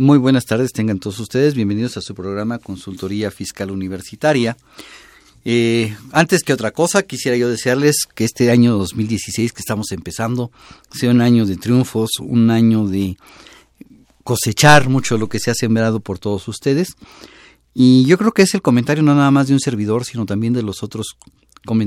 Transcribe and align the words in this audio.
Muy 0.00 0.16
buenas 0.16 0.44
tardes, 0.44 0.72
tengan 0.72 1.00
todos 1.00 1.18
ustedes 1.18 1.54
bienvenidos 1.54 1.96
a 1.96 2.00
su 2.00 2.14
programa 2.14 2.60
Consultoría 2.60 3.32
Fiscal 3.32 3.72
Universitaria. 3.72 4.56
Eh, 5.44 5.92
antes 6.12 6.44
que 6.44 6.52
otra 6.52 6.70
cosa, 6.70 7.02
quisiera 7.02 7.36
yo 7.36 7.48
desearles 7.48 8.06
que 8.14 8.22
este 8.22 8.52
año 8.52 8.78
2016 8.78 9.52
que 9.52 9.58
estamos 9.58 9.90
empezando 9.90 10.52
sea 10.92 11.10
un 11.10 11.20
año 11.20 11.46
de 11.46 11.56
triunfos, 11.56 12.10
un 12.20 12.48
año 12.52 12.86
de 12.86 13.16
cosechar 14.22 14.88
mucho 14.88 15.18
lo 15.18 15.28
que 15.28 15.40
se 15.40 15.50
ha 15.50 15.54
sembrado 15.54 15.98
por 15.98 16.20
todos 16.20 16.46
ustedes. 16.46 16.90
Y 17.74 18.04
yo 18.04 18.18
creo 18.18 18.30
que 18.30 18.42
es 18.42 18.54
el 18.54 18.62
comentario 18.62 19.02
no 19.02 19.16
nada 19.16 19.32
más 19.32 19.48
de 19.48 19.54
un 19.54 19.60
servidor, 19.60 20.04
sino 20.04 20.26
también 20.26 20.52
de 20.52 20.62
los 20.62 20.84
otros 20.84 21.16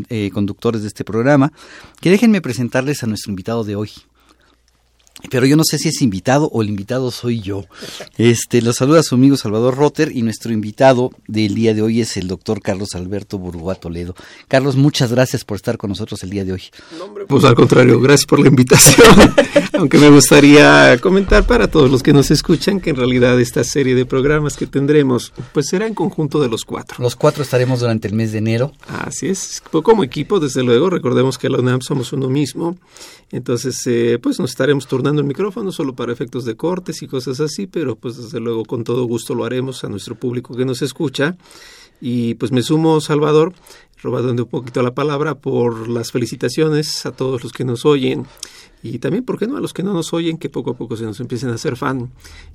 eh, 0.10 0.32
conductores 0.34 0.82
de 0.82 0.90
este 0.90 1.06
programa, 1.06 1.54
que 2.02 2.10
déjenme 2.10 2.42
presentarles 2.42 3.04
a 3.04 3.08
nuestro 3.08 3.30
invitado 3.30 3.64
de 3.64 3.78
hoy 3.78 3.90
pero 5.30 5.46
yo 5.46 5.56
no 5.56 5.64
sé 5.64 5.78
si 5.78 5.90
es 5.90 6.02
invitado 6.02 6.50
o 6.52 6.62
el 6.62 6.70
invitado 6.70 7.12
soy 7.12 7.42
yo. 7.42 7.66
Este, 8.18 8.62
los 8.62 8.78
saluda 8.78 9.04
su 9.04 9.16
amigo 9.16 9.38
Salvador 9.38 9.76
Rotter 9.76 10.12
y 10.16 10.22
nuestro 10.22 10.52
invitado 10.52 11.12
del 11.28 11.56
día 11.56 11.74
de 11.74 11.82
hoy 11.82 12.02
es 12.02 12.18
el 12.18 12.28
doctor 12.28 12.62
Carlos 12.62 12.96
Alberto 12.96 13.38
Burguá 13.38 13.76
Toledo. 13.76 14.16
Carlos, 14.48 14.76
muchas 14.76 15.12
gracias 15.12 15.46
por 15.46 15.56
estar 15.56 15.78
con 15.78 15.90
nosotros 15.90 16.24
el 16.24 16.30
día 16.30 16.46
de 16.46 16.54
hoy. 16.54 16.64
Pues 17.28 17.44
al 17.44 17.56
contrario, 17.56 18.00
gracias 18.00 18.26
por 18.26 18.40
la 18.40 18.48
invitación. 18.48 19.08
Aunque 19.74 19.98
me 19.98 20.10
gustaría 20.10 20.98
comentar 21.00 21.46
para 21.46 21.70
todos 21.70 21.90
los 21.90 22.04
que 22.04 22.14
nos 22.14 22.32
escuchan 22.32 22.80
que 22.80 22.92
en 22.92 22.96
realidad 22.96 23.40
esta 23.40 23.64
serie 23.64 23.96
de 23.96 24.06
programas 24.06 24.58
que 24.58 24.68
tendremos, 24.68 25.34
pues 25.54 25.68
será 25.68 25.88
en 25.88 25.94
conjunto 25.94 26.42
de 26.42 26.50
los 26.50 26.66
cuatro. 26.66 26.98
Los 27.00 27.16
cuatro 27.16 27.44
estaremos 27.44 27.80
durante 27.80 28.08
el 28.08 28.14
mes 28.14 28.32
de 28.32 28.40
enero. 28.40 28.72
Así 28.88 29.28
es, 29.28 29.62
como 29.84 30.04
equipo, 30.04 30.40
desde 30.40 30.64
luego, 30.64 30.90
recordemos 30.90 31.38
que 31.38 31.50
la 31.50 31.60
UNAM 31.60 31.82
somos 31.82 32.14
uno 32.14 32.30
mismo 32.30 32.78
entonces, 33.32 33.82
eh, 33.88 34.20
pues 34.22 34.40
nos 34.40 34.52
estaremos 34.52 34.88
turnando 34.88 35.22
el 35.22 35.28
micrófono 35.28 35.72
solo 35.72 35.96
para 35.96 36.12
efectos 36.12 36.44
de 36.46 36.56
cortes 36.56 37.02
y 37.02 37.08
cosas 37.08 37.40
así, 37.40 37.66
pero 37.66 37.96
pues 37.96 38.18
desde 38.18 38.40
luego 38.40 38.66
con 38.66 38.84
todo 38.84 39.06
gusto 39.06 39.36
lo 39.36 39.46
haremos 39.46 39.84
a 39.84 39.90
nuestro 39.90 40.16
público 40.16 40.56
que 40.56 40.66
nos 40.66 40.82
escucha. 40.82 41.38
Y 42.02 42.34
pues 42.36 42.52
me 42.52 42.64
sumo, 42.64 43.00
Salvador, 43.00 43.54
robando 44.02 44.44
un 44.44 44.50
poquito 44.50 44.82
la 44.82 44.96
palabra, 44.96 45.36
por 45.36 45.88
las 45.88 46.12
felicitaciones 46.12 47.06
a 47.06 47.12
todos 47.12 47.44
los 47.44 47.54
que 47.54 47.64
nos 47.64 47.86
oyen 47.86 48.26
y 48.84 48.98
también, 49.00 49.24
¿por 49.24 49.38
qué 49.38 49.46
no? 49.46 49.58
A 49.58 49.62
los 49.62 49.74
que 49.74 49.84
no 49.84 49.94
nos 49.94 50.12
oyen, 50.14 50.38
que 50.38 50.50
poco 50.50 50.72
a 50.72 50.74
poco 50.74 50.98
se 50.98 51.04
nos 51.04 51.20
empiecen 51.20 51.50
a 51.50 51.54
hacer 51.54 51.76
fan. 51.76 52.12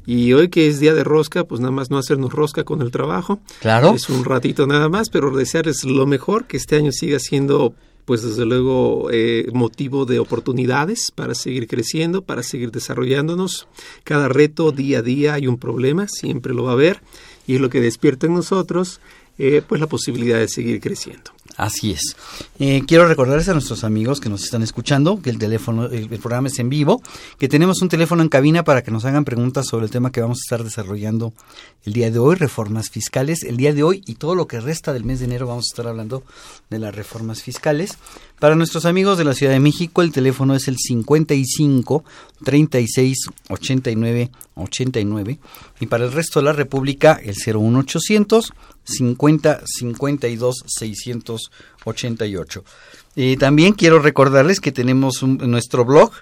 Y 0.07 0.33
hoy 0.33 0.49
que 0.49 0.67
es 0.67 0.81
día 0.81 0.93
de 0.93 1.05
rosca, 1.05 1.45
pues 1.45 1.61
nada 1.61 1.71
más 1.71 1.91
no 1.91 1.99
hacernos 1.99 2.33
rosca 2.33 2.65
con 2.65 2.83
el 2.83 2.91
trabajo. 2.91 3.39
Claro. 3.61 3.95
Es 3.95 4.09
un 4.09 4.25
ratito 4.25 4.67
nada 4.67 4.89
más, 4.89 5.09
pero 5.09 5.31
desearles 5.31 5.85
lo 5.85 6.07
mejor, 6.07 6.47
que 6.47 6.57
este 6.57 6.77
año 6.77 6.91
siga 6.91 7.21
siendo 7.21 7.75
pues 8.07 8.23
desde 8.23 8.47
luego 8.47 9.11
eh, 9.12 9.47
motivo 9.53 10.07
de 10.07 10.21
oportunidades 10.21 11.11
para 11.15 11.35
seguir 11.35 11.67
creciendo, 11.67 12.23
para 12.23 12.43
seguir 12.43 12.71
desarrollándonos. 12.71 13.69
Cada 14.05 14.29
reto 14.29 14.73
día 14.73 15.01
a 15.01 15.03
día 15.03 15.35
hay 15.35 15.47
un 15.47 15.59
problema, 15.59 16.07
siempre 16.09 16.55
lo 16.55 16.62
va 16.62 16.71
a 16.71 16.75
haber, 16.75 17.03
y 17.47 17.57
es 17.57 17.61
lo 17.61 17.69
que 17.69 17.81
despierta 17.81 18.27
en 18.27 18.34
nosotros 18.34 19.01
eh, 19.39 19.61
pues 19.67 19.81
la 19.81 19.89
posibilidad 19.89 20.39
de 20.39 20.49
seguir 20.49 20.81
creciendo. 20.81 21.36
Así 21.57 21.93
es. 21.93 22.17
Eh, 22.59 22.83
quiero 22.87 23.07
recordarles 23.07 23.49
a 23.49 23.53
nuestros 23.53 23.84
amigos 23.84 24.21
que 24.21 24.29
nos 24.29 24.45
están 24.45 24.62
escuchando 24.62 25.21
que 25.21 25.31
el 25.31 25.39
teléfono, 25.39 25.87
el, 25.87 26.09
programa 26.09 26.49
es 26.49 26.59
en 26.59 26.69
vivo, 26.69 27.03
que 27.39 27.49
tenemos 27.49 27.83
un 27.83 27.89
teléfono 27.89 28.23
en 28.23 28.29
cabina 28.29 28.65
para 28.65 28.83
que 28.83 28.91
nos 28.91 29.05
hagan 29.05 29.25
preguntas 29.25 29.67
sobre 29.67 29.87
el 29.87 29.91
tema 29.91 30.12
que 30.12 30.21
vamos 30.21 30.39
a 30.39 30.45
estar 30.45 30.65
desarrollando 30.65 31.33
el 31.85 31.93
día 31.93 32.11
de 32.11 32.19
hoy, 32.19 32.37
reformas 32.37 32.91
fiscales. 32.91 33.43
El 33.43 33.56
día 33.56 33.73
de 33.73 33.83
hoy 33.83 34.03
y 34.06 34.15
todo 34.15 34.35
lo 34.35 34.47
que 34.47 34.61
resta 34.61 34.93
del 34.93 35.05
mes 35.05 35.21
de 35.21 35.27
enero 35.27 35.47
vamos 35.47 35.67
a 35.67 35.73
estar 35.73 35.87
hablando 35.87 36.23
de 36.71 36.79
las 36.79 36.95
reformas 36.95 37.43
fiscales. 37.43 37.99
Para 38.39 38.55
nuestros 38.55 38.85
amigos 38.85 39.17
de 39.17 39.25
la 39.25 39.35
Ciudad 39.35 39.53
de 39.53 39.61
México, 39.61 40.03
el 40.03 40.12
teléfono 40.12 40.55
es 40.55 40.69
el 40.69 40.77
55 40.77 42.05
36 42.45 43.17
89 43.49 44.31
89 44.56 45.39
y 45.81 45.87
para 45.87 46.05
el 46.05 46.12
resto 46.12 46.41
de 46.41 46.45
la 46.45 46.53
República 46.53 47.21
el 47.23 47.35
01800 47.35 48.53
50 48.85 49.62
52 49.65 50.56
688. 51.85 52.65
Y 53.15 53.37
también 53.37 53.73
quiero 53.73 53.99
recordarles 53.99 54.61
que 54.61 54.73
tenemos 54.73 55.23
nuestro 55.23 55.85
blog. 55.85 56.13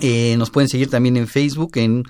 Eh, 0.00 0.36
nos 0.38 0.50
pueden 0.50 0.68
seguir 0.68 0.90
también 0.90 1.16
en 1.16 1.26
Facebook. 1.26 1.72
En 1.76 2.04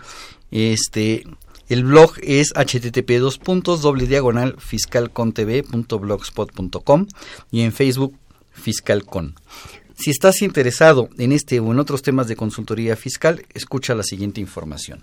este 0.51 1.25
el 1.69 1.85
blog 1.85 2.15
es 2.23 2.53
http 2.55 3.19
dos 3.19 3.39
puntos 3.39 3.83
doble 3.83 4.07
diagonal 4.07 4.57
fiscalcontv.blogspot.com 4.59 7.07
y 7.51 7.61
en 7.61 7.73
Facebook 7.73 8.17
fiscalcon. 8.53 9.35
Si 9.95 10.11
estás 10.11 10.41
interesado 10.43 11.09
en 11.19 11.33
este 11.33 11.61
o 11.61 11.71
en 11.73 11.79
otros 11.79 12.03
temas 12.03 12.29
de 12.29 12.37
consultoría 12.37 12.95
fiscal, 12.97 13.47
escucha 13.53 13.95
la 13.95 14.03
siguiente 14.03 14.41
información. 14.41 15.03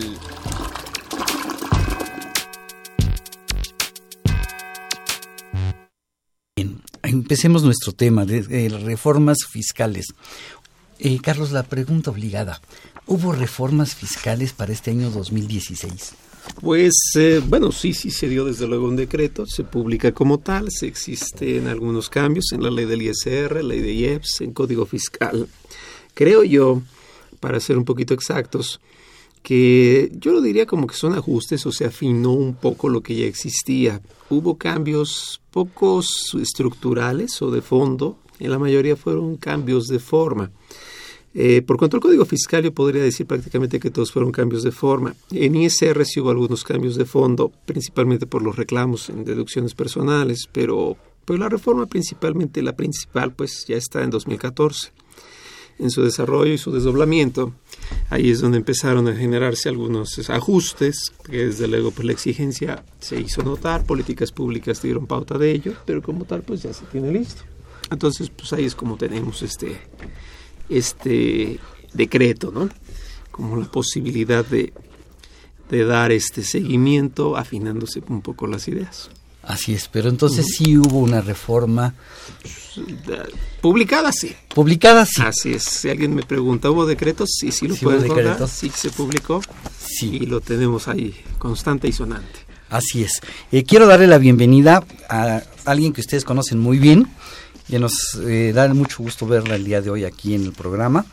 empecemos 7.03 7.63
nuestro 7.63 7.93
tema 7.93 8.25
de, 8.25 8.69
reformas 8.83 9.39
fiscales. 9.49 10.07
Eh, 10.99 11.19
Carlos, 11.21 11.51
la 11.51 11.63
pregunta 11.63 12.11
obligada. 12.11 12.61
¿Hubo 13.11 13.33
reformas 13.33 13.93
fiscales 13.93 14.53
para 14.53 14.71
este 14.71 14.91
año 14.91 15.09
2016? 15.09 16.13
Pues 16.61 16.93
eh, 17.17 17.41
bueno, 17.45 17.73
sí, 17.73 17.93
sí 17.93 18.09
se 18.09 18.29
dio 18.29 18.45
desde 18.45 18.67
luego 18.67 18.87
un 18.87 18.95
decreto, 18.95 19.45
se 19.45 19.65
publica 19.65 20.13
como 20.13 20.39
tal, 20.39 20.71
se 20.71 20.87
existen 20.87 21.67
algunos 21.67 22.07
cambios 22.07 22.53
en 22.53 22.63
la 22.63 22.71
ley 22.71 22.85
del 22.85 23.01
ISR, 23.01 23.65
ley 23.65 23.81
de 23.81 23.91
IEPS, 23.91 24.39
en 24.39 24.53
código 24.53 24.85
fiscal. 24.85 25.45
Creo 26.13 26.45
yo, 26.45 26.83
para 27.41 27.59
ser 27.59 27.77
un 27.77 27.83
poquito 27.83 28.13
exactos, 28.13 28.79
que 29.43 30.09
yo 30.13 30.31
lo 30.31 30.39
diría 30.39 30.65
como 30.65 30.87
que 30.87 30.95
son 30.95 31.13
ajustes 31.13 31.65
o 31.65 31.73
se 31.73 31.83
afinó 31.83 32.31
un 32.31 32.53
poco 32.53 32.87
lo 32.87 33.03
que 33.03 33.15
ya 33.15 33.25
existía. 33.25 34.01
Hubo 34.29 34.57
cambios 34.57 35.41
pocos 35.51 36.33
estructurales 36.41 37.41
o 37.41 37.51
de 37.51 37.61
fondo, 37.61 38.19
en 38.39 38.51
la 38.51 38.57
mayoría 38.57 38.95
fueron 38.95 39.35
cambios 39.35 39.87
de 39.89 39.99
forma. 39.99 40.49
Eh, 41.33 41.61
por 41.61 41.77
cuanto 41.77 41.97
al 41.97 42.01
código 42.01 42.25
fiscal, 42.25 42.63
yo 42.63 42.73
podría 42.73 43.03
decir 43.03 43.25
prácticamente 43.25 43.79
que 43.79 43.89
todos 43.89 44.11
fueron 44.11 44.31
cambios 44.31 44.63
de 44.63 44.71
forma. 44.71 45.15
En 45.31 45.55
ISR 45.55 46.05
sí 46.05 46.19
hubo 46.19 46.29
algunos 46.29 46.63
cambios 46.63 46.95
de 46.95 47.05
fondo, 47.05 47.51
principalmente 47.65 48.27
por 48.27 48.41
los 48.41 48.55
reclamos 48.55 49.09
en 49.09 49.23
deducciones 49.23 49.73
personales, 49.73 50.49
pero 50.51 50.97
pues 51.25 51.39
la 51.39 51.47
reforma 51.47 51.85
principalmente, 51.85 52.61
la 52.61 52.75
principal, 52.75 53.33
pues 53.33 53.65
ya 53.67 53.77
está 53.77 54.03
en 54.03 54.09
2014 54.09 54.91
en 55.81 55.89
su 55.89 56.03
desarrollo 56.03 56.53
y 56.53 56.57
su 56.57 56.71
desdoblamiento. 56.71 57.53
Ahí 58.09 58.29
es 58.29 58.39
donde 58.41 58.57
empezaron 58.57 59.07
a 59.07 59.15
generarse 59.15 59.67
algunos 59.67 60.29
ajustes, 60.29 61.11
que 61.29 61.47
desde 61.47 61.67
luego 61.67 61.91
pues, 61.91 62.05
la 62.05 62.11
exigencia 62.11 62.83
se 62.99 63.19
hizo 63.19 63.41
notar, 63.41 63.85
políticas 63.85 64.31
públicas 64.31 64.81
dieron 64.81 65.07
pauta 65.07 65.37
de 65.37 65.51
ello, 65.51 65.73
pero 65.85 66.01
como 66.01 66.25
tal 66.25 66.43
pues 66.43 66.61
ya 66.61 66.73
se 66.73 66.85
tiene 66.85 67.11
listo. 67.11 67.43
Entonces 67.89 68.29
pues 68.29 68.53
ahí 68.53 68.65
es 68.65 68.75
como 68.75 68.95
tenemos 68.95 69.41
este, 69.41 69.79
este 70.71 71.59
decreto, 71.93 72.51
¿no? 72.51 72.69
Como 73.31 73.57
la 73.57 73.69
posibilidad 73.69 74.45
de, 74.45 74.73
de 75.69 75.85
dar 75.85 76.11
este 76.11 76.43
seguimiento 76.43 77.37
afinándose 77.37 78.01
un 78.07 78.21
poco 78.21 78.47
las 78.47 78.67
ideas. 78.67 79.09
Así 79.43 79.73
es, 79.73 79.87
pero 79.87 80.09
entonces 80.09 80.45
sí 80.55 80.77
hubo 80.77 80.99
una 80.99 81.19
reforma. 81.19 81.95
Publicada, 83.59 84.11
sí. 84.11 84.35
Publicada, 84.53 85.05
sí. 85.05 85.21
Así 85.23 85.53
es. 85.53 85.63
Si 85.63 85.89
alguien 85.89 86.13
me 86.13 86.21
pregunta, 86.21 86.69
¿hubo 86.69 86.85
decretos? 86.85 87.29
Sí, 87.39 87.51
sí 87.51 87.67
lo 87.67 87.75
sí 87.75 87.85
pueden 87.85 88.03
decretos. 88.03 88.51
Sí 88.51 88.71
se 88.73 88.91
publicó. 88.91 89.41
Sí. 89.79 90.19
Y 90.21 90.25
lo 90.27 90.41
tenemos 90.41 90.87
ahí, 90.87 91.15
constante 91.39 91.87
y 91.87 91.91
sonante. 91.91 92.39
Así 92.69 93.03
es. 93.03 93.19
Eh, 93.51 93.63
quiero 93.63 93.87
darle 93.87 94.07
la 94.07 94.19
bienvenida 94.19 94.83
a 95.09 95.41
alguien 95.65 95.91
que 95.91 96.01
ustedes 96.01 96.23
conocen 96.23 96.59
muy 96.59 96.77
bien. 96.77 97.07
Y 97.71 97.79
nos 97.79 98.19
eh, 98.21 98.51
da 98.53 98.67
mucho 98.73 99.01
gusto 99.01 99.25
verla 99.25 99.55
el 99.55 99.63
día 99.63 99.81
de 99.81 99.89
hoy 99.89 100.03
aquí 100.03 100.35
en 100.35 100.43
el 100.43 100.51
programa. 100.51 101.05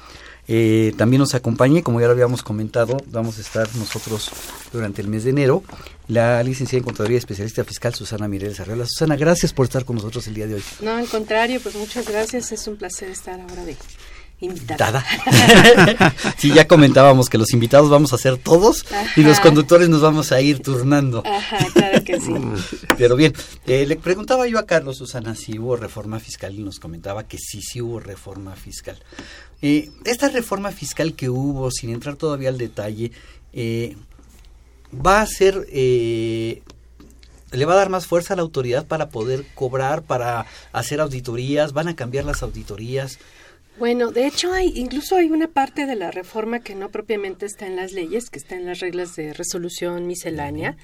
Eh, 0.50 0.92
también 0.96 1.20
nos 1.20 1.34
acompaña, 1.34 1.82
como 1.82 2.00
ya 2.00 2.06
lo 2.06 2.12
habíamos 2.12 2.42
comentado, 2.42 2.96
vamos 3.06 3.38
a 3.38 3.42
estar 3.42 3.68
nosotros 3.76 4.30
durante 4.72 5.02
el 5.02 5.08
mes 5.08 5.24
de 5.24 5.30
enero, 5.30 5.62
la 6.08 6.42
licenciada 6.42 6.78
en 6.78 6.84
Contaduría 6.84 7.18
especialista 7.18 7.64
fiscal 7.64 7.94
Susana 7.94 8.28
Mireles 8.28 8.58
Arreola. 8.58 8.86
Susana, 8.86 9.16
gracias 9.16 9.52
por 9.52 9.66
estar 9.66 9.84
con 9.84 9.96
nosotros 9.96 10.26
el 10.26 10.34
día 10.34 10.46
de 10.46 10.54
hoy. 10.54 10.62
No, 10.80 10.92
al 10.92 11.06
contrario, 11.06 11.60
pues 11.62 11.74
muchas 11.76 12.08
gracias, 12.08 12.50
es 12.50 12.66
un 12.66 12.76
placer 12.76 13.10
estar 13.10 13.38
ahora 13.38 13.64
de 13.66 13.76
invitada. 14.40 15.04
sí, 16.38 16.52
ya 16.52 16.66
comentábamos 16.66 17.28
que 17.28 17.38
los 17.38 17.52
invitados 17.52 17.90
vamos 17.90 18.12
a 18.12 18.18
ser 18.18 18.36
todos 18.36 18.84
y 19.16 19.22
los 19.22 19.40
conductores 19.40 19.88
nos 19.88 20.00
vamos 20.00 20.32
a 20.32 20.40
ir 20.40 20.60
turnando. 20.60 21.22
Ajá, 21.26 21.58
claro 21.72 22.04
que 22.04 22.20
sí. 22.20 22.32
Pero 22.98 23.16
bien, 23.16 23.32
eh, 23.66 23.86
le 23.86 23.96
preguntaba 23.96 24.46
yo 24.46 24.58
a 24.58 24.66
Carlos 24.66 24.98
Susana 24.98 25.34
si 25.34 25.58
hubo 25.58 25.76
reforma 25.76 26.20
fiscal 26.20 26.54
y 26.54 26.62
nos 26.62 26.78
comentaba 26.78 27.26
que 27.26 27.38
sí, 27.38 27.60
sí 27.62 27.80
hubo 27.80 28.00
reforma 28.00 28.54
fiscal. 28.54 28.98
Eh, 29.60 29.90
esta 30.04 30.28
reforma 30.28 30.70
fiscal 30.70 31.14
que 31.14 31.28
hubo, 31.28 31.70
sin 31.70 31.90
entrar 31.90 32.16
todavía 32.16 32.48
al 32.48 32.58
detalle, 32.58 33.10
eh, 33.52 33.96
va 34.94 35.20
a 35.20 35.26
ser, 35.26 35.66
eh, 35.72 36.62
le 37.50 37.64
va 37.64 37.72
a 37.72 37.76
dar 37.76 37.88
más 37.88 38.06
fuerza 38.06 38.34
a 38.34 38.36
la 38.36 38.42
autoridad 38.42 38.86
para 38.86 39.08
poder 39.08 39.44
cobrar, 39.54 40.02
para 40.02 40.46
hacer 40.72 41.00
auditorías, 41.00 41.72
van 41.72 41.88
a 41.88 41.96
cambiar 41.96 42.24
las 42.24 42.42
auditorías. 42.42 43.18
Bueno, 43.78 44.10
de 44.10 44.26
hecho 44.26 44.52
hay, 44.52 44.72
incluso 44.74 45.14
hay 45.14 45.30
una 45.30 45.46
parte 45.46 45.86
de 45.86 45.94
la 45.94 46.10
reforma 46.10 46.58
que 46.60 46.74
no 46.74 46.90
propiamente 46.90 47.46
está 47.46 47.66
en 47.66 47.76
las 47.76 47.92
leyes, 47.92 48.28
que 48.28 48.38
está 48.40 48.56
en 48.56 48.66
las 48.66 48.80
reglas 48.80 49.14
de 49.14 49.32
resolución 49.32 50.06
miscelánea. 50.06 50.76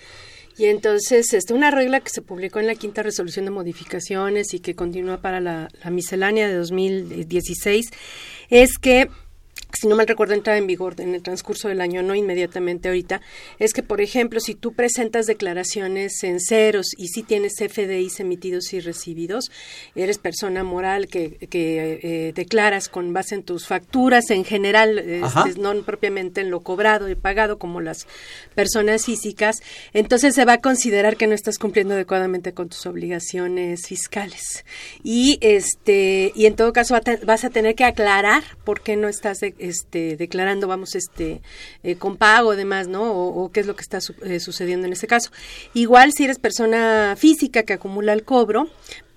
Y 0.56 0.66
entonces, 0.66 1.32
este, 1.32 1.52
una 1.54 1.72
regla 1.72 1.98
que 1.98 2.10
se 2.10 2.22
publicó 2.22 2.60
en 2.60 2.68
la 2.68 2.76
quinta 2.76 3.02
resolución 3.02 3.46
de 3.46 3.50
modificaciones 3.50 4.54
y 4.54 4.60
que 4.60 4.76
continúa 4.76 5.20
para 5.20 5.40
la, 5.40 5.68
la 5.82 5.90
miscelánea 5.90 6.46
de 6.46 6.54
2016 6.54 7.86
es 8.50 8.78
que 8.78 9.08
si 9.84 9.88
no 9.88 9.96
mal 9.96 10.06
recuerdo, 10.06 10.34
entra 10.34 10.56
en 10.56 10.66
vigor 10.66 10.94
en 10.98 11.14
el 11.14 11.22
transcurso 11.22 11.68
del 11.68 11.80
año, 11.80 12.02
no 12.02 12.14
inmediatamente 12.14 12.88
ahorita, 12.88 13.20
es 13.58 13.72
que, 13.72 13.82
por 13.82 14.00
ejemplo, 14.00 14.40
si 14.40 14.54
tú 14.54 14.72
presentas 14.72 15.26
declaraciones 15.26 16.22
en 16.22 16.40
ceros 16.40 16.88
y 16.96 17.08
si 17.08 17.22
tienes 17.22 17.54
FDIs 17.58 18.20
emitidos 18.20 18.72
y 18.72 18.80
recibidos, 18.80 19.50
eres 19.94 20.18
persona 20.18 20.64
moral 20.64 21.08
que, 21.08 21.36
eh, 21.40 22.32
declaras 22.34 22.88
con 22.88 23.12
base 23.12 23.34
en 23.34 23.42
tus 23.42 23.66
facturas 23.66 24.30
en 24.30 24.44
general, 24.44 24.98
este, 24.98 25.60
no 25.60 25.74
propiamente 25.82 26.40
en 26.40 26.50
lo 26.50 26.60
cobrado 26.60 27.08
y 27.08 27.14
pagado 27.14 27.58
como 27.58 27.80
las 27.80 28.06
personas 28.54 29.04
físicas, 29.04 29.56
entonces 29.92 30.34
se 30.34 30.44
va 30.44 30.54
a 30.54 30.60
considerar 30.60 31.16
que 31.16 31.26
no 31.26 31.34
estás 31.34 31.58
cumpliendo 31.58 31.94
adecuadamente 31.94 32.54
con 32.54 32.68
tus 32.68 32.86
obligaciones 32.86 33.86
fiscales. 33.86 34.64
Y, 35.02 35.38
este, 35.40 36.32
y 36.34 36.46
en 36.46 36.56
todo 36.56 36.72
caso 36.72 36.98
vas 37.24 37.44
a 37.44 37.50
tener 37.50 37.74
que 37.74 37.84
aclarar 37.84 38.42
por 38.64 38.80
qué 38.80 38.96
no 38.96 39.08
estás 39.08 39.42
este, 39.58 40.16
declarando, 40.16 40.66
vamos, 40.66 40.94
este, 40.94 41.42
eh, 41.82 41.96
con 41.96 42.16
pago, 42.16 42.56
demás, 42.56 42.88
¿no? 42.88 43.12
O, 43.12 43.50
qué 43.52 43.60
es 43.60 43.66
lo 43.66 43.76
que 43.76 43.82
está 43.82 43.98
eh, 44.22 44.40
sucediendo 44.40 44.86
en 44.86 44.92
ese 44.92 45.06
caso. 45.06 45.30
Igual 45.74 46.12
si 46.12 46.24
eres 46.24 46.38
persona 46.38 47.14
física 47.16 47.62
que 47.64 47.72
acumula 47.72 48.12
el 48.12 48.24
cobro, 48.24 48.68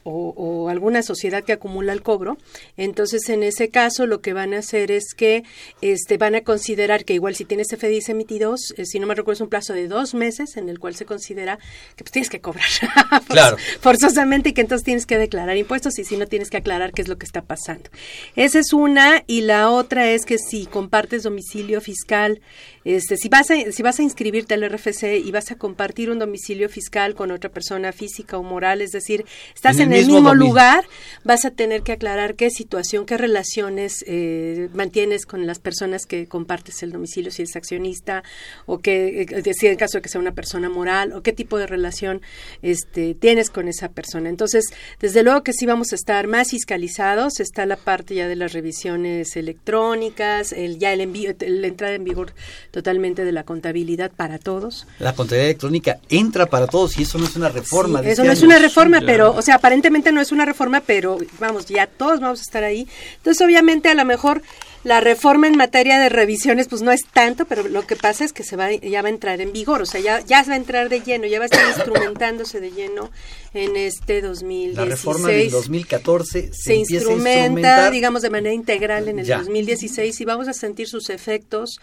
o, 0.09 0.69
alguna 0.69 1.01
sociedad 1.03 1.43
que 1.43 1.53
acumula 1.53 1.93
el 1.93 2.01
cobro, 2.01 2.37
entonces 2.77 3.29
en 3.29 3.43
ese 3.43 3.69
caso 3.69 4.05
lo 4.05 4.21
que 4.21 4.33
van 4.33 4.53
a 4.53 4.59
hacer 4.59 4.91
es 4.91 5.13
que 5.15 5.43
este, 5.81 6.17
van 6.17 6.35
a 6.35 6.41
considerar 6.41 7.05
que 7.05 7.13
igual 7.13 7.35
si 7.35 7.45
tienes 7.45 7.67
FDIs 7.69 8.09
emitidos, 8.09 8.73
eh, 8.77 8.85
si 8.85 8.99
no 8.99 9.07
me 9.07 9.15
recuerdo 9.15 9.37
es 9.37 9.41
un 9.41 9.49
plazo 9.49 9.73
de 9.73 9.87
dos 9.87 10.13
meses 10.13 10.57
en 10.57 10.69
el 10.69 10.79
cual 10.79 10.95
se 10.95 11.05
considera 11.05 11.57
que 11.95 12.03
pues 12.03 12.11
tienes 12.11 12.29
que 12.29 12.41
cobrar 12.41 12.67
claro. 13.27 13.57
forzosamente 13.79 14.49
y 14.49 14.53
que 14.53 14.61
entonces 14.61 14.85
tienes 14.85 15.05
que 15.05 15.17
declarar 15.17 15.57
impuestos 15.57 15.99
y 15.99 16.03
si 16.03 16.17
no 16.17 16.27
tienes 16.27 16.49
que 16.49 16.57
aclarar 16.57 16.93
qué 16.93 17.01
es 17.01 17.07
lo 17.07 17.17
que 17.17 17.25
está 17.25 17.41
pasando. 17.41 17.89
Esa 18.35 18.59
es 18.59 18.73
una 18.73 19.23
y 19.27 19.41
la 19.41 19.69
otra 19.69 20.09
es 20.09 20.25
que 20.25 20.37
si 20.37 20.65
compartes 20.65 21.23
domicilio 21.23 21.81
fiscal 21.81 22.41
este, 22.87 23.17
si 23.17 23.27
vas 23.27 23.51
a, 23.51 23.71
si 23.73 23.83
vas 23.83 23.99
a 23.99 24.03
inscribirte 24.03 24.53
al 24.53 24.63
RFC 24.63 25.19
y 25.21 25.29
vas 25.31 25.51
a 25.51 25.57
compartir 25.57 26.09
un 26.09 26.19
domicilio 26.19 26.69
fiscal 26.69 27.15
con 27.15 27.31
otra 27.31 27.49
persona 27.49 27.91
física 27.91 28.37
o 28.37 28.43
moral, 28.43 28.81
es 28.81 28.91
decir, 28.91 29.25
estás 29.53 29.79
en 29.79 29.91
el, 29.91 30.07
mismo, 30.07 30.33
lugar, 30.33 30.85
vas 31.25 31.43
a 31.43 31.51
tener 31.51 31.81
que 31.81 31.91
aclarar 31.91 32.35
qué 32.35 32.49
situación, 32.49 33.05
qué 33.05 33.17
relaciones 33.17 34.05
eh, 34.07 34.69
mantienes 34.73 35.25
con 35.25 35.45
las 35.45 35.59
personas 35.59 36.05
que 36.05 36.27
compartes 36.27 36.81
el 36.81 36.93
domicilio, 36.93 37.29
si 37.29 37.43
es 37.43 37.57
accionista 37.57 38.23
o 38.65 38.79
que, 38.79 39.23
eh, 39.23 39.53
si 39.53 39.67
en 39.67 39.75
caso 39.75 39.97
de 39.97 40.01
que 40.01 40.07
sea 40.07 40.21
una 40.21 40.33
persona 40.33 40.69
moral 40.69 41.11
o 41.11 41.21
qué 41.21 41.33
tipo 41.33 41.57
de 41.57 41.67
relación 41.67 42.21
este, 42.61 43.15
tienes 43.15 43.49
con 43.49 43.67
esa 43.67 43.89
persona. 43.89 44.29
Entonces, 44.29 44.63
desde 45.01 45.23
luego 45.23 45.43
que 45.43 45.51
sí 45.51 45.65
vamos 45.65 45.91
a 45.91 45.95
estar 45.95 46.27
más 46.27 46.51
fiscalizados, 46.51 47.41
está 47.41 47.65
la 47.65 47.75
parte 47.75 48.15
ya 48.15 48.29
de 48.29 48.37
las 48.37 48.53
revisiones 48.53 49.35
electrónicas, 49.35 50.53
el, 50.53 50.79
ya 50.79 50.93
el 50.93 51.01
envío, 51.01 51.35
la 51.37 51.67
entrada 51.67 51.95
en 51.95 52.05
vigor 52.05 52.33
totalmente 52.77 53.25
de 53.25 53.31
la 53.31 53.41
contabilidad 53.41 54.11
para 54.15 54.37
todos. 54.37 54.85
La 54.99 55.15
contabilidad 55.15 55.49
electrónica 55.49 55.97
entra 56.09 56.45
para 56.45 56.67
todos 56.67 56.99
y 56.99 57.01
eso 57.01 57.17
no 57.17 57.25
es 57.25 57.35
una 57.35 57.49
reforma. 57.49 58.01
eso 58.01 58.23
no 58.23 58.31
es 58.31 58.43
una 58.43 58.59
reforma, 58.59 59.01
pero, 59.03 59.33
o 59.33 59.41
sea, 59.41 59.55
aparentemente 59.55 60.11
no 60.11 60.21
es 60.21 60.31
una 60.31 60.45
reforma, 60.45 60.81
pero 60.81 61.17
vamos, 61.39 61.65
ya 61.65 61.87
todos 61.87 62.19
vamos 62.19 62.37
a 62.37 62.43
estar 62.43 62.63
ahí. 62.63 62.87
Entonces, 63.15 63.43
obviamente, 63.43 63.89
a 63.89 63.95
lo 63.95 64.05
mejor 64.05 64.43
la 64.83 65.01
reforma 65.01 65.47
en 65.47 65.57
materia 65.57 65.99
de 65.99 66.07
revisiones, 66.07 66.67
pues 66.67 66.83
no 66.83 66.91
es 66.91 67.01
tanto, 67.11 67.45
pero 67.45 67.67
lo 67.67 67.87
que 67.87 67.95
pasa 67.95 68.23
es 68.23 68.31
que 68.31 68.43
se 68.43 68.55
va, 68.55 68.71
ya 68.71 69.01
va 69.01 69.07
a 69.07 69.11
entrar 69.11 69.41
en 69.41 69.51
vigor, 69.51 69.81
o 69.81 69.85
sea, 69.87 69.99
ya, 69.99 70.21
ya 70.21 70.43
va 70.43 70.53
a 70.53 70.55
entrar 70.55 70.87
de 70.87 71.01
lleno, 71.01 71.25
ya 71.25 71.39
va 71.39 71.45
a 71.45 71.47
estar 71.47 71.67
instrumentándose 71.67 72.59
de 72.61 72.71
lleno 72.71 73.09
en 73.53 73.75
este 73.75 74.21
2016. 74.21 74.77
La 74.77 74.85
reforma 74.85 75.29
del 75.29 75.49
2014 75.49 76.51
se, 76.53 76.75
instrumenta, 76.75 77.89
digamos, 77.89 78.21
de 78.21 78.29
manera 78.29 78.53
integral 78.53 79.07
en 79.09 79.19
el 79.19 79.27
2016 79.27 80.21
y 80.21 80.25
vamos 80.25 80.47
a 80.47 80.53
sentir 80.53 80.87
sus 80.87 81.09
efectos 81.09 81.79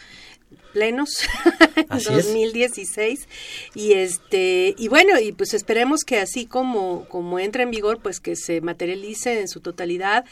plenos 0.74 1.10
Así 1.88 2.12
es. 2.12 2.26
2016 2.26 3.28
y 3.74 3.92
este 3.92 4.74
y 4.76 4.88
bueno 4.88 5.18
y 5.20 5.32
pues 5.32 5.54
esperemos 5.54 6.00
que 6.04 6.18
así 6.18 6.44
como 6.44 7.06
como 7.08 7.38
entra 7.38 7.62
en 7.62 7.70
vigor 7.70 8.00
pues 8.02 8.20
que 8.20 8.36
se 8.36 8.60
materialice 8.60 9.40
en 9.40 9.48
su 9.48 9.60
totalidad 9.60 10.24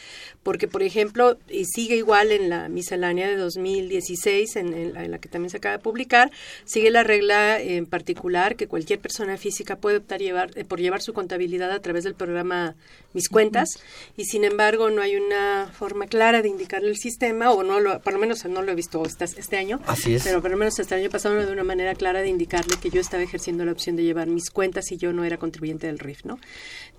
porque 0.43 0.69
por 0.69 0.83
ejemplo 0.83 1.39
y 1.49 1.65
sigue 1.65 1.97
igual 1.97 2.33
en 2.33 2.49
la 2.49 2.69
miscelánea 2.69 3.29
de 3.29 3.37
2016 3.37 4.57
en, 4.57 4.75
en 4.75 4.93
la, 4.95 5.05
en 5.05 5.11
la 5.11 5.19
que 5.19 5.29
también 5.29 5.51
se 5.51 5.59
acaba 5.59 5.77
de 5.77 5.83
publicar 5.83 6.31
sigue 6.65 6.91
la 6.91 7.03
regla 7.03 7.61
en 7.61 7.87
particular 7.87 8.57
que 8.57 8.67
cualquier 8.67 8.99
persona 8.99 9.37
física 9.37 9.77
puede 9.77 9.99
optar 9.99 10.21
llevar 10.21 10.51
eh, 10.57 10.65
por 10.65 10.81
llevar 10.81 11.03
su 11.03 11.13
contabilidad 11.13 11.71
a 11.71 11.81
través 11.81 12.05
del 12.05 12.15
programa 12.15 12.75
Mis 13.13 13.29
Cuentas 13.29 13.69
y 14.17 14.25
sin 14.25 14.45
embargo 14.45 14.91
no 14.91 15.03
hay 15.03 15.17
una 15.17 15.71
forma 15.73 16.07
clara 16.07 16.43
de 16.43 16.49
indicarle 16.49 16.89
el 16.89 16.97
sistema 16.97 17.53
o 17.53 17.63
no 17.63 17.81
lo 17.81 18.01
por 18.01 18.13
lo 18.13 18.19
menos 18.19 18.45
no 18.47 18.63
lo 18.63 18.73
he 18.73 18.75
visto 18.75 19.05
este, 19.05 19.25
este 19.25 19.57
año 19.57 19.81
Así 19.87 20.15
es. 20.15 20.25
pero 20.25 20.43
por 20.43 20.51
lo 20.51 20.57
menos 20.57 20.79
hasta 20.81 20.97
el 20.97 21.03
año 21.03 21.11
pasado 21.11 21.35
no 21.37 21.47
de 21.47 21.53
una 21.53 21.65
manera 21.65 21.95
clara 21.95 22.23
de 22.23 22.29
indicarle 22.29 22.77
que 22.81 22.91
yo 22.91 23.01
estaba 23.01 23.23
ejerciendo 23.23 23.65
la 23.65 23.73
opción 23.73 23.97
de 23.97 24.03
llevar 24.03 24.29
mis 24.29 24.51
cuentas 24.51 24.91
y 24.91 24.97
yo 24.97 25.13
no 25.13 25.25
era 25.25 25.37
contribuyente 25.37 25.87
del 25.87 25.99
RIF, 25.99 26.25
¿no? 26.25 26.39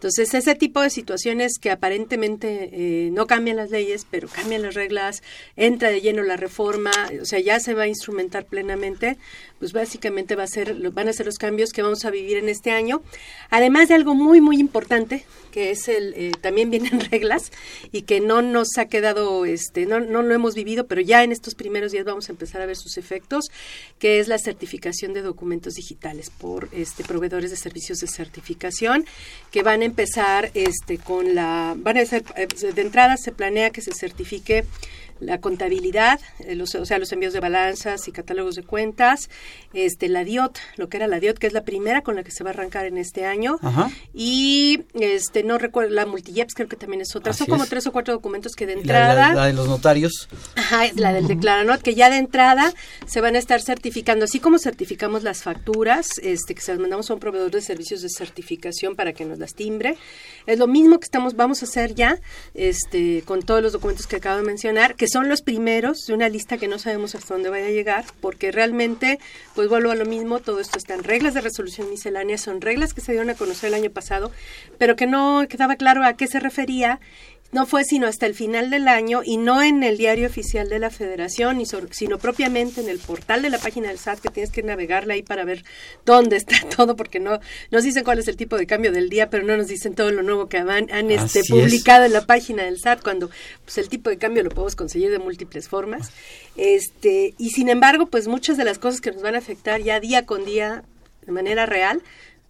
Entonces, 0.04 0.34
ese 0.34 0.54
tipo 0.56 0.82
de 0.82 0.90
situaciones 0.90 1.54
que 1.62 1.72
aparentemente 1.72 2.70
eh, 2.74 3.10
no 3.12 3.26
cambian 3.26 3.56
las 3.56 3.72
leyes, 3.72 4.06
pero 4.12 4.28
cambian 4.28 4.62
las 4.62 4.74
reglas, 4.74 5.24
entra 5.56 5.92
de 5.92 6.02
lleno 6.02 6.24
la 6.24 6.36
reforma, 6.36 6.92
o 7.22 7.24
sea, 7.24 7.40
ya 7.40 7.62
se 7.62 7.74
va 7.74 7.84
a 7.84 7.88
instrumentar 7.88 8.44
plenamente, 8.44 9.18
pues 9.60 9.72
básicamente 9.72 10.36
va 10.36 10.44
a 10.44 10.48
ser, 10.48 10.76
van 10.92 11.08
a 11.08 11.14
ser 11.14 11.26
los 11.26 11.38
cambios 11.38 11.72
que 11.72 11.84
vamos 11.84 12.04
a 12.04 12.12
vivir 12.12 12.36
en 12.36 12.50
este 12.50 12.72
año. 12.72 13.02
Además 13.50 13.88
de 13.88 13.96
algo 13.96 14.14
muy, 14.14 14.42
muy 14.42 14.58
importante, 14.58 15.24
que 15.54 15.70
es 15.70 15.88
el, 15.88 16.16
eh, 16.18 16.32
también 16.42 16.72
vienen 16.72 17.00
reglas 17.12 17.52
y 17.92 18.02
que 18.02 18.20
no 18.20 18.42
nos 18.42 18.70
ha 18.80 18.86
quedado, 18.88 19.46
este, 19.46 19.86
no, 19.86 20.00
no 20.00 20.24
lo 20.24 20.34
hemos 20.34 20.56
vivido, 20.56 20.88
pero 20.88 21.00
ya 21.00 21.24
en 21.24 21.32
estos 21.32 21.54
primeros 21.54 21.92
días 21.92 22.06
vamos 22.06 22.28
a 22.28 22.32
empezar 22.32 22.62
a 22.62 22.66
ver 22.66 22.76
sus 22.76 22.98
efectos, 22.98 23.46
que 24.00 24.20
es 24.20 24.28
la 24.28 24.40
certificación 24.40 25.14
de 25.14 25.22
documentos 25.22 25.76
digitales 25.76 26.32
por 26.32 26.70
este, 26.72 27.04
proveedores 27.04 27.52
de 27.52 27.58
servicios 27.58 28.00
de 28.00 28.08
certificación, 28.08 29.06
que 29.52 29.62
van 29.62 29.84
a 29.84 29.86
empezar 29.86 30.50
este, 30.56 30.98
con 30.98 31.36
la, 31.36 31.76
van 31.78 31.98
a 31.98 32.06
ser, 32.08 32.24
eh, 32.36 32.48
de 32.74 32.82
entrada 32.82 33.16
se 33.18 33.32
planea 33.32 33.70
que 33.70 33.82
se 33.82 33.94
certifique 33.94 34.66
la 35.24 35.40
contabilidad, 35.40 36.20
eh, 36.40 36.56
los, 36.56 36.76
o 36.76 36.86
sea, 36.86 37.00
los 37.00 37.12
envíos 37.12 37.34
de 37.34 37.40
balanzas 37.40 38.08
y 38.08 38.12
catálogos 38.12 38.56
de 38.56 38.64
cuentas, 38.64 39.30
este, 39.74 40.08
la 40.10 40.24
DIOT, 40.24 40.58
lo 40.78 40.90
que 40.90 40.98
era 40.98 41.08
la 41.08 41.20
DIOT, 41.20 41.38
que 41.38 41.48
es 41.48 41.54
la 41.54 41.64
primera 41.64 42.02
con 42.02 42.16
la 42.16 42.24
que 42.24 42.32
se 42.32 42.44
va 42.44 42.52
a 42.52 42.54
arrancar 42.54 42.86
en 42.86 42.98
este 42.98 43.26
año, 43.26 43.58
Ajá. 43.62 43.90
y 44.14 44.84
este, 44.94 45.44
no 45.44 45.58
recuerdo, 45.58 45.92
la 45.94 46.06
Multijeps 46.06 46.54
creo 46.54 46.68
que 46.68 46.76
también 46.76 47.02
es 47.02 47.16
otra, 47.16 47.32
Así 47.32 47.40
son 47.40 47.48
como 47.48 47.64
es. 47.64 47.70
tres 47.70 47.88
o 47.88 47.92
cuatro 47.92 48.14
documentos 48.14 48.54
que 48.54 48.66
de 48.66 48.76
La, 48.76 48.82
entrada... 48.82 49.28
la- 49.30 49.34
la 49.36 49.46
de 49.48 49.54
los 49.54 49.68
notarios. 49.68 50.30
Ajá, 50.56 50.86
es 50.86 50.96
la 51.00 51.14
del 51.14 51.28
Declaranot, 51.28 51.82
que 51.82 51.96
ya 51.96 52.10
de 52.10 52.18
entrada 52.18 52.74
se 53.08 53.22
van 53.22 53.36
a 53.36 53.40
estar 53.40 53.62
certificando, 53.62 54.26
así 54.26 54.40
como 54.40 54.60
certificamos 54.60 55.24
las 55.24 55.42
facturas, 55.44 56.08
este, 56.22 56.56
que 56.56 56.62
se 56.62 56.72
las 56.72 56.80
mandamos 56.80 57.10
a 57.10 57.14
un 57.14 57.20
proveedor 57.20 57.52
de 57.52 57.62
servicios 57.62 58.02
de 58.02 58.10
certificación 58.10 58.96
para 58.96 59.14
que 59.14 59.26
nos 59.26 59.40
las 59.40 59.54
timbre. 59.56 59.98
Es 60.46 60.60
lo 60.60 60.68
mismo 60.68 61.00
que 61.00 61.06
estamos, 61.06 61.36
vamos 61.36 61.62
a 61.62 61.66
hacer 61.66 61.96
ya, 61.96 62.20
este, 62.54 63.24
con 63.26 63.42
todos 63.44 63.62
los 63.62 63.74
documentos 63.74 64.08
que 64.08 64.18
acabo 64.18 64.38
de 64.38 64.44
mencionar, 64.44 64.96
que 64.96 65.08
son 65.14 65.30
los 65.30 65.44
primeros 65.44 66.08
de 66.08 66.16
una 66.16 66.28
lista 66.28 66.58
que 66.58 66.68
no 66.68 66.80
sabemos 66.80 67.14
hasta 67.14 67.36
dónde 67.36 67.52
vaya 67.52 67.68
a 67.68 67.70
llegar, 67.70 68.04
porque 68.20 68.52
realmente, 68.52 69.20
pues 69.54 69.70
vuelvo 69.70 69.92
a 69.92 69.96
lo 69.96 70.06
mismo, 70.06 70.40
todo 70.40 70.60
esto 70.60 70.80
está 70.80 70.96
en 70.96 71.04
reglas 71.04 71.36
de 71.36 71.42
resolución 71.42 71.88
miscelánea, 71.92 72.40
son 72.40 72.62
reglas 72.62 72.96
que 72.96 73.02
se 73.02 73.12
dieron 73.12 73.30
a 73.30 73.36
conocer 73.36 73.68
el 73.68 73.76
año 73.76 73.92
pasado, 73.92 74.32
pero 74.80 74.96
que 74.96 75.06
no 75.06 75.46
quedaba 75.48 75.76
claro 75.76 76.04
a 76.04 76.14
qué 76.14 76.26
se 76.26 76.40
refería 76.40 77.00
no 77.54 77.66
fue 77.66 77.84
sino 77.86 78.08
hasta 78.08 78.26
el 78.26 78.34
final 78.34 78.70
del 78.70 78.88
año 78.88 79.22
y 79.24 79.38
no 79.38 79.62
en 79.62 79.84
el 79.84 79.98
diario 79.98 80.28
oficial 80.28 80.70
de 80.70 80.80
la 80.80 80.90
federación, 80.90 81.64
sino 81.92 82.18
propiamente 82.18 82.82
en 82.82 82.90
el 82.90 83.00
portal 83.00 83.42
de 83.44 83.50
la 83.50 83.60
página 83.60 83.90
del 83.90 84.00
SAT 84.00 84.20
que 84.20 84.30
tienes 84.30 84.52
que 84.52 84.64
navegarle 84.64 85.14
ahí 85.14 85.24
para 85.24 85.46
ver 85.46 85.64
dónde 86.06 86.36
está 86.36 86.56
todo, 86.76 86.96
porque 86.96 87.20
no 87.20 87.40
nos 87.72 87.84
dicen 87.84 88.04
cuál 88.04 88.20
es 88.20 88.28
el 88.28 88.36
tipo 88.36 88.58
de 88.58 88.66
cambio 88.66 88.92
del 88.92 89.10
día, 89.10 89.30
pero 89.30 89.44
no 89.44 89.56
nos 89.56 89.68
dicen 89.68 89.94
todo 89.96 90.12
lo 90.12 90.24
nuevo 90.24 90.50
que 90.50 90.58
han, 90.58 90.70
han, 90.70 91.12
este, 91.12 91.40
es. 91.40 91.50
publicado 91.50 92.06
en 92.06 92.14
la 92.14 92.26
página 92.26 92.64
del 92.64 92.80
SAT, 92.80 93.04
cuando 93.04 93.30
pues, 93.64 93.78
el 93.78 93.88
tipo 93.88 94.10
de 94.10 94.18
cambio 94.18 94.44
lo 94.44 94.50
podemos 94.50 94.76
conseguir 94.76 95.12
de 95.12 95.20
múltiples 95.20 95.70
formas. 95.70 96.12
Este, 96.56 97.34
y 97.38 97.52
sin 97.52 97.70
embargo, 97.70 98.08
pues 98.08 98.28
muchas 98.28 98.58
de 98.58 98.66
las 98.66 98.80
cosas 98.80 99.00
que 99.00 99.12
nos 99.12 99.22
van 99.22 99.36
a 99.36 99.40
afectar 99.40 99.82
ya 99.82 100.00
día 100.00 100.26
con 100.26 100.46
día 100.46 100.84
de 101.26 101.32
manera 101.32 101.66
real, 101.66 102.02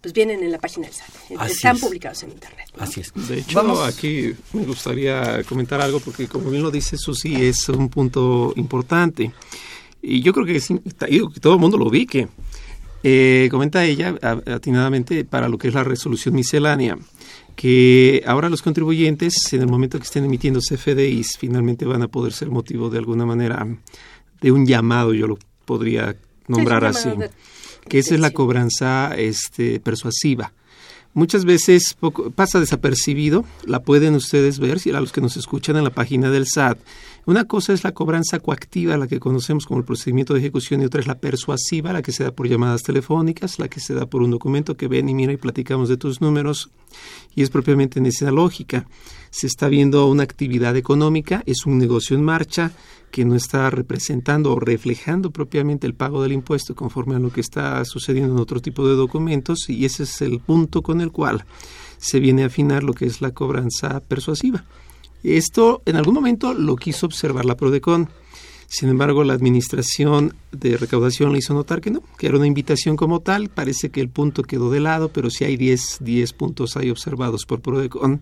pues 0.04 0.12
vienen 0.12 0.42
en 0.42 0.52
la 0.52 0.58
página 0.58 0.86
del 0.86 0.94
SAT. 0.94 1.08
Así 1.38 1.54
Están 1.54 1.76
es. 1.76 1.80
publicados 1.82 2.22
en 2.24 2.32
Internet. 2.32 2.68
Así 2.78 3.00
es. 3.00 3.10
De 3.26 3.38
hecho, 3.38 3.56
Vamos. 3.56 3.80
aquí 3.88 4.34
me 4.52 4.66
gustaría 4.66 5.42
comentar 5.44 5.80
algo 5.80 5.98
porque 5.98 6.28
como 6.28 6.50
bien 6.50 6.62
lo 6.62 6.70
dice 6.70 6.98
Susi, 6.98 7.46
es 7.46 7.70
un 7.70 7.88
punto 7.88 8.52
importante. 8.56 9.32
Y 10.02 10.20
yo 10.20 10.34
creo 10.34 10.44
que, 10.44 10.56
es, 10.56 10.68
digo, 11.08 11.30
que 11.30 11.40
todo 11.40 11.54
el 11.54 11.58
mundo 11.58 11.78
lo 11.78 11.88
vi 11.88 12.04
que 12.04 12.28
eh, 13.02 13.48
comenta 13.50 13.82
ella 13.86 14.14
atinadamente 14.20 15.24
para 15.24 15.48
lo 15.48 15.56
que 15.56 15.68
es 15.68 15.74
la 15.74 15.84
resolución 15.84 16.34
miscelánea, 16.34 16.98
que 17.56 18.22
ahora 18.26 18.50
los 18.50 18.60
contribuyentes, 18.60 19.54
en 19.54 19.62
el 19.62 19.68
momento 19.68 19.96
que 19.96 20.04
estén 20.04 20.26
emitiendo 20.26 20.60
CFDIs, 20.60 21.38
finalmente 21.38 21.86
van 21.86 22.02
a 22.02 22.08
poder 22.08 22.34
ser 22.34 22.50
motivo 22.50 22.90
de 22.90 22.98
alguna 22.98 23.24
manera 23.24 23.66
de 24.42 24.52
un 24.52 24.66
llamado, 24.66 25.14
yo 25.14 25.26
lo 25.26 25.38
podría 25.64 26.14
nombrar 26.46 26.92
Sí, 26.92 27.08
así, 27.08 27.18
de 27.18 27.30
que 27.88 27.98
esa 27.98 28.14
es 28.14 28.20
la 28.20 28.30
cobranza 28.30 29.14
este, 29.16 29.80
persuasiva. 29.80 30.52
Muchas 31.12 31.44
veces 31.44 31.94
poco- 31.98 32.30
pasa 32.30 32.58
desapercibido, 32.58 33.44
la 33.66 33.80
pueden 33.80 34.14
ustedes 34.14 34.58
ver, 34.58 34.80
si 34.80 34.90
a 34.90 35.00
los 35.00 35.12
que 35.12 35.20
nos 35.20 35.36
escuchan 35.36 35.76
en 35.76 35.84
la 35.84 35.90
página 35.90 36.30
del 36.30 36.46
SAT. 36.46 36.78
Una 37.26 37.44
cosa 37.44 37.72
es 37.72 37.84
la 37.84 37.92
cobranza 37.92 38.38
coactiva, 38.38 38.98
la 38.98 39.06
que 39.06 39.18
conocemos 39.18 39.64
como 39.64 39.80
el 39.80 39.86
procedimiento 39.86 40.34
de 40.34 40.40
ejecución, 40.40 40.82
y 40.82 40.84
otra 40.84 41.00
es 41.00 41.06
la 41.06 41.18
persuasiva, 41.18 41.94
la 41.94 42.02
que 42.02 42.12
se 42.12 42.22
da 42.22 42.32
por 42.32 42.46
llamadas 42.46 42.82
telefónicas, 42.82 43.58
la 43.58 43.68
que 43.68 43.80
se 43.80 43.94
da 43.94 44.04
por 44.04 44.22
un 44.22 44.30
documento 44.30 44.76
que 44.76 44.88
ven 44.88 45.08
y 45.08 45.14
mira 45.14 45.32
y 45.32 45.38
platicamos 45.38 45.88
de 45.88 45.96
tus 45.96 46.20
números, 46.20 46.70
y 47.34 47.42
es 47.42 47.48
propiamente 47.48 47.98
en 47.98 48.04
esa 48.04 48.30
lógica. 48.30 48.86
Se 49.30 49.46
está 49.46 49.68
viendo 49.68 50.06
una 50.06 50.22
actividad 50.22 50.76
económica, 50.76 51.42
es 51.46 51.64
un 51.64 51.78
negocio 51.78 52.14
en 52.14 52.22
marcha 52.22 52.72
que 53.10 53.24
no 53.24 53.36
está 53.36 53.70
representando 53.70 54.52
o 54.52 54.60
reflejando 54.60 55.30
propiamente 55.30 55.86
el 55.86 55.94
pago 55.94 56.22
del 56.22 56.32
impuesto 56.32 56.74
conforme 56.74 57.14
a 57.14 57.20
lo 57.20 57.30
que 57.30 57.40
está 57.40 57.82
sucediendo 57.86 58.34
en 58.34 58.40
otro 58.40 58.60
tipo 58.60 58.86
de 58.86 58.96
documentos 58.96 59.70
y 59.70 59.84
ese 59.84 60.02
es 60.02 60.20
el 60.20 60.40
punto 60.40 60.82
con 60.82 61.00
el 61.00 61.10
cual 61.10 61.44
se 61.96 62.20
viene 62.20 62.42
a 62.42 62.46
afinar 62.46 62.82
lo 62.82 62.92
que 62.92 63.06
es 63.06 63.20
la 63.20 63.30
cobranza 63.30 64.00
persuasiva. 64.00 64.64
Esto 65.24 65.82
en 65.86 65.96
algún 65.96 66.14
momento 66.14 66.52
lo 66.52 66.76
quiso 66.76 67.06
observar 67.06 67.46
la 67.46 67.56
Prodecon. 67.56 68.10
Sin 68.68 68.88
embargo, 68.88 69.24
la 69.24 69.34
administración 69.34 70.34
de 70.50 70.76
recaudación 70.76 71.32
le 71.32 71.38
hizo 71.38 71.54
notar 71.54 71.80
que 71.80 71.90
no, 71.90 72.02
que 72.18 72.26
era 72.26 72.36
una 72.36 72.46
invitación 72.46 72.96
como 72.96 73.20
tal. 73.20 73.48
Parece 73.48 73.90
que 73.90 74.00
el 74.00 74.08
punto 74.08 74.42
quedó 74.42 74.70
de 74.70 74.80
lado, 74.80 75.08
pero 75.10 75.30
sí 75.30 75.44
hay 75.44 75.56
10, 75.56 75.98
10 76.00 76.32
puntos 76.32 76.76
ahí 76.76 76.90
observados 76.90 77.46
por 77.46 77.60
Prodecon. 77.60 78.20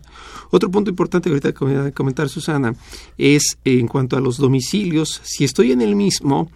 Otro 0.51 0.71
punto 0.71 0.91
importante 0.91 1.31
que 1.31 1.35
ahorita 1.35 1.93
comentar 1.93 2.29
Susana 2.29 2.75
es 3.19 3.59
en 3.65 3.89
cuanto 3.89 4.17
a 4.17 4.21
los 4.21 4.37
domicilios. 4.37 5.21
Si 5.25 5.45
estoy 5.45 5.73
en 5.73 5.81
el 5.81 5.97
mismo, 5.97 6.51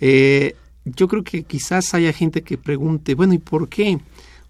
eh, 0.00 0.54
yo 0.84 1.08
creo 1.08 1.24
que 1.24 1.42
quizás 1.42 1.92
haya 1.92 2.12
gente 2.12 2.42
que 2.42 2.56
pregunte, 2.56 3.14
bueno, 3.14 3.34
¿y 3.34 3.38
por 3.38 3.68
qué? 3.68 3.98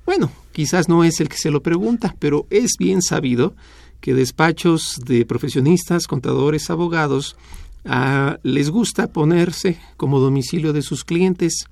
Bueno, 0.04 0.30
quizás 0.52 0.88
no 0.88 1.04
es 1.04 1.20
el 1.20 1.28
que 1.28 1.38
se 1.38 1.50
lo 1.50 1.62
pregunta, 1.62 2.14
pero 2.18 2.46
es 2.50 2.72
bien 2.78 3.02
sabido 3.02 3.54
que 4.00 4.14
despachos 4.14 5.00
de 5.04 5.24
profesionistas, 5.24 6.06
contadores, 6.06 6.70
abogados, 6.70 7.36
ah, 7.84 8.38
les 8.42 8.70
gusta 8.70 9.12
ponerse 9.12 9.78
como 9.96 10.20
domicilio 10.20 10.72
de 10.72 10.82
sus 10.82 11.04
clientes. 11.04 11.66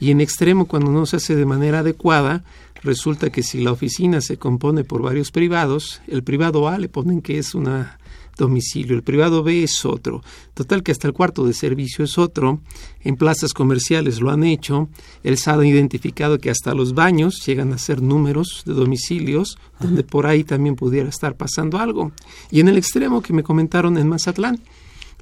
Y 0.00 0.10
en 0.10 0.20
extremo 0.20 0.66
cuando 0.66 0.90
no 0.90 1.06
se 1.06 1.16
hace 1.16 1.36
de 1.36 1.46
manera 1.46 1.80
adecuada, 1.80 2.44
resulta 2.82 3.30
que 3.30 3.42
si 3.42 3.60
la 3.62 3.72
oficina 3.72 4.20
se 4.20 4.36
compone 4.36 4.84
por 4.84 5.02
varios 5.02 5.30
privados, 5.30 6.02
el 6.08 6.22
privado 6.22 6.68
A 6.68 6.78
le 6.78 6.88
ponen 6.88 7.22
que 7.22 7.38
es 7.38 7.54
una 7.54 7.98
domicilio, 8.42 8.94
el 8.94 9.02
privado 9.02 9.42
B 9.42 9.62
es 9.62 9.84
otro. 9.84 10.22
Total 10.54 10.82
que 10.82 10.92
hasta 10.92 11.08
el 11.08 11.14
cuarto 11.14 11.46
de 11.46 11.54
servicio 11.54 12.04
es 12.04 12.18
otro. 12.18 12.60
En 13.00 13.16
plazas 13.16 13.54
comerciales 13.54 14.20
lo 14.20 14.30
han 14.30 14.44
hecho. 14.44 14.88
El 15.22 15.38
SAD 15.38 15.60
ha 15.60 15.66
identificado 15.66 16.38
que 16.38 16.50
hasta 16.50 16.74
los 16.74 16.94
baños 16.94 17.44
llegan 17.46 17.72
a 17.72 17.78
ser 17.78 18.02
números 18.02 18.62
de 18.66 18.74
domicilios 18.74 19.56
donde 19.80 20.02
por 20.02 20.26
ahí 20.26 20.44
también 20.44 20.76
pudiera 20.76 21.08
estar 21.08 21.36
pasando 21.36 21.78
algo. 21.78 22.12
Y 22.50 22.60
en 22.60 22.68
el 22.68 22.76
extremo 22.76 23.22
que 23.22 23.32
me 23.32 23.42
comentaron 23.42 23.96
en 23.96 24.08
Mazatlán, 24.08 24.60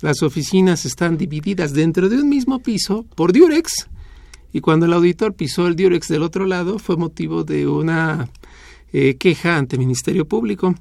las 0.00 0.22
oficinas 0.22 0.86
están 0.86 1.16
divididas 1.16 1.72
dentro 1.72 2.08
de 2.08 2.16
un 2.16 2.28
mismo 2.28 2.60
piso 2.60 3.04
por 3.14 3.32
Durex. 3.32 3.86
Y 4.52 4.60
cuando 4.60 4.86
el 4.86 4.92
auditor 4.92 5.34
pisó 5.34 5.66
el 5.66 5.76
Durex 5.76 6.08
del 6.08 6.22
otro 6.22 6.46
lado 6.46 6.78
fue 6.78 6.96
motivo 6.96 7.44
de 7.44 7.66
una 7.68 8.28
eh, 8.92 9.16
queja 9.16 9.56
ante 9.56 9.76
el 9.76 9.80
Ministerio 9.80 10.26
Público. 10.26 10.74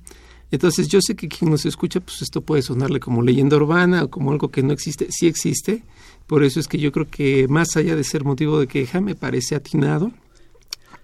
Entonces 0.51 0.88
yo 0.88 1.00
sé 1.01 1.15
que 1.15 1.27
quien 1.27 1.51
nos 1.51 1.65
escucha, 1.65 2.00
pues 2.00 2.22
esto 2.22 2.41
puede 2.41 2.62
sonarle 2.62 3.00
como 3.00 3.22
leyenda 3.22 3.56
urbana 3.58 4.03
o 4.03 4.10
como 4.10 4.32
algo 4.32 4.50
que 4.50 4.63
no 4.63 4.74
existe. 4.74 5.08
Sí 5.12 5.27
existe. 5.27 5.84
Por 6.27 6.44
eso 6.44 6.60
es 6.60 6.68
que 6.68 6.77
yo 6.79 6.91
creo 6.91 7.08
que 7.10 7.48
más 7.48 7.75
allá 7.75 7.96
de 7.96 8.03
ser 8.03 8.24
motivo 8.24 8.60
de 8.60 8.68
queja, 8.68 9.01
me 9.01 9.15
parece 9.15 9.56
atinado 9.56 10.12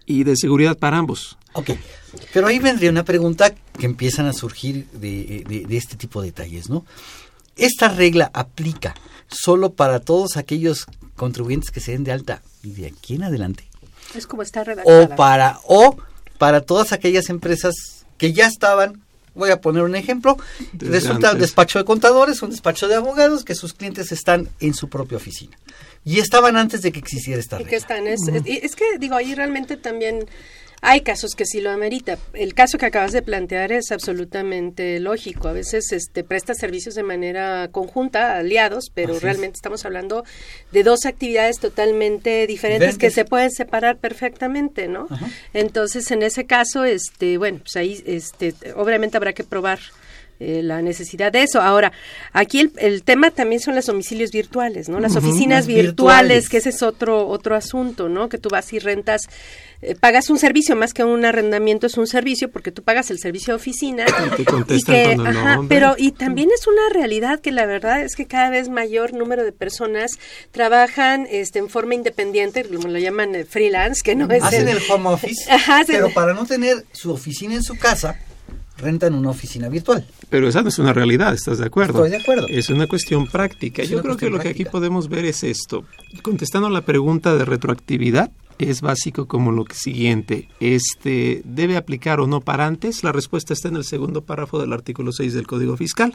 y 0.06 0.24
de 0.24 0.36
seguridad 0.36 0.78
para 0.78 0.98
ambos. 0.98 1.38
Ok, 1.54 1.72
pero 2.34 2.48
ahí 2.48 2.60
vendría 2.60 2.90
una 2.92 3.06
pregunta 3.06 3.54
que 3.80 3.86
empiezan 3.86 4.26
a 4.28 4.34
surgir 4.34 4.88
de, 4.92 5.44
de- 5.48 5.66
de 5.66 5.78
este 5.78 5.96
tipo 5.96 6.22
de 6.22 6.28
detalles, 6.28 6.70
¿no? 6.70 6.86
esta 7.58 7.88
regla 7.88 8.30
aplica 8.34 8.94
solo 9.30 9.72
para 9.72 10.02
todos 10.02 10.36
aquellos 10.36 10.88
contribuyentes 11.16 11.72
que 11.72 11.80
se 11.80 11.94
den 11.94 12.04
de 12.04 12.12
alta 12.12 12.42
y 12.64 12.72
de 12.72 12.88
aquí 12.88 13.16
en 13.16 13.24
adelante. 13.24 13.64
Es 14.14 14.28
como 14.28 14.42
está 14.42 14.66
redactada. 14.66 15.06
O 15.06 15.16
para, 15.16 15.60
o 15.66 15.96
para 16.38 16.60
todas 16.62 16.92
aquellas 16.92 17.30
empresas 17.30 17.74
que 18.18 18.34
ya 18.34 18.46
estaban, 18.48 19.02
voy 19.36 19.52
a 19.52 19.62
poner 19.62 19.84
un 19.84 19.96
ejemplo, 19.96 20.38
Desde 20.74 20.92
resulta 20.94 21.18
un 21.28 21.36
antes. 21.36 21.42
despacho 21.42 21.78
de 21.80 21.86
contadores, 21.86 22.42
un 22.42 22.50
despacho 22.50 22.88
de 22.88 22.96
abogados, 22.96 23.44
que 23.46 23.54
sus 23.56 23.74
clientes 23.74 24.12
están 24.12 24.50
en 24.60 24.74
su 24.74 24.90
propia 24.90 25.18
oficina. 25.18 25.58
Y 26.04 26.20
estaban 26.20 26.56
antes 26.58 26.82
de 26.82 26.92
que 26.92 27.00
existiera 27.00 27.40
esta 27.40 27.56
Y 27.56 27.60
regla. 27.60 27.70
que 27.70 27.76
están, 27.76 28.08
es, 28.08 28.22
es- 28.28 28.46
y 28.46 28.58
es 28.64 28.76
que 28.76 28.86
digo, 29.00 29.16
ahí 29.16 29.36
realmente 29.36 29.76
también 29.78 30.26
hay 30.86 31.02
casos 31.02 31.34
que 31.36 31.46
sí 31.46 31.62
lo 31.62 31.72
amerita. 31.72 32.20
El 32.34 32.54
caso 32.54 32.78
que 32.78 32.86
acabas 32.86 33.12
de 33.12 33.24
plantear 33.24 33.72
es 33.72 33.92
absolutamente 33.92 35.00
lógico. 35.00 35.48
A 35.48 35.52
veces 35.52 35.92
este, 35.92 36.24
presta 36.24 36.54
servicios 36.54 36.94
de 36.94 37.02
manera 37.02 37.70
conjunta, 37.72 38.38
aliados, 38.38 38.92
pero 38.94 39.10
Así 39.10 39.18
es. 39.18 39.24
realmente 39.24 39.56
estamos 39.56 39.84
hablando 39.84 40.24
de 40.72 40.84
dos 40.84 41.06
actividades 41.06 41.60
totalmente 41.60 42.46
diferentes, 42.46 43.00
que 43.00 43.10
se 43.10 43.26
pueden 43.26 43.50
separar 43.50 43.98
perfectamente, 43.98 44.88
¿no? 44.88 45.08
Ajá. 45.10 45.28
Entonces, 45.54 46.12
en 46.12 46.22
ese 46.22 46.46
caso, 46.46 46.86
este, 46.86 47.40
bueno, 47.40 47.60
pues 47.60 47.76
ahí, 47.78 48.04
este, 48.06 48.54
obviamente 48.76 49.18
habrá 49.18 49.34
que 49.34 49.44
probar 49.44 49.80
eh, 50.40 50.62
la 50.64 50.82
necesidad 50.82 51.32
de 51.32 51.44
eso. 51.44 51.62
Ahora, 51.62 51.92
aquí 52.34 52.60
el, 52.60 52.72
el 52.78 53.04
tema 53.04 53.32
también 53.32 53.62
son 53.62 53.76
los 53.76 53.86
domicilios 53.86 54.32
virtuales, 54.32 54.90
¿no? 54.90 55.00
Las 55.00 55.16
oficinas 55.16 55.66
virtuales, 55.68 55.86
virtuales. 55.86 56.50
que 56.50 56.58
ese 56.58 56.70
es 56.70 56.82
otro 56.84 57.28
otro 57.28 57.56
asunto, 57.56 58.10
¿no? 58.10 58.28
Que 58.30 58.38
tú 58.38 58.50
vas 58.50 58.72
y 58.74 58.80
rentas, 58.80 59.22
eh, 59.82 59.96
pagas 60.00 60.30
un 60.30 60.38
servicio 60.40 60.76
más 60.76 60.94
que 60.94 61.04
un 61.04 61.24
arrendamiento 61.26 61.88
es 61.88 61.98
un 61.98 62.08
servicio 62.08 62.50
porque 62.50 62.72
tú 62.72 62.82
pagas 62.84 63.12
el 63.12 63.20
servicio 63.20 63.54
de 63.54 63.56
oficina 63.58 64.06
Y 64.34 64.36
te 64.38 64.46
contestan 64.46 64.96
que, 64.96 65.16
con 65.16 65.28
el 65.28 65.38
ajá, 65.38 65.62
pero 65.70 65.96
y 65.98 66.12
también 66.12 66.50
es 66.54 66.66
una 66.68 66.82
realidad 66.94 67.40
que 67.40 67.52
la 67.52 67.66
verdad 67.66 68.02
es 68.02 68.16
que 68.16 68.26
cada 68.26 68.50
vez 68.50 68.70
mayor 68.70 69.14
número 69.14 69.44
de 69.44 69.52
personas 69.52 70.12
trabajan 70.52 71.28
este 71.30 71.60
en 71.60 71.70
forma 71.70 71.96
independiente, 71.96 72.64
como 72.64 72.88
lo 72.88 72.98
llaman 72.98 73.36
eh, 73.36 73.46
freelance, 73.46 74.02
que 74.04 74.16
no 74.16 74.30
es 74.32 74.44
Hacen 74.44 74.68
el- 74.68 74.78
el 74.78 74.84
home 74.90 75.10
office, 75.10 75.46
Ajá, 75.52 75.80
hacen- 75.82 75.96
pero 75.96 76.14
para 76.14 76.34
no 76.34 76.46
tener 76.46 76.86
su 76.92 77.12
oficina 77.12 77.56
en 77.56 77.64
su 77.64 77.78
casa, 77.78 78.20
rentan 78.78 79.14
una 79.16 79.30
oficina 79.30 79.70
virtual. 79.70 80.06
Pero 80.30 80.48
esa 80.48 80.62
no 80.62 80.70
es 80.70 80.80
una 80.80 80.94
realidad, 80.94 81.34
¿estás 81.34 81.60
de 81.60 81.66
acuerdo? 81.66 82.06
Estoy 82.06 82.12
de 82.12 82.24
acuerdo. 82.24 82.48
Es 82.48 82.70
una 82.70 82.88
cuestión 82.88 83.28
práctica. 83.28 83.84
Yo 83.84 84.02
creo 84.02 84.18
que 84.18 84.30
lo 84.30 84.40
que 84.40 84.50
aquí 84.50 84.66
podemos 84.66 85.10
ver 85.10 85.26
es 85.26 85.44
esto. 85.44 85.86
Contestando 86.22 86.70
la 86.70 86.82
pregunta 86.82 87.36
de 87.36 87.46
retroactividad, 87.46 88.32
es 88.58 88.82
básico 88.82 89.28
como 89.28 89.52
lo 89.52 89.66
siguiente. 89.74 90.50
Este, 90.60 91.42
¿Debe 91.44 91.78
aplicar 91.78 92.20
o 92.20 92.28
no 92.28 92.42
para 92.42 92.66
antes? 92.66 93.04
La 93.04 93.12
respuesta 93.12 93.54
está 93.54 93.68
en 93.68 93.76
el 93.76 93.84
segundo 93.84 94.22
párrafo 94.22 94.60
del 94.60 94.74
artículo 94.74 95.12
6 95.12 95.34
del 95.34 95.48
Código 95.48 95.76
Fiscal. 95.78 96.14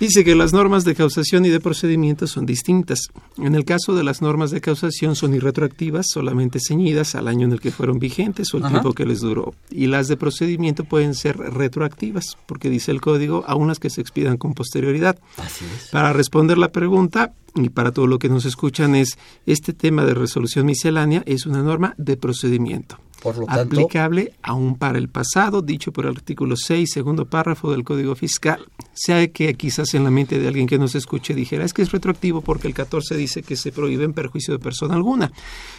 Dice 0.00 0.24
que 0.24 0.36
las 0.36 0.52
normas 0.52 0.84
de 0.84 0.94
causación 0.94 1.44
y 1.44 1.48
de 1.48 1.58
procedimiento 1.58 2.28
son 2.28 2.46
distintas. 2.46 3.08
En 3.36 3.56
el 3.56 3.64
caso 3.64 3.96
de 3.96 4.04
las 4.04 4.22
normas 4.22 4.52
de 4.52 4.60
causación 4.60 5.16
son 5.16 5.34
irretroactivas, 5.34 6.06
solamente 6.08 6.60
ceñidas 6.60 7.16
al 7.16 7.26
año 7.26 7.46
en 7.46 7.52
el 7.52 7.60
que 7.60 7.72
fueron 7.72 7.98
vigentes 7.98 8.54
o 8.54 8.58
el 8.58 8.64
Ajá. 8.64 8.74
tiempo 8.74 8.92
que 8.92 9.04
les 9.04 9.20
duró. 9.20 9.54
Y 9.70 9.88
las 9.88 10.06
de 10.06 10.16
procedimiento 10.16 10.84
pueden 10.84 11.16
ser 11.16 11.36
retroactivas, 11.36 12.38
porque 12.46 12.70
dice 12.70 12.92
el 12.92 13.00
código, 13.00 13.42
aun 13.48 13.66
las 13.66 13.80
que 13.80 13.90
se 13.90 14.00
expidan 14.00 14.36
con 14.36 14.54
posterioridad. 14.54 15.18
Así 15.36 15.64
es. 15.64 15.88
Para 15.90 16.12
responder 16.12 16.58
la 16.58 16.70
pregunta, 16.70 17.32
y 17.56 17.70
para 17.70 17.90
todo 17.90 18.06
lo 18.06 18.20
que 18.20 18.28
nos 18.28 18.44
escuchan, 18.44 18.94
es 18.94 19.18
este 19.46 19.72
tema 19.72 20.04
de 20.04 20.14
resolución 20.14 20.64
miscelánea 20.66 21.24
es 21.26 21.44
una 21.44 21.62
norma 21.62 21.94
de 21.98 22.16
procedimiento. 22.16 23.00
Por 23.22 23.36
lo 23.36 23.46
tanto, 23.46 23.62
aplicable 23.76 24.32
aún 24.42 24.76
para 24.76 24.96
el 24.98 25.08
pasado, 25.08 25.60
dicho 25.60 25.92
por 25.92 26.06
el 26.06 26.12
artículo 26.12 26.56
6, 26.56 26.88
segundo 26.92 27.24
párrafo 27.26 27.72
del 27.72 27.82
Código 27.84 28.14
Fiscal. 28.14 28.60
Sea 28.94 29.26
que 29.32 29.54
quizás 29.54 29.92
en 29.94 30.04
la 30.04 30.10
mente 30.10 30.38
de 30.38 30.46
alguien 30.46 30.66
que 30.68 30.78
nos 30.78 30.94
escuche 30.94 31.34
dijera, 31.34 31.64
es 31.64 31.72
que 31.72 31.82
es 31.82 31.90
retroactivo 31.90 32.40
porque 32.42 32.68
el 32.68 32.74
14 32.74 33.16
dice 33.16 33.42
que 33.42 33.56
se 33.56 33.72
prohíbe 33.72 34.04
en 34.04 34.12
perjuicio 34.12 34.54
de 34.54 34.60
persona 34.60 34.94
alguna. 34.94 35.32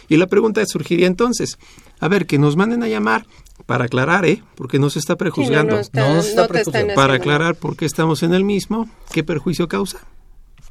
Y 0.08 0.16
la 0.18 0.26
pregunta 0.26 0.64
surgiría 0.66 1.06
entonces, 1.06 1.58
a 1.98 2.08
ver, 2.08 2.26
que 2.26 2.38
nos 2.38 2.56
manden 2.56 2.82
a 2.82 2.88
llamar 2.88 3.26
para 3.66 3.84
aclarar, 3.86 4.24
¿eh? 4.26 4.42
Porque 4.54 4.78
no 4.78 4.90
se 4.90 4.98
está 4.98 5.12
Sí, 5.12 5.14
no, 5.14 5.18
prejuzgando. 5.18 5.74
no 5.74 5.80
está- 5.80 6.14
No 6.14 6.22
se 6.22 6.28
está 6.30 6.42
no 6.42 6.48
te 6.48 6.58
están 6.58 6.72
prejuzgando. 6.72 6.94
Para 6.94 7.14
aclarar 7.14 7.56
por 7.56 7.76
qué 7.76 7.84
estamos 7.86 8.22
en 8.22 8.34
el 8.34 8.44
mismo, 8.44 8.88
¿qué 9.12 9.24
perjuicio 9.24 9.66
causa? 9.68 9.98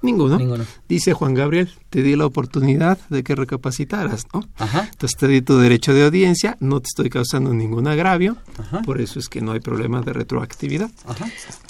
Ninguno. 0.01 0.37
Ninguno. 0.37 0.65
Dice 0.87 1.13
Juan 1.13 1.33
Gabriel, 1.33 1.69
te 1.89 2.01
di 2.01 2.15
la 2.15 2.25
oportunidad 2.25 2.97
de 3.09 3.23
que 3.23 3.35
recapacitaras, 3.35 4.25
¿no? 4.33 4.47
Ajá. 4.57 4.87
Entonces 4.91 5.17
te 5.17 5.27
di 5.27 5.41
tu 5.41 5.57
derecho 5.57 5.93
de 5.93 6.05
audiencia, 6.05 6.55
no 6.59 6.79
te 6.79 6.87
estoy 6.87 7.09
causando 7.09 7.53
ningún 7.53 7.87
agravio, 7.87 8.37
Ajá. 8.57 8.81
por 8.83 9.01
eso 9.01 9.19
es 9.19 9.27
que 9.27 9.41
no 9.41 9.51
hay 9.51 9.59
problema 9.59 10.01
de 10.01 10.13
retroactividad. 10.13 10.89
Ajá. 11.05 11.27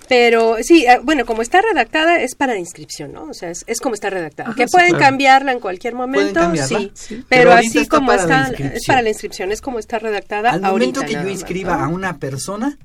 Pero 0.07 0.57
sí, 0.61 0.85
eh, 0.85 0.99
bueno, 1.03 1.25
como 1.25 1.41
está 1.41 1.61
redactada 1.61 2.19
es 2.21 2.35
para 2.35 2.57
inscripción, 2.57 3.13
¿no? 3.13 3.23
O 3.25 3.33
sea, 3.33 3.49
es, 3.51 3.63
es 3.67 3.79
como 3.79 3.95
está 3.95 4.09
redactada. 4.09 4.49
Ajá, 4.49 4.55
que 4.57 4.67
sí, 4.67 4.71
pueden 4.71 4.89
claro. 4.89 5.05
cambiarla 5.05 5.51
en 5.51 5.59
cualquier 5.59 5.95
momento, 5.95 6.39
sí. 6.55 6.91
sí. 6.93 7.15
Pero, 7.15 7.25
Pero 7.29 7.51
ahorita 7.53 7.69
así 7.69 7.79
está 7.79 7.97
como 7.97 8.11
está, 8.11 8.47
es 8.47 8.85
para 8.85 9.01
la 9.01 9.09
inscripción, 9.09 9.51
es 9.51 9.61
como 9.61 9.79
está 9.79 9.99
redactada 9.99 10.51
Al 10.51 10.65
ahorita. 10.65 11.01
momento 11.01 11.01
que 11.01 11.13
yo 11.13 11.29
inscriba 11.29 11.77
¿no? 11.77 11.83
a 11.83 11.87
una 11.87 12.17
persona, 12.17 12.77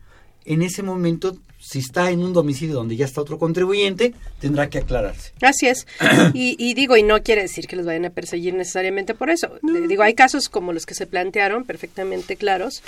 en 0.44 0.62
ese 0.62 0.82
momento, 0.82 1.36
si 1.60 1.78
está 1.78 2.10
en 2.10 2.20
un 2.20 2.32
domicilio 2.32 2.74
donde 2.74 2.96
ya 2.96 3.04
está 3.04 3.20
otro 3.20 3.38
contribuyente, 3.38 4.14
tendrá 4.40 4.68
que 4.68 4.78
aclararse. 4.78 5.32
Así 5.40 5.66
es. 5.66 5.86
Y, 6.34 6.56
y 6.58 6.74
digo, 6.74 6.96
y 6.96 7.02
no 7.02 7.22
quiere 7.22 7.42
decir 7.42 7.66
que 7.66 7.76
los 7.76 7.86
vayan 7.86 8.06
a 8.06 8.10
perseguir 8.10 8.54
necesariamente 8.54 9.14
por 9.14 9.30
eso. 9.30 9.52
Digo, 9.62 10.02
hay 10.02 10.14
casos 10.14 10.48
como 10.48 10.72
los 10.72 10.86
que 10.86 10.94
se 10.94 11.06
plantearon, 11.06 11.64
perfectamente 11.64 12.36
claros. 12.36 12.82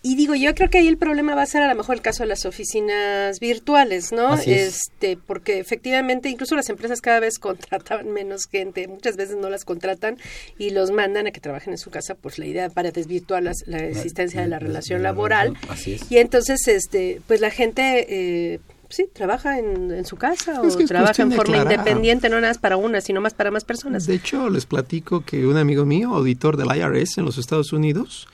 Y 0.00 0.14
digo, 0.14 0.34
yo 0.36 0.54
creo 0.54 0.70
que 0.70 0.78
ahí 0.78 0.86
el 0.86 0.96
problema 0.96 1.34
va 1.34 1.42
a 1.42 1.46
ser 1.46 1.62
a 1.62 1.68
lo 1.68 1.74
mejor 1.74 1.96
el 1.96 2.02
caso 2.02 2.22
de 2.22 2.28
las 2.28 2.46
oficinas 2.46 3.40
virtuales, 3.40 4.12
¿no? 4.12 4.28
Así 4.28 4.52
es. 4.52 4.82
Este, 4.92 5.16
porque 5.16 5.58
efectivamente 5.58 6.28
incluso 6.28 6.54
las 6.54 6.68
empresas 6.68 7.00
cada 7.00 7.18
vez 7.18 7.38
contratan 7.40 8.10
menos 8.12 8.46
gente, 8.46 8.86
muchas 8.86 9.16
veces 9.16 9.36
no 9.36 9.50
las 9.50 9.64
contratan 9.64 10.16
y 10.56 10.70
los 10.70 10.92
mandan 10.92 11.26
a 11.26 11.30
que 11.32 11.40
trabajen 11.40 11.72
en 11.72 11.78
su 11.78 11.90
casa, 11.90 12.14
pues 12.14 12.38
la 12.38 12.46
idea 12.46 12.70
para 12.70 12.92
desvirtuar 12.92 13.42
la 13.42 13.78
existencia 13.78 14.40
de 14.40 14.48
la 14.48 14.58
relación 14.58 15.02
la 15.02 15.10
laboral. 15.10 15.56
así 15.68 15.94
es. 15.94 16.10
Y 16.10 16.18
entonces, 16.18 16.66
este, 16.68 17.20
pues 17.26 17.40
la 17.40 17.50
gente 17.50 18.06
eh, 18.08 18.60
sí 18.88 19.06
trabaja 19.12 19.58
en, 19.58 19.90
en 19.90 20.04
su 20.04 20.16
casa 20.16 20.60
Es 20.64 20.76
o 20.76 20.84
trabaja 20.84 21.22
en 21.22 21.32
forma 21.32 21.60
aclarar. 21.60 21.80
independiente, 21.80 22.28
no 22.28 22.36
nada 22.36 22.50
más 22.50 22.58
para 22.58 22.76
una, 22.76 23.00
sino 23.00 23.20
más 23.20 23.34
para 23.34 23.50
más 23.50 23.64
personas. 23.64 24.06
De 24.06 24.14
hecho, 24.14 24.48
les 24.48 24.66
platico 24.66 25.24
que 25.24 25.46
un 25.46 25.56
amigo 25.56 25.84
mío, 25.84 26.14
auditor 26.14 26.56
del 26.56 26.68
IRS 26.76 27.18
en 27.18 27.24
los 27.24 27.38
Estados 27.38 27.72
Unidos, 27.72 28.28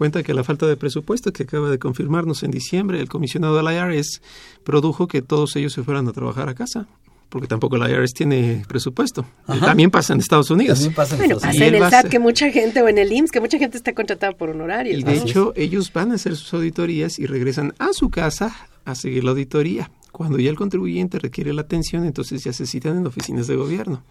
cuenta 0.00 0.22
que 0.22 0.32
la 0.32 0.44
falta 0.44 0.66
de 0.66 0.78
presupuesto 0.78 1.30
que 1.30 1.42
acaba 1.42 1.68
de 1.68 1.78
confirmarnos 1.78 2.42
en 2.42 2.50
diciembre 2.50 3.02
el 3.02 3.10
comisionado 3.10 3.54
del 3.54 3.66
IRS 3.70 4.22
produjo 4.64 5.06
que 5.06 5.20
todos 5.20 5.54
ellos 5.56 5.74
se 5.74 5.82
fueran 5.82 6.08
a 6.08 6.12
trabajar 6.12 6.48
a 6.48 6.54
casa, 6.54 6.86
porque 7.28 7.46
tampoco 7.46 7.76
el 7.76 7.82
IRS 7.82 8.14
tiene 8.14 8.62
presupuesto. 8.66 9.26
Ajá. 9.46 9.66
También 9.66 9.90
pasa 9.90 10.14
en 10.14 10.20
Estados 10.20 10.50
Unidos. 10.50 10.78
También 10.78 10.94
pasa 10.94 11.16
en 11.16 11.18
Bueno, 11.18 11.34
Estados 11.34 11.54
pasa 11.54 11.64
Y 11.66 11.68
en 11.68 11.74
el 11.74 11.90
SAT 11.90 12.08
que 12.08 12.18
mucha 12.18 12.50
gente, 12.50 12.80
o 12.80 12.88
en 12.88 12.96
el 12.96 13.12
IMSS, 13.12 13.30
que 13.30 13.40
mucha 13.42 13.58
gente 13.58 13.76
está 13.76 13.92
contratada 13.92 14.32
por 14.32 14.48
honorarios. 14.48 15.00
Y 15.00 15.04
¿no? 15.04 15.10
de 15.10 15.18
hecho, 15.18 15.52
ellos 15.54 15.92
van 15.92 16.12
a 16.12 16.14
hacer 16.14 16.34
sus 16.34 16.54
auditorías 16.54 17.18
y 17.18 17.26
regresan 17.26 17.74
a 17.78 17.92
su 17.92 18.08
casa 18.08 18.56
a 18.86 18.94
seguir 18.94 19.24
la 19.24 19.32
auditoría. 19.32 19.90
Cuando 20.12 20.38
ya 20.38 20.48
el 20.48 20.56
contribuyente 20.56 21.18
requiere 21.18 21.52
la 21.52 21.60
atención, 21.60 22.06
entonces 22.06 22.42
ya 22.42 22.54
se 22.54 22.64
citan 22.64 22.96
en 22.96 23.06
oficinas 23.06 23.48
de 23.48 23.56
gobierno. 23.56 24.02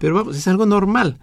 Pero 0.00 0.16
vamos, 0.16 0.36
es 0.36 0.48
algo 0.48 0.66
normal. 0.66 1.20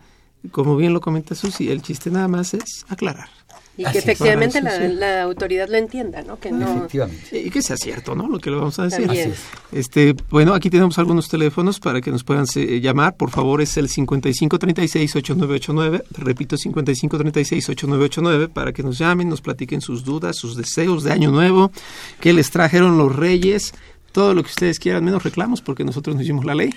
Como 0.51 0.77
bien 0.77 0.93
lo 0.93 1.01
comenta 1.01 1.35
Susi, 1.35 1.69
el 1.69 1.81
chiste 1.81 2.09
nada 2.09 2.29
más 2.29 2.53
es 2.53 2.85
aclarar. 2.87 3.42
Y 3.75 3.85
así 3.85 3.93
que 3.93 3.99
es. 3.99 4.05
efectivamente 4.05 4.61
Para 4.61 4.77
la, 4.77 4.83
eso 4.85 4.93
sí. 4.93 4.99
la 4.99 5.23
autoridad 5.23 5.67
lo 5.67 5.77
entienda, 5.77 6.21
¿no? 6.21 6.39
Que 6.39 6.51
no... 6.51 6.77
Efectivamente. 6.77 7.41
Y 7.41 7.49
que 7.49 7.61
sea 7.61 7.75
cierto, 7.75 8.13
¿no? 8.13 8.27
Lo 8.27 8.39
que 8.39 8.51
le 8.51 8.57
vamos 8.57 8.77
a 8.79 8.83
decir. 8.83 9.09
Así 9.09 9.31
Este, 9.71 10.15
bueno, 10.29 10.53
aquí 10.53 10.69
tenemos 10.69 10.99
algunos 10.99 11.27
teléfonos 11.27 11.79
para 11.79 12.01
que 12.01 12.11
nos 12.11 12.23
puedan 12.23 12.45
eh, 12.55 12.79
llamar. 12.81 13.15
Por 13.15 13.31
favor, 13.31 13.61
es 13.61 13.75
el 13.77 13.89
5536-8989. 13.89 16.03
Repito, 16.11 16.55
5536-8989 16.55 18.49
para 18.49 18.73
que 18.73 18.83
nos 18.83 18.99
llamen, 18.99 19.29
nos 19.29 19.41
platiquen 19.41 19.81
sus 19.81 20.03
dudas, 20.03 20.35
sus 20.37 20.55
deseos 20.55 21.03
de 21.03 21.11
año 21.11 21.31
nuevo, 21.31 21.71
qué 22.19 22.33
les 22.33 22.51
trajeron 22.51 22.97
los 22.97 23.15
reyes. 23.15 23.73
Todo 24.11 24.35
lo 24.35 24.43
que 24.43 24.49
ustedes 24.49 24.77
quieran, 24.77 25.03
menos 25.03 25.23
reclamos, 25.23 25.61
porque 25.61 25.83
nosotros 25.83 26.15
no 26.15 26.21
hicimos 26.21 26.45
la 26.45 26.53
ley. 26.53 26.69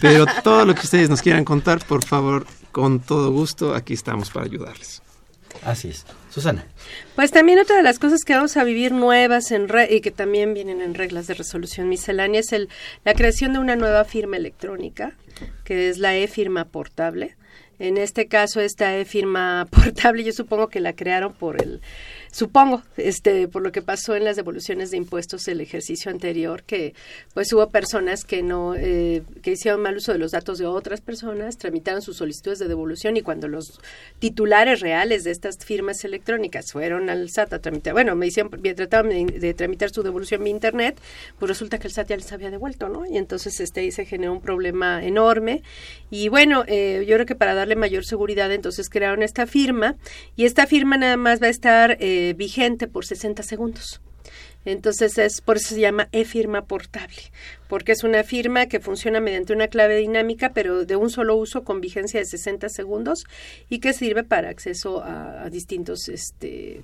Pero 0.00 0.24
todo 0.42 0.64
lo 0.64 0.74
que 0.74 0.80
ustedes 0.80 1.10
nos 1.10 1.20
quieran 1.20 1.44
contar, 1.44 1.84
por 1.86 2.02
favor, 2.02 2.46
con 2.72 3.00
todo 3.00 3.30
gusto, 3.30 3.74
aquí 3.74 3.92
estamos 3.92 4.30
para 4.30 4.46
ayudarles. 4.46 5.03
Así 5.64 5.88
es. 5.88 6.04
Susana. 6.30 6.66
Pues 7.16 7.30
también 7.30 7.58
otra 7.58 7.76
de 7.76 7.82
las 7.82 7.98
cosas 7.98 8.20
que 8.24 8.34
vamos 8.34 8.56
a 8.56 8.64
vivir 8.64 8.92
nuevas 8.92 9.50
en 9.50 9.68
re- 9.68 9.88
y 9.94 10.00
que 10.00 10.10
también 10.10 10.52
vienen 10.52 10.80
en 10.80 10.94
reglas 10.94 11.26
de 11.26 11.34
resolución 11.34 11.88
miscelánea 11.88 12.40
es 12.40 12.52
el, 12.52 12.68
la 13.04 13.14
creación 13.14 13.52
de 13.54 13.60
una 13.60 13.76
nueva 13.76 14.04
firma 14.04 14.36
electrónica, 14.36 15.12
que 15.64 15.88
es 15.88 15.98
la 15.98 16.16
e-firma 16.16 16.66
portable. 16.66 17.36
En 17.78 17.96
este 17.96 18.28
caso, 18.28 18.60
esta 18.60 18.96
e-firma 18.96 19.66
portable, 19.70 20.22
yo 20.22 20.32
supongo 20.32 20.68
que 20.68 20.80
la 20.80 20.92
crearon 20.92 21.32
por 21.32 21.60
el 21.62 21.80
supongo, 22.34 22.82
este, 22.96 23.46
por 23.46 23.62
lo 23.62 23.70
que 23.70 23.80
pasó 23.80 24.16
en 24.16 24.24
las 24.24 24.34
devoluciones 24.34 24.90
de 24.90 24.96
impuestos 24.96 25.46
el 25.46 25.60
ejercicio 25.60 26.10
anterior, 26.10 26.64
que 26.64 26.92
pues 27.32 27.52
hubo 27.52 27.68
personas 27.68 28.24
que 28.24 28.42
no, 28.42 28.74
eh, 28.74 29.22
que 29.40 29.52
hicieron 29.52 29.80
mal 29.80 29.96
uso 29.96 30.12
de 30.12 30.18
los 30.18 30.32
datos 30.32 30.58
de 30.58 30.66
otras 30.66 31.00
personas, 31.00 31.58
tramitaron 31.58 32.02
sus 32.02 32.16
solicitudes 32.16 32.58
de 32.58 32.66
devolución 32.66 33.16
y 33.16 33.22
cuando 33.22 33.46
los 33.46 33.80
titulares 34.18 34.80
reales 34.80 35.22
de 35.22 35.30
estas 35.30 35.58
firmas 35.64 36.04
electrónicas 36.04 36.72
fueron 36.72 37.08
al 37.08 37.30
SAT 37.30 37.52
a 37.52 37.60
tramitar, 37.60 37.92
bueno, 37.92 38.16
me 38.16 38.26
hicieron, 38.26 38.50
trataban 38.50 39.10
de, 39.10 39.26
de 39.26 39.54
tramitar 39.54 39.90
su 39.90 40.02
devolución 40.02 40.42
vía 40.42 40.50
internet, 40.50 41.00
pues 41.38 41.48
resulta 41.48 41.78
que 41.78 41.86
el 41.86 41.92
SAT 41.92 42.08
ya 42.08 42.16
les 42.16 42.32
había 42.32 42.50
devuelto, 42.50 42.88
¿no? 42.88 43.06
Y 43.06 43.16
entonces 43.16 43.60
este 43.60 43.78
ahí 43.78 43.92
se 43.92 44.06
generó 44.06 44.32
un 44.32 44.40
problema 44.40 45.04
enorme 45.04 45.62
y 46.10 46.28
bueno, 46.30 46.64
eh, 46.66 47.04
yo 47.06 47.14
creo 47.14 47.26
que 47.26 47.36
para 47.36 47.54
darle 47.54 47.76
mayor 47.76 48.04
seguridad 48.04 48.50
entonces 48.52 48.88
crearon 48.88 49.22
esta 49.22 49.46
firma 49.46 49.94
y 50.34 50.46
esta 50.46 50.66
firma 50.66 50.96
nada 50.96 51.16
más 51.16 51.40
va 51.40 51.46
a 51.46 51.50
estar 51.50 51.96
eh, 52.00 52.23
vigente 52.32 52.88
por 52.88 53.04
60 53.04 53.42
segundos. 53.42 54.00
Entonces 54.64 55.18
es 55.18 55.42
por 55.42 55.58
eso 55.58 55.74
se 55.74 55.80
llama 55.80 56.08
e-firma 56.12 56.64
portable, 56.64 57.30
porque 57.68 57.92
es 57.92 58.04
una 58.04 58.22
firma 58.24 58.66
que 58.66 58.78
funciona 58.80 59.20
mediante 59.20 59.52
una 59.52 59.68
clave 59.68 59.96
dinámica, 59.98 60.52
pero 60.54 60.84
de 60.84 60.96
un 60.96 61.10
solo 61.10 61.34
uso 61.36 61.64
con 61.64 61.80
vigencia 61.80 62.20
de 62.20 62.26
60 62.26 62.68
segundos 62.68 63.24
y 63.68 63.78
que 63.78 63.92
sirve 63.92 64.22
para 64.24 64.50
acceso 64.50 65.02
a, 65.02 65.48
distintos 65.50 66.08
este, 66.08 66.82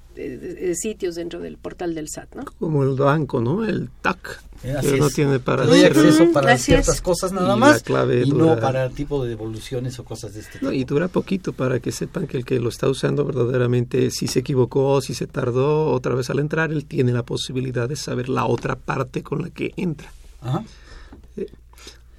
sitios 0.75 1.14
dentro 1.14 1.40
del 1.40 1.57
portal 1.59 1.95
del 1.95 2.09
SAT, 2.09 2.35
¿no? 2.35 2.45
Como 2.59 2.83
el 2.83 2.95
banco, 2.95 3.40
¿no? 3.40 3.64
El 3.64 3.88
TAC. 4.03 4.43
Eh, 4.62 4.77
que 4.83 4.99
no 4.99 5.09
tiene 5.09 5.38
para 5.40 5.64
Doy 5.64 5.79
hacer- 5.79 5.97
acceso 5.97 6.33
para 6.33 6.53
Así 6.53 6.64
ciertas 6.64 6.97
es. 6.97 7.01
cosas 7.01 7.33
nada 7.33 7.57
más 7.57 7.83
clave 7.83 8.25
y 8.27 8.31
no 8.31 8.59
para 8.61 8.90
tipo 8.90 9.23
de 9.25 9.31
devoluciones 9.31 9.99
o 9.99 10.05
cosas 10.05 10.35
de 10.35 10.40
este 10.40 10.53
tipo. 10.59 10.66
No, 10.66 10.73
y 10.73 10.85
dura 10.85 11.09
poquito 11.09 11.55
para 11.55 11.81
que 11.81 11.93
sepan 11.93 12.27
que 12.27 12.37
el 12.37 12.45
que 12.45 12.61
lo 12.61 12.69
está 12.69 12.87
usando 12.88 13.25
verdaderamente, 13.25 14.11
si 14.11 14.27
se 14.27 14.40
equivocó, 14.40 15.01
si 15.01 15.14
se 15.14 15.27
tardó 15.27 15.87
otra 15.93 16.14
vez 16.14 16.29
al 16.29 16.40
entrar, 16.40 16.73
él 16.73 16.85
tiene 16.85 17.12
la 17.12 17.23
posibilidad 17.23 17.88
de 17.88 17.97
saber 17.97 18.29
la 18.29 18.45
otra 18.45 18.77
parte 18.77 19.23
con 19.23 19.40
la 19.40 19.49
que 19.51 19.73
entra. 19.77 20.12
Ajá. 20.40 20.64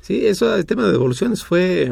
Sí, 0.02 0.26
eso, 0.26 0.56
el 0.56 0.66
tema 0.66 0.86
de 0.86 0.92
devoluciones 0.92 1.44
fue 1.44 1.92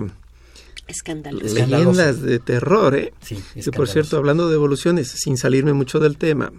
Escandaloso. 0.90 1.54
Leyendas 1.54 2.22
de 2.22 2.40
terror, 2.40 2.96
¿eh? 2.96 3.14
Sí, 3.22 3.42
Que 3.54 3.72
por 3.72 3.88
cierto, 3.88 4.18
hablando 4.18 4.48
de 4.48 4.54
devoluciones, 4.54 5.10
sin 5.10 5.38
salirme 5.38 5.74
mucho 5.74 6.00
del 6.00 6.18
tema, 6.18 6.52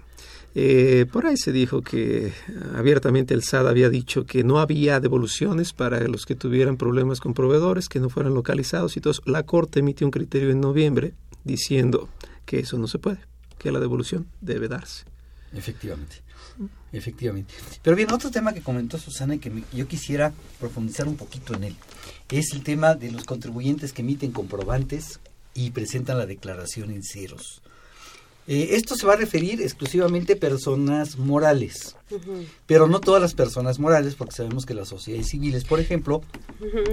eh, 0.54 1.06
por 1.12 1.26
ahí 1.26 1.36
se 1.36 1.50
dijo 1.50 1.82
que 1.82 2.32
abiertamente 2.74 3.34
el 3.34 3.42
SAD 3.42 3.68
había 3.68 3.90
dicho 3.90 4.26
que 4.26 4.44
no 4.44 4.60
había 4.60 5.00
devoluciones 5.00 5.72
para 5.72 6.00
los 6.06 6.26
que 6.26 6.36
tuvieran 6.36 6.76
problemas 6.76 7.20
con 7.20 7.34
proveedores, 7.34 7.88
que 7.88 7.98
no 7.98 8.08
fueran 8.08 8.34
localizados 8.34 8.96
y 8.96 9.00
todo 9.00 9.10
eso. 9.10 9.22
La 9.26 9.42
Corte 9.42 9.80
emitió 9.80 10.06
un 10.06 10.12
criterio 10.12 10.50
en 10.50 10.60
noviembre 10.60 11.14
diciendo 11.42 12.08
que 12.46 12.60
eso 12.60 12.78
no 12.78 12.86
se 12.86 13.00
puede, 13.00 13.18
que 13.58 13.72
la 13.72 13.80
devolución 13.80 14.26
debe 14.40 14.68
darse. 14.68 15.04
Efectivamente. 15.52 16.22
Efectivamente. 16.92 17.54
Pero 17.82 17.94
bien, 17.96 18.12
otro 18.12 18.30
tema 18.30 18.52
que 18.52 18.62
comentó 18.62 18.98
Susana 18.98 19.36
y 19.36 19.38
que 19.38 19.50
me- 19.50 19.62
yo 19.72 19.86
quisiera 19.86 20.32
profundizar 20.58 21.06
un 21.06 21.16
poquito 21.16 21.54
en 21.54 21.64
él 21.64 21.76
es 22.30 22.52
el 22.52 22.62
tema 22.64 22.94
de 22.94 23.10
los 23.12 23.24
contribuyentes 23.24 23.92
que 23.92 24.02
emiten 24.02 24.32
comprobantes 24.32 25.20
y 25.54 25.70
presentan 25.70 26.18
la 26.18 26.26
declaración 26.26 26.90
en 26.90 27.02
ceros. 27.04 27.62
Eh, 28.48 28.70
esto 28.72 28.96
se 28.96 29.06
va 29.06 29.12
a 29.12 29.16
referir 29.16 29.60
exclusivamente 29.62 30.32
a 30.32 30.36
personas 30.36 31.16
morales, 31.18 31.94
pero 32.66 32.88
no 32.88 32.98
todas 32.98 33.22
las 33.22 33.34
personas 33.34 33.78
morales, 33.78 34.16
porque 34.16 34.34
sabemos 34.34 34.66
que 34.66 34.74
las 34.74 34.88
sociedades 34.88 35.28
civiles, 35.28 35.62
por 35.64 35.78
ejemplo. 35.78 36.22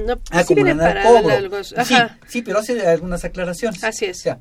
No, 0.06 0.16
sí 0.16 0.22
acumulan 0.32 0.78
para 0.78 1.04
cobro. 1.04 1.30
algo- 1.36 1.64
Sí, 1.64 1.96
sí, 2.28 2.42
pero 2.44 2.60
hace 2.60 2.86
algunas 2.86 3.24
aclaraciones. 3.24 3.84
así 3.84 4.06
es. 4.06 4.20
O 4.20 4.22
sea, 4.22 4.40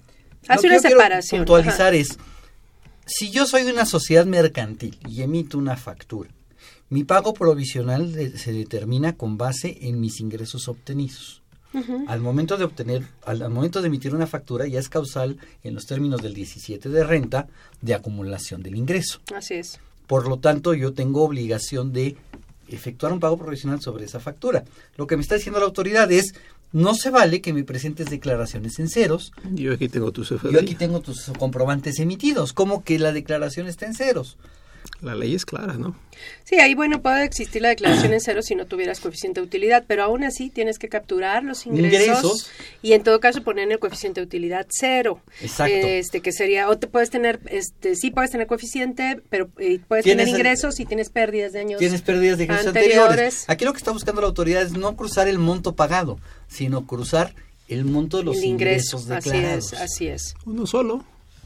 Hace 0.49 0.67
una 0.67 0.79
separación, 0.79 1.41
puntualizar 1.41 1.95
es, 1.95 2.19
si 3.07 3.31
yo 3.31 3.47
soy 3.47 3.63
una 3.63 3.87
sociedad 3.87 4.27
mercantil 4.27 4.99
y 5.09 5.23
emito 5.23 5.59
una 5.59 5.77
factura, 5.77 6.31
mi 6.91 7.05
pago 7.05 7.35
provisional 7.35 8.13
se 8.37 8.53
determina 8.53 9.17
con 9.17 9.39
base 9.39 9.79
en 9.83 10.01
mis 10.01 10.21
ingresos 10.21 10.69
obtenidos. 10.69 11.43
Al 12.07 12.21
momento 12.21 12.57
de 12.57 12.65
obtener, 12.65 13.03
al, 13.27 13.43
al 13.43 13.51
momento 13.51 13.83
de 13.83 13.89
emitir 13.89 14.15
una 14.15 14.27
factura 14.27 14.67
ya 14.67 14.81
es 14.81 14.89
causal 14.89 15.37
en 15.63 15.75
los 15.75 15.85
términos 15.85 16.23
del 16.23 16.33
17 16.33 16.89
de 16.89 17.05
renta 17.05 17.49
de 17.83 17.93
acumulación 17.93 18.63
del 18.63 18.77
ingreso. 18.77 19.21
Así 19.35 19.55
es. 19.55 19.79
Por 20.07 20.27
lo 20.27 20.39
tanto, 20.39 20.73
yo 20.73 20.95
tengo 20.95 21.23
obligación 21.23 21.93
de 21.93 22.17
efectuar 22.69 23.13
un 23.13 23.21
pago 23.21 23.37
provisional 23.37 23.81
sobre 23.81 24.05
esa 24.05 24.21
factura. 24.21 24.65
Lo 24.97 25.07
que 25.07 25.17
me 25.17 25.23
está 25.23 25.35
diciendo 25.35 25.61
la 25.61 25.67
autoridad 25.67 26.11
es, 26.11 26.35
no 26.77 26.95
se 26.95 27.09
vale 27.09 27.41
que 27.41 27.55
me 27.55 27.65
presentes 27.65 28.11
declaraciones 28.11 28.79
en 28.79 28.91
ceros 28.91 29.33
Yo 29.51 29.73
aquí 29.73 29.89
tengo 29.89 30.13
tu 30.13 30.25
CFDI. 30.25 30.53
yo 30.53 30.61
aquí 30.61 30.75
tengo 30.75 31.01
tus 31.01 31.33
comprobantes 31.39 31.99
emitidos. 32.01 32.53
¿Cómo 32.53 32.85
que 32.85 32.99
la 32.99 33.13
declaración 33.13 33.67
está 33.67 33.87
en 33.87 33.95
ceros? 33.95 34.37
La 35.03 35.15
ley 35.15 35.35
es 35.35 35.45
clara, 35.45 35.75
¿no? 35.75 35.95
Sí, 36.45 36.57
ahí 36.57 36.75
bueno, 36.75 37.03
puede 37.03 37.25
existir 37.25 37.61
la 37.61 37.69
declaración 37.69 38.13
en 38.15 38.21
cero 38.21 38.41
si 38.41 38.55
no 38.55 38.67
tuvieras 38.67 39.01
coeficiente 39.01 39.41
de 39.41 39.47
utilidad, 39.47 39.85
pero 39.87 40.03
aún 40.03 40.25
así 40.25 40.49
tienes 40.49 40.79
que 40.79 40.89
capturar 40.89 41.45
los 41.45 41.67
ingresos, 41.67 41.93
Ingresos. 41.93 42.51
y 42.83 42.93
en 42.95 43.03
todo 43.03 43.21
caso 43.21 43.43
poner 43.43 43.71
el 43.71 43.79
coeficiente 43.79 44.21
de 44.21 44.27
utilidad 44.27 44.67
cero. 44.71 45.21
Exacto. 45.43 45.75
Este 45.75 46.21
que 46.21 46.33
sería 46.33 46.69
o 46.71 46.79
te 46.79 46.87
puedes 46.87 47.11
tener 47.11 47.41
este 47.47 47.95
sí 47.95 48.11
puedes 48.11 48.31
tener 48.31 48.47
coeficiente, 48.47 49.21
pero 49.29 49.51
eh, 49.59 49.81
puedes 49.87 50.05
tener 50.05 50.29
ingresos 50.29 50.81
y 50.81 50.87
tienes 50.87 51.11
pérdidas 51.11 51.53
de 51.53 51.61
años. 51.61 51.79
Tienes 51.79 52.01
pérdidas 52.01 52.39
de 52.39 52.45
ejercicios 52.45 52.75
anteriores. 52.75 53.03
anteriores. 53.11 53.45
Aquí 53.49 53.65
lo 53.67 53.73
que 53.73 53.79
está 53.79 53.91
buscando 53.91 54.23
la 54.23 54.29
autoridad 54.29 54.63
es 54.63 54.73
no 54.73 54.97
cruzar 54.97 55.29
el 55.29 55.39
monto 55.39 55.75
pagado, 55.75 56.19
sino 56.49 56.87
cruzar 56.87 57.35
el 57.69 57.85
monto 57.85 58.19
de 58.19 58.25
los 58.25 58.37
el 58.39 58.45
ingreso, 58.45 58.97
ingresos 58.99 59.11
así 59.11 59.31
declarados. 59.31 59.73
es, 59.73 59.81
así 59.81 60.07
es. 60.09 60.35
Uno 60.47 60.67
solo, 60.67 61.05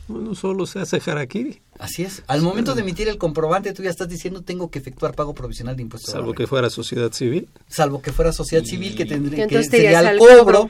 uno 0.08 0.34
solo 0.34 0.66
se 0.66 0.78
hace 0.78 1.00
harakiri, 1.10 1.60
Así 1.80 2.02
es. 2.02 2.22
Al 2.26 2.42
momento 2.42 2.74
de 2.74 2.82
emitir 2.82 3.08
el 3.08 3.16
comprobante, 3.16 3.72
tú 3.72 3.82
ya 3.82 3.88
estás 3.88 4.08
diciendo 4.08 4.42
tengo 4.42 4.70
que 4.70 4.78
efectuar 4.78 5.14
pago 5.14 5.34
provisional 5.34 5.76
de 5.76 5.82
impuestos. 5.82 6.12
salvo 6.12 6.34
que 6.34 6.46
fuera 6.46 6.68
sociedad 6.68 7.10
civil. 7.12 7.48
salvo 7.68 8.02
que 8.02 8.12
fuera 8.12 8.32
sociedad 8.32 8.64
civil 8.64 8.94
que 8.94 9.06
tendría 9.06 9.46
que 9.46 9.64
sería 9.64 9.98
al 10.00 10.18
cobro. 10.18 10.68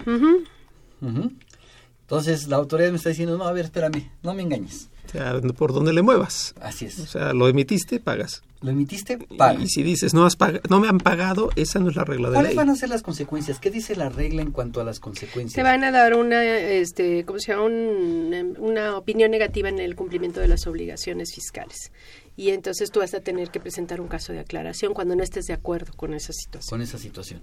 Entonces 2.02 2.46
la 2.46 2.56
autoridad 2.56 2.90
me 2.90 2.96
está 2.96 3.08
diciendo, 3.08 3.36
no, 3.36 3.44
a 3.44 3.52
ver, 3.52 3.64
espérame, 3.66 4.10
no 4.22 4.34
me 4.34 4.42
engañes. 4.42 4.88
O 5.10 5.12
sea, 5.12 5.40
por 5.56 5.72
donde 5.72 5.92
le 5.92 6.02
muevas. 6.02 6.54
Así 6.60 6.86
es. 6.86 6.98
O 7.00 7.06
sea, 7.06 7.32
lo 7.32 7.48
emitiste, 7.48 7.98
pagas. 8.00 8.42
Lo 8.62 8.70
emitiste, 8.70 9.18
paga. 9.36 9.60
Y 9.60 9.68
si 9.68 9.82
dices, 9.82 10.14
no, 10.14 10.24
has 10.24 10.38
pag- 10.38 10.60
no 10.68 10.78
me 10.80 10.86
han 10.88 10.98
pagado, 10.98 11.50
esa 11.56 11.78
no 11.80 11.88
es 11.90 11.96
la 11.96 12.04
regla 12.04 12.28
de 12.28 12.34
¿Cuáles 12.34 12.50
ley. 12.50 12.56
van 12.56 12.70
a 12.70 12.76
ser 12.76 12.90
las 12.90 13.02
consecuencias? 13.02 13.58
¿Qué 13.58 13.70
dice 13.70 13.96
la 13.96 14.08
regla 14.10 14.42
en 14.42 14.52
cuanto 14.52 14.80
a 14.80 14.84
las 14.84 15.00
consecuencias? 15.00 15.54
Te 15.54 15.62
van 15.62 15.82
a 15.82 15.90
dar 15.90 16.14
una, 16.14 16.44
este, 16.44 17.24
¿cómo 17.24 17.38
se 17.40 17.52
llama? 17.52 17.64
Un, 17.64 18.54
una 18.58 18.96
opinión 18.96 19.30
negativa 19.30 19.68
en 19.68 19.78
el 19.80 19.96
cumplimiento 19.96 20.40
de 20.40 20.48
las 20.48 20.66
obligaciones 20.66 21.32
fiscales. 21.34 21.90
Y 22.36 22.50
entonces 22.50 22.90
tú 22.90 23.00
vas 23.00 23.14
a 23.14 23.20
tener 23.20 23.50
que 23.50 23.60
presentar 23.60 24.00
un 24.00 24.08
caso 24.08 24.32
de 24.32 24.38
aclaración 24.40 24.94
cuando 24.94 25.16
no 25.16 25.22
estés 25.22 25.46
de 25.46 25.54
acuerdo 25.54 25.92
con 25.96 26.14
esa 26.14 26.32
situación. 26.32 26.70
con 26.70 26.82
esa 26.82 26.98
situación. 26.98 27.40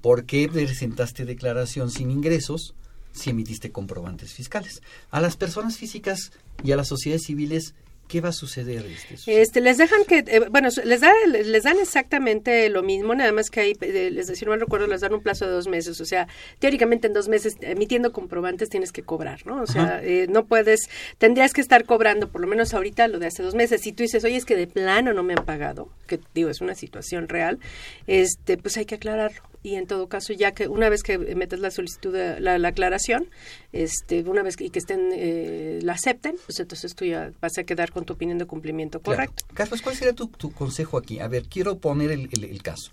¿Por 0.00 0.24
qué 0.24 0.48
presentaste 0.48 1.24
declaración 1.26 1.90
sin 1.90 2.10
ingresos 2.10 2.74
si 3.12 3.30
emitiste 3.30 3.70
comprobantes 3.70 4.32
fiscales? 4.32 4.82
A 5.10 5.20
las 5.20 5.36
personas 5.36 5.76
físicas 5.76 6.32
y 6.62 6.72
a 6.72 6.76
las 6.76 6.88
sociedades 6.88 7.24
civiles, 7.24 7.74
¿qué 8.10 8.20
va 8.20 8.30
a 8.30 8.32
suceder? 8.32 8.84
Este, 8.86 9.40
Este, 9.40 9.60
les 9.60 9.78
dejan 9.78 10.04
que, 10.04 10.24
eh, 10.26 10.40
bueno, 10.50 10.68
les, 10.84 11.00
da, 11.00 11.12
les 11.28 11.62
dan 11.62 11.78
exactamente 11.78 12.68
lo 12.68 12.82
mismo, 12.82 13.14
nada 13.14 13.30
más 13.30 13.50
que 13.50 13.60
ahí, 13.60 13.76
eh, 13.80 14.10
les 14.10 14.26
decir, 14.26 14.48
no 14.48 14.56
recuerdo, 14.56 14.88
les 14.88 15.00
dan 15.00 15.14
un 15.14 15.22
plazo 15.22 15.46
de 15.46 15.52
dos 15.52 15.68
meses, 15.68 16.00
o 16.00 16.04
sea, 16.04 16.26
teóricamente 16.58 17.06
en 17.06 17.12
dos 17.12 17.28
meses, 17.28 17.56
emitiendo 17.60 18.12
comprobantes 18.12 18.68
tienes 18.68 18.90
que 18.90 19.02
cobrar, 19.02 19.46
¿no? 19.46 19.62
O 19.62 19.66
sea, 19.66 20.00
eh, 20.02 20.26
no 20.28 20.44
puedes, 20.46 20.90
tendrías 21.18 21.52
que 21.52 21.60
estar 21.60 21.84
cobrando, 21.84 22.28
por 22.28 22.40
lo 22.40 22.48
menos 22.48 22.74
ahorita, 22.74 23.06
lo 23.06 23.20
de 23.20 23.28
hace 23.28 23.44
dos 23.44 23.54
meses. 23.54 23.80
Si 23.82 23.92
tú 23.92 24.02
dices, 24.02 24.24
oye, 24.24 24.36
es 24.36 24.44
que 24.44 24.56
de 24.56 24.66
plano 24.66 25.12
no 25.12 25.22
me 25.22 25.34
han 25.34 25.44
pagado, 25.44 25.88
que 26.08 26.18
digo, 26.34 26.50
es 26.50 26.60
una 26.60 26.74
situación 26.74 27.28
real, 27.28 27.60
este, 28.08 28.56
pues 28.58 28.76
hay 28.76 28.86
que 28.86 28.96
aclararlo. 28.96 29.49
Y 29.62 29.74
en 29.74 29.86
todo 29.86 30.08
caso, 30.08 30.32
ya 30.32 30.52
que 30.52 30.68
una 30.68 30.88
vez 30.88 31.02
que 31.02 31.18
metes 31.18 31.60
la 31.60 31.70
solicitud, 31.70 32.12
de, 32.14 32.40
la, 32.40 32.58
la 32.58 32.68
aclaración, 32.68 33.26
este, 33.72 34.22
una 34.22 34.42
vez 34.42 34.56
que, 34.56 34.64
y 34.64 34.70
que 34.70 34.78
estén, 34.78 35.10
eh, 35.12 35.80
la 35.82 35.92
acepten, 35.92 36.36
pues 36.46 36.58
entonces 36.60 36.94
tú 36.94 37.04
ya 37.04 37.30
vas 37.42 37.58
a 37.58 37.64
quedar 37.64 37.90
con 37.92 38.04
tu 38.06 38.14
opinión 38.14 38.38
de 38.38 38.46
cumplimiento 38.46 39.00
Claro. 39.00 39.18
correcto. 39.18 39.44
Carlos, 39.52 39.82
¿cuál 39.82 39.96
sería 39.96 40.14
tu, 40.14 40.28
tu 40.28 40.50
consejo 40.50 40.96
aquí? 40.96 41.18
A 41.20 41.28
ver, 41.28 41.44
quiero 41.44 41.76
poner 41.78 42.10
el, 42.10 42.30
el- 42.32 42.44
el 42.44 42.62
caso. 42.62 42.90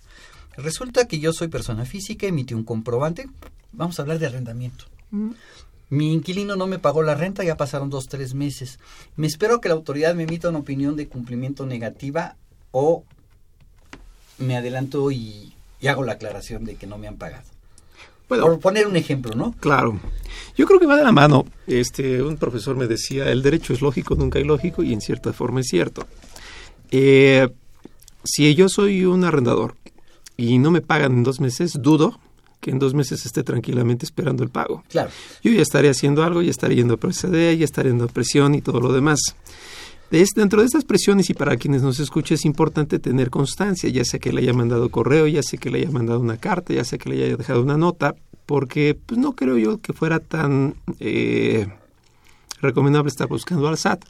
Resulta 0.58 1.06
que 1.06 1.20
yo 1.20 1.32
soy 1.32 1.48
persona 1.48 1.86
física, 1.86 2.26
emití 2.26 2.52
un 2.52 2.64
comprobante, 2.64 3.26
vamos 3.72 3.98
a 3.98 4.02
hablar 4.02 4.18
de 4.18 4.26
arrendamiento. 4.26 4.84
Mi 5.88 6.12
inquilino 6.12 6.54
no 6.56 6.66
me 6.66 6.78
pagó 6.78 7.02
la 7.02 7.14
renta, 7.14 7.44
ya 7.44 7.56
pasaron 7.56 7.88
dos, 7.88 8.08
tres 8.08 8.34
meses. 8.34 8.78
Me 9.16 9.26
espero 9.26 9.60
que 9.62 9.68
la 9.70 9.74
autoridad 9.74 10.14
me 10.14 10.24
emita 10.24 10.50
una 10.50 10.58
opinión 10.58 10.96
de 10.96 11.08
cumplimiento 11.08 11.64
negativa 11.64 12.36
o 12.72 13.04
me 14.38 14.56
adelanto 14.56 15.10
y, 15.10 15.54
y 15.80 15.86
hago 15.86 16.04
la 16.04 16.12
aclaración 16.12 16.64
de 16.64 16.76
que 16.76 16.86
no 16.86 16.98
me 16.98 17.08
han 17.08 17.16
pagado. 17.16 17.44
Bueno, 18.28 18.44
Por 18.44 18.60
poner 18.60 18.86
un 18.86 18.96
ejemplo, 18.96 19.34
¿no? 19.34 19.54
Claro. 19.58 19.98
Yo 20.56 20.66
creo 20.66 20.78
que 20.78 20.86
va 20.86 20.96
de 20.96 21.04
la 21.04 21.12
mano. 21.12 21.46
Este, 21.66 22.22
un 22.22 22.36
profesor 22.36 22.76
me 22.76 22.86
decía, 22.86 23.30
el 23.30 23.42
derecho 23.42 23.72
es 23.72 23.80
lógico, 23.80 24.14
nunca 24.16 24.38
ilógico, 24.38 24.82
y 24.82 24.92
en 24.92 25.00
cierta 25.00 25.32
forma 25.32 25.60
es 25.60 25.68
cierto. 25.68 26.06
Eh, 26.90 27.48
si 28.24 28.54
yo 28.54 28.68
soy 28.68 29.04
un 29.04 29.24
arrendador 29.24 29.76
y 30.36 30.58
no 30.58 30.70
me 30.70 30.82
pagan 30.82 31.12
en 31.12 31.22
dos 31.22 31.40
meses, 31.40 31.78
dudo 31.80 32.20
que 32.60 32.70
en 32.70 32.78
dos 32.78 32.92
meses 32.92 33.24
esté 33.24 33.42
tranquilamente 33.42 34.04
esperando 34.04 34.42
el 34.42 34.50
pago. 34.50 34.84
Claro. 34.88 35.10
Yo 35.42 35.52
ya 35.52 35.62
estaré 35.62 35.88
haciendo 35.88 36.24
algo, 36.24 36.42
ya 36.42 36.50
estaré 36.50 36.74
yendo 36.74 36.94
a 36.94 36.96
proceder, 36.96 37.56
ya 37.56 37.64
estaré 37.64 37.90
yendo 37.90 38.04
a 38.04 38.08
presión 38.08 38.54
y 38.54 38.60
todo 38.60 38.80
lo 38.80 38.92
demás. 38.92 39.20
Dentro 40.10 40.60
de 40.60 40.66
estas 40.66 40.84
presiones 40.84 41.28
y 41.28 41.34
para 41.34 41.58
quienes 41.58 41.82
nos 41.82 42.00
escuchen 42.00 42.36
es 42.36 42.46
importante 42.46 42.98
tener 42.98 43.28
constancia, 43.28 43.90
ya 43.90 44.04
sea 44.04 44.18
que 44.18 44.32
le 44.32 44.40
haya 44.40 44.54
mandado 44.54 44.88
correo, 44.90 45.26
ya 45.26 45.42
sea 45.42 45.58
que 45.58 45.70
le 45.70 45.80
haya 45.80 45.90
mandado 45.90 46.20
una 46.20 46.38
carta, 46.38 46.72
ya 46.72 46.82
sea 46.82 46.98
que 46.98 47.10
le 47.10 47.22
haya 47.22 47.36
dejado 47.36 47.62
una 47.62 47.76
nota, 47.76 48.14
porque 48.46 48.98
pues, 49.04 49.20
no 49.20 49.34
creo 49.34 49.58
yo 49.58 49.82
que 49.82 49.92
fuera 49.92 50.18
tan 50.18 50.76
eh, 50.98 51.68
recomendable 52.62 53.10
estar 53.10 53.28
buscando 53.28 53.68
al 53.68 53.76
SAT. 53.76 54.02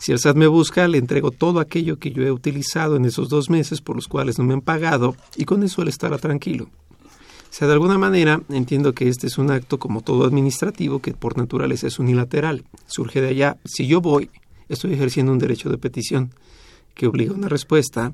Si 0.00 0.10
el 0.10 0.18
SAT 0.18 0.36
me 0.36 0.48
busca, 0.48 0.88
le 0.88 0.98
entrego 0.98 1.30
todo 1.30 1.60
aquello 1.60 1.96
que 1.96 2.10
yo 2.10 2.24
he 2.24 2.32
utilizado 2.32 2.96
en 2.96 3.04
esos 3.04 3.28
dos 3.28 3.48
meses 3.48 3.80
por 3.80 3.94
los 3.94 4.08
cuales 4.08 4.38
no 4.38 4.44
me 4.44 4.54
han 4.54 4.62
pagado 4.62 5.14
y 5.36 5.44
con 5.44 5.62
eso 5.62 5.82
él 5.82 5.88
estará 5.88 6.18
tranquilo. 6.18 6.68
O 7.04 7.56
sea, 7.56 7.68
de 7.68 7.74
alguna 7.74 7.98
manera 7.98 8.42
entiendo 8.48 8.94
que 8.94 9.08
este 9.08 9.28
es 9.28 9.38
un 9.38 9.52
acto 9.52 9.78
como 9.78 10.00
todo 10.00 10.24
administrativo 10.24 10.98
que 10.98 11.12
por 11.14 11.38
naturaleza 11.38 11.86
es 11.86 12.00
unilateral. 12.00 12.64
Surge 12.86 13.20
de 13.20 13.28
allá. 13.28 13.56
Si 13.64 13.86
yo 13.86 14.00
voy, 14.00 14.28
estoy 14.68 14.92
ejerciendo 14.94 15.32
un 15.32 15.38
derecho 15.38 15.68
de 15.70 15.78
petición 15.78 16.30
que 16.94 17.06
obliga 17.06 17.32
a 17.32 17.34
una 17.34 17.48
respuesta 17.48 18.12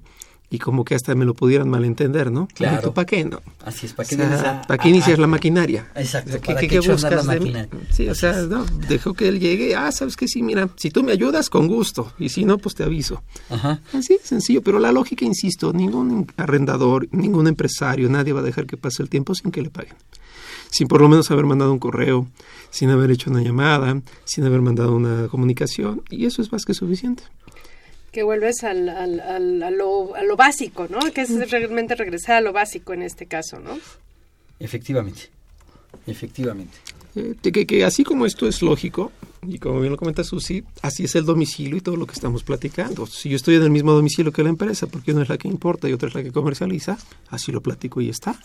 y 0.52 0.58
como 0.58 0.84
que 0.84 0.96
hasta 0.96 1.14
me 1.14 1.24
lo 1.24 1.34
pudieran 1.34 1.68
malentender, 1.68 2.32
¿no? 2.32 2.48
Claro. 2.52 2.92
¿Para 2.92 3.06
qué 3.06 3.24
no? 3.24 3.40
Así 3.64 3.86
es, 3.86 3.92
¿para 3.92 4.08
qué, 4.08 4.16
O 4.16 4.18
sea, 4.18 4.26
iniciar- 4.26 4.66
¿para 4.66 4.78
qué 4.82 4.88
a- 4.88 4.90
inicias 4.90 5.16
a- 5.18 5.20
la 5.20 5.26
maquinaria? 5.28 5.86
Exacto, 5.94 6.32
¿Qué, 6.32 6.38
¿para 6.40 6.60
qué- 6.60 6.66
qué 6.66 6.72
qué 6.72 6.76
echar 6.78 6.90
a 6.90 6.94
andar 6.94 7.10
buscas 7.12 7.26
la 7.26 7.34
de 7.34 7.40
mí? 7.40 7.50
máquina? 7.52 7.84
Sí, 7.92 8.08
o 8.08 8.10
Así 8.12 8.20
sea, 8.20 8.40
es. 8.40 8.48
no, 8.48 8.64
dejo 8.88 9.14
que 9.14 9.28
él 9.28 9.38
llegue, 9.38 9.76
ah, 9.76 9.92
sabes 9.92 10.16
que 10.16 10.26
sí, 10.26 10.42
mira, 10.42 10.68
si 10.76 10.90
tú 10.90 11.04
me 11.04 11.12
ayudas, 11.12 11.50
con 11.50 11.68
gusto, 11.68 12.12
y 12.18 12.30
si 12.30 12.44
no, 12.44 12.58
pues 12.58 12.74
te 12.74 12.82
aviso. 12.82 13.22
Ajá. 13.48 13.80
Así 13.92 14.14
de 14.14 14.24
sencillo, 14.24 14.60
pero 14.62 14.80
la 14.80 14.90
lógica, 14.90 15.24
insisto, 15.24 15.72
ningún 15.72 16.26
arrendador, 16.36 17.06
ningún 17.12 17.46
empresario, 17.46 18.08
nadie 18.08 18.32
va 18.32 18.40
a 18.40 18.42
dejar 18.42 18.66
que 18.66 18.76
pase 18.76 19.04
el 19.04 19.08
tiempo 19.08 19.36
sin 19.36 19.52
que 19.52 19.62
le 19.62 19.70
paguen. 19.70 19.94
Sin 20.70 20.86
por 20.88 21.00
lo 21.00 21.08
menos 21.08 21.30
haber 21.30 21.44
mandado 21.46 21.72
un 21.72 21.78
correo, 21.78 22.26
sin 22.70 22.90
haber 22.90 23.10
hecho 23.10 23.30
una 23.30 23.42
llamada, 23.42 24.00
sin 24.24 24.44
haber 24.44 24.60
mandado 24.60 24.94
una 24.94 25.28
comunicación, 25.28 26.02
y 26.10 26.26
eso 26.26 26.42
es 26.42 26.52
más 26.52 26.64
que 26.64 26.74
suficiente. 26.74 27.24
Que 28.12 28.22
vuelves 28.22 28.64
al, 28.64 28.88
al- 28.88 29.20
al- 29.20 29.62
a, 29.62 29.70
lo, 29.70 30.14
a 30.16 30.22
lo 30.22 30.36
básico, 30.36 30.86
¿no? 30.88 30.98
Que 31.12 31.22
es 31.22 31.50
realmente 31.50 31.94
regresar 31.94 32.36
a 32.36 32.40
lo 32.40 32.52
básico 32.52 32.92
en 32.92 33.02
este 33.02 33.26
caso, 33.26 33.58
¿no? 33.60 33.78
Efectivamente. 34.58 35.30
Efectivamente. 36.06 36.76
Eh, 37.16 37.34
que, 37.42 37.66
que- 37.66 37.84
así 37.84 38.04
como 38.04 38.26
esto 38.26 38.46
es 38.46 38.62
lógico, 38.62 39.10
y 39.46 39.58
como 39.58 39.80
bien 39.80 39.90
lo 39.92 39.96
comenta 39.98 40.22
Susi, 40.22 40.62
así 40.82 41.04
es 41.04 41.14
el 41.16 41.24
domicilio 41.24 41.76
y 41.76 41.80
todo 41.80 41.96
lo 41.96 42.06
que 42.06 42.12
estamos 42.14 42.44
platicando. 42.44 43.06
Si 43.06 43.28
yo 43.28 43.36
estoy 43.36 43.56
en 43.56 43.62
el 43.62 43.70
mismo 43.70 43.92
domicilio 43.92 44.32
que 44.32 44.42
la 44.42 44.50
empresa, 44.50 44.86
porque 44.86 45.12
una 45.12 45.22
es 45.22 45.28
la 45.28 45.38
que 45.38 45.48
importa 45.48 45.88
y 45.88 45.92
otra 45.92 46.08
es 46.08 46.14
la 46.14 46.22
que 46.22 46.30
comercializa, 46.30 46.98
así 47.28 47.50
lo 47.50 47.60
platico 47.60 48.00
y 48.00 48.08
está. 48.08 48.38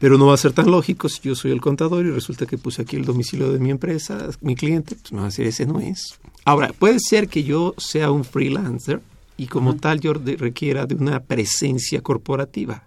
Pero 0.00 0.18
no 0.18 0.26
va 0.26 0.34
a 0.34 0.38
ser 0.38 0.52
tan 0.52 0.70
lógico 0.70 1.08
si 1.08 1.20
yo 1.20 1.34
soy 1.34 1.52
el 1.52 1.60
contador 1.60 2.04
y 2.06 2.10
resulta 2.10 2.46
que 2.46 2.58
puse 2.58 2.82
aquí 2.82 2.96
el 2.96 3.04
domicilio 3.04 3.52
de 3.52 3.58
mi 3.58 3.70
empresa, 3.70 4.30
mi 4.40 4.56
cliente, 4.56 4.96
pues 4.96 5.12
me 5.12 5.18
va 5.18 5.24
a 5.24 5.28
decir, 5.28 5.46
ese 5.46 5.66
no 5.66 5.78
es. 5.78 6.18
Ahora, 6.44 6.72
puede 6.72 6.98
ser 6.98 7.28
que 7.28 7.44
yo 7.44 7.74
sea 7.76 8.10
un 8.10 8.24
freelancer 8.24 9.02
y 9.36 9.46
como 9.46 9.76
tal 9.76 10.00
yo 10.00 10.14
requiera 10.14 10.86
de 10.86 10.94
una 10.94 11.20
presencia 11.20 12.00
corporativa. 12.00 12.84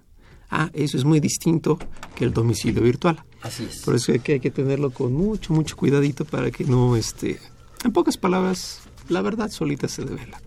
Ah, 0.49 0.71
eso 0.73 0.97
es 0.97 1.05
muy 1.05 1.19
distinto 1.19 1.77
que 2.15 2.25
el 2.25 2.33
domicilio 2.33 2.81
virtual. 2.81 3.23
Así 3.43 3.67
es. 3.69 3.83
Por 3.83 3.95
eso 3.95 4.11
es 4.11 4.21
que 4.21 4.33
hay 4.33 4.39
que 4.39 4.51
tenerlo 4.51 4.89
con 4.89 5.13
mucho, 5.13 5.53
mucho 5.53 5.75
cuidadito 5.75 6.25
para 6.25 6.49
que 6.49 6.63
no, 6.63 6.95
este, 6.95 7.39
en 7.83 7.91
pocas 7.91 8.17
palabras, 8.17 8.81
la 9.07 9.21
verdad 9.21 9.51
solita 9.51 9.87
se 9.87 10.03
devela. 10.03 10.41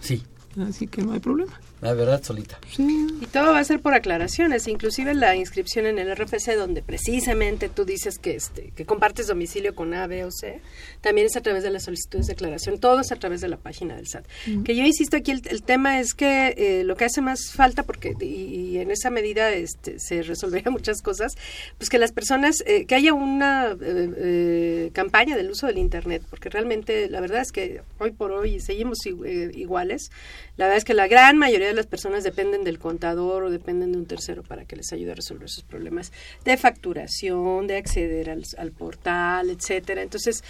Sí, 0.00 0.22
Así 0.62 0.86
que 0.86 1.02
no 1.02 1.12
hay 1.12 1.20
problema. 1.20 1.52
La 1.80 1.92
verdad 1.94 2.22
solita. 2.22 2.58
Y 2.78 3.26
todo 3.26 3.52
va 3.52 3.58
a 3.58 3.64
ser 3.64 3.80
por 3.80 3.94
aclaraciones, 3.94 4.66
inclusive 4.68 5.14
la 5.14 5.36
inscripción 5.36 5.86
en 5.86 5.98
el 5.98 6.14
RFC, 6.16 6.54
donde 6.56 6.82
precisamente 6.82 7.68
tú 7.68 7.84
dices 7.84 8.18
que, 8.18 8.34
este, 8.34 8.72
que 8.74 8.84
compartes 8.84 9.26
domicilio 9.26 9.74
con 9.74 9.92
A, 9.94 10.06
B 10.06 10.24
o 10.24 10.30
C, 10.30 10.60
también 11.00 11.26
es 11.26 11.36
a 11.36 11.40
través 11.40 11.62
de 11.62 11.70
las 11.70 11.84
solicitudes 11.84 12.26
de 12.26 12.34
declaración, 12.34 12.78
todo 12.78 13.00
es 13.00 13.12
a 13.12 13.16
través 13.16 13.40
de 13.40 13.48
la 13.48 13.56
página 13.56 13.96
del 13.96 14.06
SAT. 14.06 14.26
Que 14.64 14.74
yo 14.74 14.84
insisto 14.84 15.16
aquí, 15.16 15.32
el, 15.32 15.42
el 15.48 15.62
tema 15.62 16.00
es 16.00 16.14
que 16.14 16.54
eh, 16.56 16.84
lo 16.84 16.96
que 16.96 17.04
hace 17.04 17.20
más 17.20 17.52
falta, 17.52 17.82
porque 17.82 18.14
y, 18.20 18.24
y 18.24 18.78
en 18.78 18.90
esa 18.90 19.10
medida 19.10 19.50
este, 19.52 19.98
se 19.98 20.22
resolverían 20.22 20.72
muchas 20.72 21.02
cosas, 21.02 21.34
pues 21.78 21.90
que 21.90 21.98
las 21.98 22.12
personas, 22.12 22.62
eh, 22.66 22.86
que 22.86 22.94
haya 22.94 23.12
una 23.12 23.72
eh, 23.72 23.76
eh, 23.80 24.90
campaña 24.92 25.36
del 25.36 25.50
uso 25.50 25.66
del 25.66 25.78
Internet, 25.78 26.22
porque 26.28 26.48
realmente 26.48 27.08
la 27.08 27.20
verdad 27.20 27.42
es 27.42 27.52
que 27.52 27.82
hoy 27.98 28.12
por 28.12 28.32
hoy 28.32 28.60
seguimos 28.60 28.98
eh, 29.06 29.50
iguales. 29.54 30.10
La 30.56 30.64
verdad 30.66 30.78
es 30.78 30.84
que 30.84 30.94
la 30.94 31.06
gran 31.06 31.36
mayoría 31.36 31.66
de 31.66 31.74
las 31.74 31.86
personas 31.86 32.24
dependen 32.24 32.64
del 32.64 32.78
contador 32.78 33.42
o 33.44 33.50
dependen 33.50 33.92
de 33.92 33.98
un 33.98 34.06
tercero 34.06 34.42
para 34.42 34.64
que 34.64 34.74
les 34.76 34.92
ayude 34.92 35.12
a 35.12 35.14
resolver 35.14 35.50
sus 35.50 35.64
problemas 35.64 36.12
de 36.44 36.56
facturación, 36.56 37.66
de 37.66 37.76
acceder 37.76 38.30
al, 38.30 38.42
al 38.56 38.72
portal, 38.72 39.50
etcétera. 39.50 40.02
Entonces, 40.02 40.42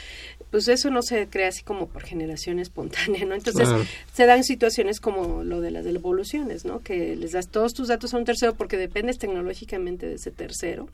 pues 0.50 0.68
eso 0.68 0.90
no 0.90 1.02
se 1.02 1.26
crea 1.28 1.48
así 1.48 1.62
como 1.64 1.88
por 1.88 2.02
generación 2.04 2.58
espontánea, 2.60 3.24
¿no? 3.24 3.34
Entonces, 3.34 3.68
Claro. 3.68 3.84
se 4.14 4.26
dan 4.26 4.44
situaciones 4.44 5.00
como 5.00 5.42
lo 5.42 5.60
de 5.60 5.70
las 5.72 5.84
devoluciones, 5.84 6.64
¿no? 6.64 6.80
Que 6.82 7.16
les 7.16 7.32
das 7.32 7.48
todos 7.48 7.74
tus 7.74 7.88
datos 7.88 8.14
a 8.14 8.18
un 8.18 8.24
tercero 8.24 8.54
porque 8.54 8.76
dependes 8.76 9.18
tecnológicamente 9.18 10.06
de 10.06 10.14
ese 10.14 10.30
tercero. 10.30 10.88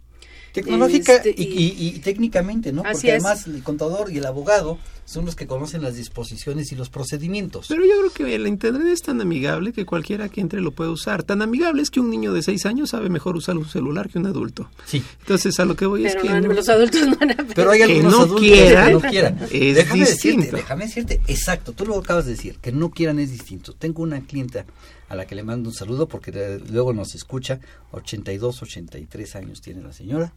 Tecnológica 0.53 1.14
Este, 1.16 1.31
y, 1.37 1.44
y- 1.44 1.88
y 1.96 1.98
técnicamente, 2.01 2.72
¿no? 2.72 2.83
Así 2.83 2.92
Porque 3.07 3.16
es. 3.16 3.25
además 3.25 3.46
el 3.46 3.62
contador 3.62 4.12
y 4.12 4.18
el 4.18 4.27
abogado 4.27 4.79
son 5.12 5.25
los 5.27 5.37
que 5.37 5.46
conocen 5.46 5.83
las 5.83 5.96
disposiciones 5.96 6.72
y 6.72 6.77
los 6.77 6.88
procedimientos. 6.90 7.66
Pero 7.68 7.85
yo 7.85 7.92
creo 7.98 8.11
que 8.12 8.35
el 8.35 8.46
Internet 8.46 8.87
es 8.88 9.03
tan 9.03 9.20
amigable 9.20 9.72
que 9.72 9.85
cualquiera 9.87 10.29
que 10.29 10.40
entre 10.40 10.61
lo 10.61 10.72
puede 10.72 10.90
usar. 10.90 11.22
Tan 11.22 11.42
amigable 11.42 11.83
es 11.83 11.90
que 11.90 12.01
un 12.01 12.11
niño 12.11 12.33
de 12.33 12.42
6 12.42 12.66
años 12.66 12.90
sabe 12.90 13.09
mejor 13.09 13.37
usar 13.37 13.57
un 13.57 13.66
celular 13.68 14.09
que 14.09 14.18
un 14.18 14.27
adulto. 14.27 14.70
Sí. 14.87 15.03
Entonces, 15.20 15.61
a 15.61 15.64
lo 15.64 15.77
que 15.77 15.87
voy 15.87 16.07
es 16.07 16.16
que... 16.16 16.29
no, 16.29 16.40
no- 16.40 16.53
los 16.53 16.68
adultos 16.68 17.07
no 17.07 17.16
van 17.16 17.31
a 17.33 17.37
Pero 17.55 17.70
hay 17.70 17.79
Que 17.79 17.85
algunos 17.85 18.12
no 18.12 18.18
adultos 18.22 18.40
quieran, 18.40 18.87
que 18.87 18.92
no 18.92 19.01
quieran. 19.01 19.38
es 19.53 19.75
déjame 19.77 20.01
decirte, 20.01 20.29
distinto. 20.29 20.57
déjame 20.57 20.85
decirte, 20.87 21.20
exacto, 21.29 21.72
tú 21.72 21.87
lo 21.87 21.96
acabas 21.98 22.25
de 22.25 22.33
decir, 22.33 22.57
que 22.61 22.72
no 22.72 22.90
quieran 22.90 23.18
es 23.18 23.31
distinto. 23.31 23.75
Tengo 23.75 24.03
una 24.03 24.20
clienta 24.22 24.64
a 25.09 25.14
la 25.14 25.27
que 25.27 25.35
le 25.35 25.42
mando 25.42 25.68
un 25.68 25.75
saludo 25.75 26.09
porque 26.09 26.61
luego 26.70 26.92
nos 26.94 27.14
escucha, 27.14 27.61
82, 27.90 28.62
83 28.62 29.37
años 29.37 29.61
tiene 29.61 29.83
la 29.83 29.92
señora. 29.92 30.33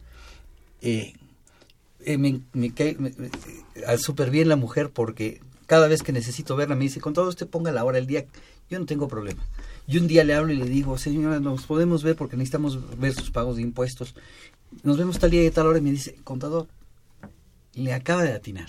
Eh, 0.82 1.14
eh, 2.06 2.16
me, 2.18 2.40
me 2.54 2.72
cae 2.72 2.96
eh, 3.74 3.98
súper 3.98 4.30
bien 4.30 4.48
la 4.48 4.56
mujer 4.56 4.90
porque 4.90 5.40
cada 5.66 5.88
vez 5.88 6.02
que 6.02 6.12
necesito 6.12 6.56
verla 6.56 6.74
me 6.76 6.84
dice, 6.84 7.00
con 7.00 7.12
todo 7.12 7.28
usted 7.28 7.46
ponga 7.46 7.72
la 7.72 7.84
hora, 7.84 7.98
el 7.98 8.06
día, 8.06 8.24
yo 8.70 8.78
no 8.78 8.86
tengo 8.86 9.08
problema. 9.08 9.44
Y 9.86 9.98
un 9.98 10.06
día 10.06 10.24
le 10.24 10.34
hablo 10.34 10.52
y 10.52 10.56
le 10.56 10.64
digo, 10.66 10.96
señora, 10.98 11.38
nos 11.40 11.66
podemos 11.66 12.02
ver 12.02 12.16
porque 12.16 12.36
necesitamos 12.36 12.98
ver 12.98 13.12
sus 13.12 13.30
pagos 13.30 13.56
de 13.56 13.62
impuestos. 13.62 14.14
Nos 14.82 14.96
vemos 14.96 15.18
tal 15.18 15.30
día 15.30 15.44
y 15.44 15.50
tal 15.50 15.66
hora 15.66 15.78
y 15.78 15.82
me 15.82 15.90
dice, 15.90 16.16
contador, 16.24 16.66
le 17.74 17.92
acaba 17.92 18.22
de 18.22 18.32
atinar. 18.32 18.68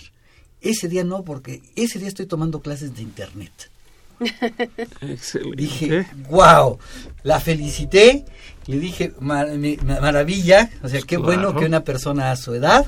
Ese 0.60 0.88
día 0.88 1.04
no, 1.04 1.22
porque 1.24 1.62
ese 1.76 1.98
día 1.98 2.08
estoy 2.08 2.26
tomando 2.26 2.60
clases 2.60 2.94
de 2.96 3.02
internet. 3.02 3.52
Excelente. 5.00 5.56
Dije, 5.56 6.06
wow, 6.28 6.78
la 7.22 7.38
felicité, 7.40 8.24
le 8.66 8.78
dije, 8.78 9.12
"Mar- 9.20 9.56
mi- 9.56 9.76
ma- 9.78 10.00
maravilla, 10.00 10.70
o 10.82 10.88
sea, 10.88 11.00
qué 11.00 11.16
Claro. 11.16 11.22
bueno 11.22 11.54
que 11.56 11.66
una 11.66 11.84
persona 11.84 12.30
a 12.32 12.36
su 12.36 12.54
edad 12.54 12.86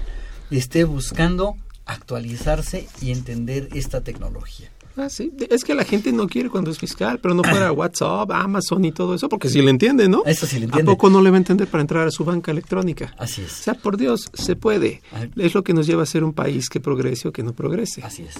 esté 0.58 0.84
buscando 0.84 1.56
actualizarse 1.86 2.88
y 3.00 3.10
entender 3.10 3.68
esta 3.74 4.00
tecnología. 4.00 4.70
Ah, 4.96 5.08
sí. 5.08 5.32
Es 5.50 5.62
que 5.64 5.74
la 5.74 5.84
gente 5.84 6.12
no 6.12 6.26
quiere 6.26 6.50
cuando 6.50 6.70
es 6.70 6.78
fiscal, 6.78 7.20
pero 7.20 7.32
no 7.32 7.42
fuera 7.44 7.70
WhatsApp, 7.72 8.30
Amazon 8.32 8.84
y 8.84 8.92
todo 8.92 9.14
eso, 9.14 9.28
porque 9.28 9.48
sí 9.48 9.62
le 9.62 9.70
entiende, 9.70 10.08
¿no? 10.08 10.24
Eso 10.26 10.46
sí 10.46 10.56
le 10.58 10.64
¿A 10.64 10.66
entiende. 10.66 10.90
poco 10.92 11.08
no 11.10 11.22
le 11.22 11.30
va 11.30 11.36
a 11.36 11.38
entender 11.38 11.68
para 11.68 11.80
entrar 11.80 12.06
a 12.06 12.10
su 12.10 12.24
banca 12.24 12.50
electrónica? 12.50 13.14
Así 13.16 13.42
O 13.42 13.44
es, 13.46 13.52
sea, 13.52 13.74
por 13.74 13.96
Dios, 13.96 14.28
se 14.34 14.56
puede. 14.56 15.00
Es 15.36 15.54
lo 15.54 15.62
que 15.62 15.72
nos 15.74 15.86
lleva 15.86 16.02
a 16.02 16.06
ser 16.06 16.24
un 16.24 16.32
país 16.32 16.68
que 16.68 16.80
progrese 16.80 17.28
o 17.28 17.32
que 17.32 17.42
no 17.42 17.52
progrese. 17.52 18.02
así 18.02 18.24
es. 18.24 18.34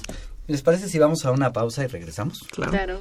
¿Les 0.48 0.62
parece 0.62 0.88
si 0.88 0.98
vamos 0.98 1.24
a 1.24 1.30
una 1.30 1.52
pausa 1.52 1.84
y 1.84 1.86
regresamos? 1.86 2.40
Claro. 2.50 2.72
Claro. 2.72 3.00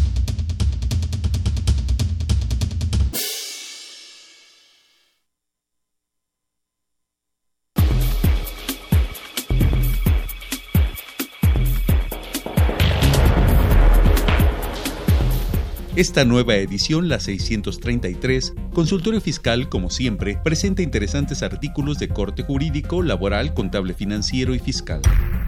Esta 16.01 16.25
nueva 16.25 16.55
edición, 16.55 17.09
la 17.09 17.19
633, 17.19 18.55
Consultorio 18.73 19.21
Fiscal, 19.21 19.69
como 19.69 19.91
siempre, 19.91 20.39
presenta 20.43 20.81
interesantes 20.81 21.43
artículos 21.43 21.99
de 21.99 22.09
corte 22.09 22.41
jurídico, 22.41 23.03
laboral, 23.03 23.53
contable 23.53 23.93
financiero 23.93 24.55
y 24.55 24.59
fiscal. 24.59 25.01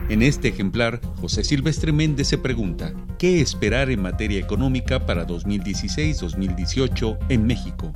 En 0.09 0.21
este 0.21 0.49
ejemplar, 0.49 1.01
José 1.19 1.43
Silvestre 1.43 1.91
Méndez 1.91 2.27
se 2.27 2.37
pregunta, 2.37 2.93
¿qué 3.17 3.41
esperar 3.41 3.89
en 3.89 4.03
materia 4.03 4.39
económica 4.39 5.07
para 5.07 5.25
2016-2018 5.25 7.17
en 7.29 7.47
México? 7.47 7.91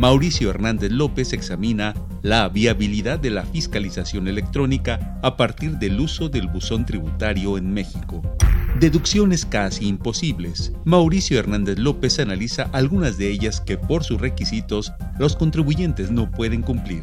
Mauricio 0.00 0.50
Hernández 0.50 0.90
López 0.90 1.32
examina 1.32 1.94
la 2.22 2.48
viabilidad 2.48 3.20
de 3.20 3.30
la 3.30 3.44
fiscalización 3.44 4.26
electrónica 4.26 5.20
a 5.22 5.36
partir 5.36 5.78
del 5.78 6.00
uso 6.00 6.28
del 6.28 6.48
buzón 6.48 6.84
tributario 6.84 7.56
en 7.58 7.72
México. 7.72 8.20
Deducciones 8.80 9.46
casi 9.46 9.86
imposibles. 9.86 10.72
Mauricio 10.84 11.38
Hernández 11.38 11.78
López 11.78 12.18
analiza 12.18 12.64
algunas 12.72 13.18
de 13.18 13.30
ellas 13.30 13.60
que 13.60 13.78
por 13.78 14.02
sus 14.02 14.20
requisitos 14.20 14.92
los 15.18 15.36
contribuyentes 15.36 16.10
no 16.10 16.28
pueden 16.28 16.62
cumplir. 16.62 17.02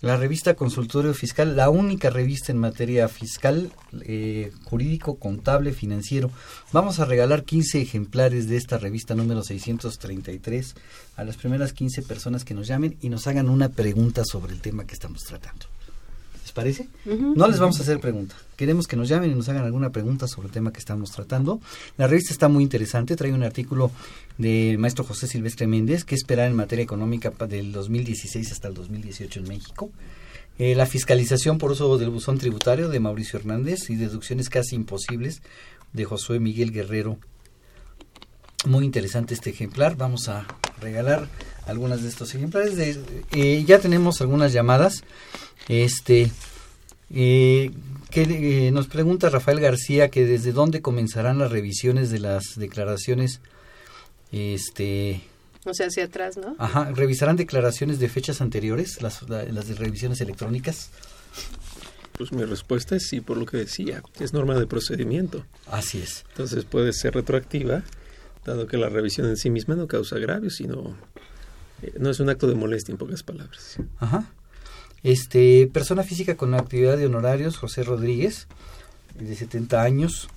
La 0.03 0.17
revista 0.17 0.55
Consultorio 0.55 1.15
Fiscal, 1.15 1.55
la 1.55 1.71
única 1.71 2.11
revista 2.11 2.51
en 2.51 2.59
materia 2.59 3.07
fiscal, 3.07 3.71
eh, 4.01 4.51
jurídico, 4.65 5.15
contable, 5.15 5.71
financiero. 5.71 6.29
Vamos 6.73 6.99
a 6.99 7.05
regalar 7.05 7.45
15 7.45 7.81
ejemplares 7.81 8.49
de 8.49 8.57
esta 8.57 8.79
revista 8.79 9.15
número 9.15 9.45
633 9.45 10.75
a 11.15 11.23
las 11.23 11.37
primeras 11.37 11.73
15 11.73 12.03
personas 12.03 12.45
que 12.45 12.53
nos 12.53 12.67
llamen 12.67 12.97
y 13.01 13.11
nos 13.11 13.29
hagan 13.29 13.49
una 13.49 13.69
pregunta 13.69 14.25
sobre 14.25 14.53
el 14.53 14.61
tema 14.61 14.89
que 14.89 14.95
estamos 14.95 15.23
tratando. 15.23 15.67
¿Les 16.53 16.55
parece? 16.55 16.89
No 17.07 17.49
les 17.49 17.59
vamos 17.59 17.79
a 17.81 17.83
hacer 17.83 17.99
pregunta. 17.99 18.35
Queremos 18.57 18.87
que 18.87 18.95
nos 18.95 19.09
llamen 19.09 19.31
y 19.31 19.35
nos 19.35 19.49
hagan 19.49 19.65
alguna 19.65 19.89
pregunta 19.89 20.29
sobre 20.29 20.49
el 20.49 20.53
tema 20.53 20.71
que 20.71 20.81
estamos 20.81 21.11
tratando. 21.11 21.63
La 21.97 22.07
revista 22.07 22.35
está 22.35 22.49
muy 22.49 22.63
interesante. 22.63 23.17
Trae 23.17 23.33
un 23.33 23.43
artículo 23.43 23.91
del 24.37 24.77
maestro 24.77 25.03
José 25.03 25.29
Silvestre 25.29 25.67
Méndez, 25.67 26.05
que 26.05 26.15
esperar 26.15 26.51
en 26.51 26.55
materia 26.55 26.83
económica 26.83 27.31
del 27.49 27.73
2016 27.73 28.53
hasta 28.53 28.69
el 28.69 28.75
2018 28.75 29.41
en 29.41 29.49
México. 29.49 29.91
Eh, 30.59 30.75
la 30.75 30.85
fiscalización 30.85 31.57
por 31.57 31.73
uso 31.73 31.97
del 31.97 32.11
buzón 32.11 32.37
tributario 32.37 32.91
de 32.91 33.01
Mauricio 33.01 33.39
Hernández 33.39 33.89
y 33.89 33.97
deducciones 33.97 34.51
casi 34.51 34.77
imposibles 34.77 35.41
de 35.95 36.05
Josué 36.05 36.39
Miguel 36.39 36.71
Guerrero. 36.71 37.17
Muy 38.65 38.85
interesante 38.85 39.35
este 39.35 39.51
ejemplar. 39.51 39.97
Vamos 39.97 40.29
a 40.29 40.47
regalar 40.81 41.29
algunas 41.67 42.03
de 42.03 42.09
estos 42.09 42.35
ejemplares. 42.35 42.77
De, 42.77 42.99
eh, 43.33 43.65
ya 43.67 43.79
tenemos 43.79 44.21
algunas 44.21 44.53
llamadas. 44.53 45.03
Este, 45.69 46.31
eh, 47.11 47.71
que 48.11 48.71
nos 48.73 48.89
pregunta 48.89 49.31
Rafael 49.31 49.59
García 49.59 50.11
que 50.11 50.27
desde 50.27 50.53
dónde 50.53 50.83
comenzarán 50.83 51.39
las 51.39 51.51
revisiones 51.51 52.11
de 52.11 52.19
las 52.19 52.57
declaraciones 52.57 53.41
este 54.33 55.23
o 55.65 55.75
sea, 55.75 55.87
hacia 55.87 56.05
atrás, 56.05 56.37
¿no? 56.37 56.57
Ajá, 56.59 56.91
revisarán 56.93 57.37
declaraciones 57.37 58.01
de 58.01 58.09
fechas 58.09 58.41
anteriores, 58.41 59.01
las, 59.01 59.23
las 59.29 59.69
de 59.69 59.75
revisiones 59.75 60.21
electrónicas. 60.21 60.91
Pues 62.19 62.33
mi 62.33 62.45
respuesta 62.45 62.97
es 62.97 63.07
sí, 63.09 63.21
por 63.21 63.37
lo 63.37 63.47
que 63.47 63.59
decía, 63.59 64.03
es 64.19 64.33
norma 64.33 64.59
de 64.59 64.67
procedimiento. 64.67 65.45
Así 65.71 65.99
es. 65.99 66.25
Entonces 66.31 66.65
puede 66.65 66.93
ser 66.93 67.15
retroactiva, 67.15 67.85
dado 68.45 68.67
que 68.67 68.77
la 68.77 68.89
revisión 68.89 69.29
en 69.29 69.37
sí 69.37 69.51
misma 69.51 69.77
no 69.77 69.87
causa 69.87 70.17
agravios, 70.17 70.57
sino 70.57 70.97
eh, 71.83 71.93
no 71.99 72.11
es 72.11 72.21
un 72.21 72.29
acto 72.29 72.47
de 72.47 72.55
molestia 72.55 72.93
en 72.93 72.99
pocas 72.99 73.23
palabras. 73.23 73.79
Ajá. 73.99 74.31
Este, 75.03 75.69
persona 75.73 76.03
física 76.03 76.37
con 76.37 76.55
actividad 76.55 76.97
de 76.97 77.07
honorarios, 77.07 77.57
José 77.57 77.83
Rodríguez, 77.83 78.47
de 79.19 79.35
70 79.35 79.83
años, 79.83 80.29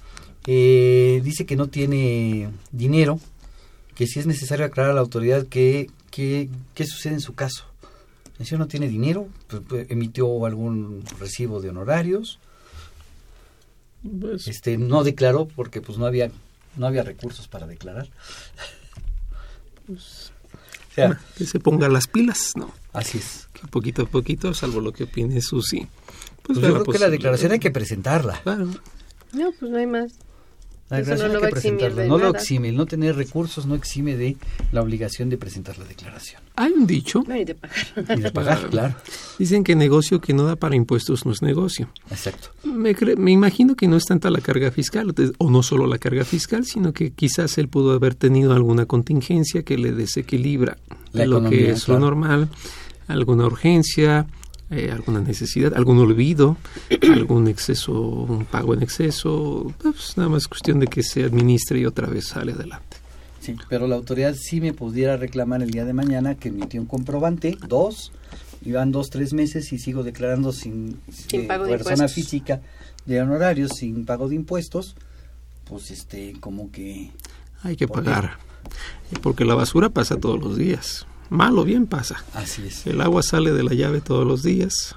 eh, 0.48 1.22
dice 1.24 1.46
que 1.46 1.56
no 1.56 1.68
tiene 1.68 2.50
dinero, 2.72 3.20
que 3.96 4.08
si 4.08 4.20
es 4.20 4.28
necesario 4.28 4.66
aclarar 4.66 4.92
a 4.92 4.96
la 4.96 5.02
autoridad 5.02 5.46
qué 5.48 5.90
que, 6.12 6.50
sucede 6.86 7.14
en 7.14 7.22
su 7.22 7.36
caso. 7.36 7.66
El 8.40 8.46
señor 8.46 8.62
no 8.62 8.68
tiene 8.68 8.88
dinero, 8.88 9.28
pues, 9.48 9.62
pues, 9.68 9.92
emitió 9.92 10.46
algún 10.46 11.04
recibo 11.20 11.62
de 11.62 11.70
honorarios, 11.70 12.40
pues, 14.20 14.48
este, 14.48 14.78
no 14.78 15.04
declaró 15.04 15.48
porque 15.48 15.82
pues 15.82 15.98
no 15.98 16.06
había 16.06 16.32
no 16.78 16.88
había 16.88 17.04
recursos 17.04 17.48
para 17.48 17.68
declarar. 17.68 18.10
Pues, 19.86 20.32
o 20.92 20.94
sea, 20.96 21.20
que 21.38 21.46
se 21.46 21.60
ponga 21.60 21.90
las 21.90 22.08
pilas, 22.08 22.54
¿no? 22.56 22.74
Así 22.94 23.18
es. 23.18 23.50
Que 23.54 23.68
poquito 23.68 24.04
a 24.04 24.06
poquito, 24.06 24.54
salvo 24.54 24.80
lo 24.80 24.94
que 24.94 25.04
opine 25.04 25.42
Susi. 25.42 25.88
Pues, 26.42 26.60
yo 26.60 26.74
creo 26.74 26.86
que 26.86 27.00
la 27.00 27.10
declaración 27.10 27.52
hay 27.52 27.60
que 27.60 27.72
presentarla. 27.72 28.40
Claro. 28.44 28.70
No, 29.34 29.52
pues 29.60 29.72
no 29.72 29.78
hay 29.78 29.88
más. 29.88 30.14
La 30.90 30.98
declaración 30.98 31.34
no 31.34 31.40
hay 31.40 31.46
que 31.46 31.50
presentarla. 31.50 32.06
No 32.06 32.18
lo 32.20 32.30
exime, 32.30 32.70
el 32.70 32.76
no 32.76 32.86
tener 32.86 33.16
recursos 33.16 33.66
no 33.66 33.74
exime 33.74 34.16
de 34.18 34.38
la 34.72 34.84
obligación 34.84 35.30
de 35.30 35.38
presentar 35.38 35.80
la 35.80 35.86
declaración. 35.86 36.42
Hay 36.56 36.74
un 36.74 36.86
dicho. 36.86 37.24
No, 37.28 37.36
y 37.36 37.44
de 37.44 37.56
pagar. 37.56 37.78
Y 38.18 38.22
de 38.22 38.32
pagar, 38.32 38.68
claro. 38.70 38.96
Dicen 39.40 39.64
que 39.64 39.76
negocio 39.76 40.22
que 40.22 40.34
no 40.34 40.44
da 40.44 40.56
para 40.56 40.76
impuestos 40.76 41.26
no 41.26 41.32
es 41.32 41.42
negocio. 41.42 41.90
Exacto. 42.12 42.50
Me, 42.64 42.96
me 43.18 43.32
imagino 43.32 43.76
que 43.76 43.88
no 43.88 43.98
es 43.98 44.06
tanta 44.06 44.30
la 44.30 44.42
carga 44.42 44.70
fiscal, 44.70 45.14
o 45.40 45.50
no 45.50 45.64
solo 45.64 45.88
la 45.88 45.98
carga 45.98 46.24
fiscal, 46.24 46.66
sino 46.66 46.94
que 46.94 47.12
quizás 47.12 47.58
él 47.58 47.68
pudo 47.68 47.94
haber 47.94 48.14
tenido 48.14 48.54
alguna 48.54 48.86
contingencia 48.86 49.64
que 49.64 49.80
le 49.80 49.92
desequilibra 49.92 50.78
La 51.14 51.26
lo 51.26 51.38
economía, 51.38 51.60
que 51.60 51.72
es 51.72 51.88
lo 51.88 52.00
normal, 52.00 52.50
alguna 53.08 53.48
urgencia, 53.48 54.28
eh, 54.72 54.90
alguna 54.92 55.22
necesidad, 55.22 55.74
algún 55.76 56.00
olvido, 56.00 56.58
algún 57.14 57.48
exceso, 57.48 57.94
un 57.94 58.46
pago 58.46 58.74
en 58.74 58.82
exceso, 58.82 59.72
pues 59.82 60.18
nada 60.18 60.30
más 60.30 60.48
cuestión 60.48 60.80
de 60.80 60.88
que 60.88 61.04
se 61.04 61.24
administre 61.24 61.80
y 61.80 61.86
otra 61.86 62.08
vez 62.08 62.28
sale 62.28 62.54
adelante. 62.54 62.98
Sí, 63.42 63.56
pero 63.70 63.86
la 63.88 63.96
autoridad 63.96 64.34
sí 64.36 64.60
me 64.60 64.74
pudiera 64.74 65.18
reclamar 65.18 65.62
el 65.62 65.70
día 65.70 65.86
de 65.86 65.94
mañana 65.94 66.34
que 66.34 66.50
emitió 66.50 66.82
un 66.82 66.88
comprobante, 66.88 67.58
dos, 67.68 68.12
y 68.64 68.72
van 68.72 68.92
dos, 68.92 69.12
tres 69.12 69.34
meses 69.34 69.72
y 69.72 69.78
sigo 69.78 70.02
declarando 70.02 70.52
sin, 70.52 71.00
Sin 71.12 71.42
eh, 71.42 71.44
pago 71.46 71.66
de 71.66 71.72
persona 71.72 71.94
impuestos. 71.94 72.16
física 72.16 72.62
de 73.06 73.22
honorarios, 73.22 73.74
sin 73.76 74.06
pago 74.06 74.28
de 74.30 74.36
impuestos, 74.36 74.96
pues 75.66 75.92
este, 75.92 76.34
como 76.40 76.72
que... 76.72 77.12
Hay 77.62 77.76
que 77.76 77.88
pagar, 77.88 78.38
porque 79.22 79.46
la 79.46 79.54
basura 79.54 79.90
pasa 79.90 80.18
todos 80.18 80.40
los 80.40 80.58
días, 80.58 81.06
mal 81.30 81.58
o 81.58 81.64
bien 81.64 81.88
pasa. 81.88 82.24
Así 82.34 82.64
es. 82.68 82.86
El 82.88 83.02
agua 83.02 83.24
sale 83.24 83.52
de 83.52 83.64
la 83.64 83.74
llave 83.74 84.02
todos 84.02 84.26
los 84.26 84.44
días, 84.44 84.96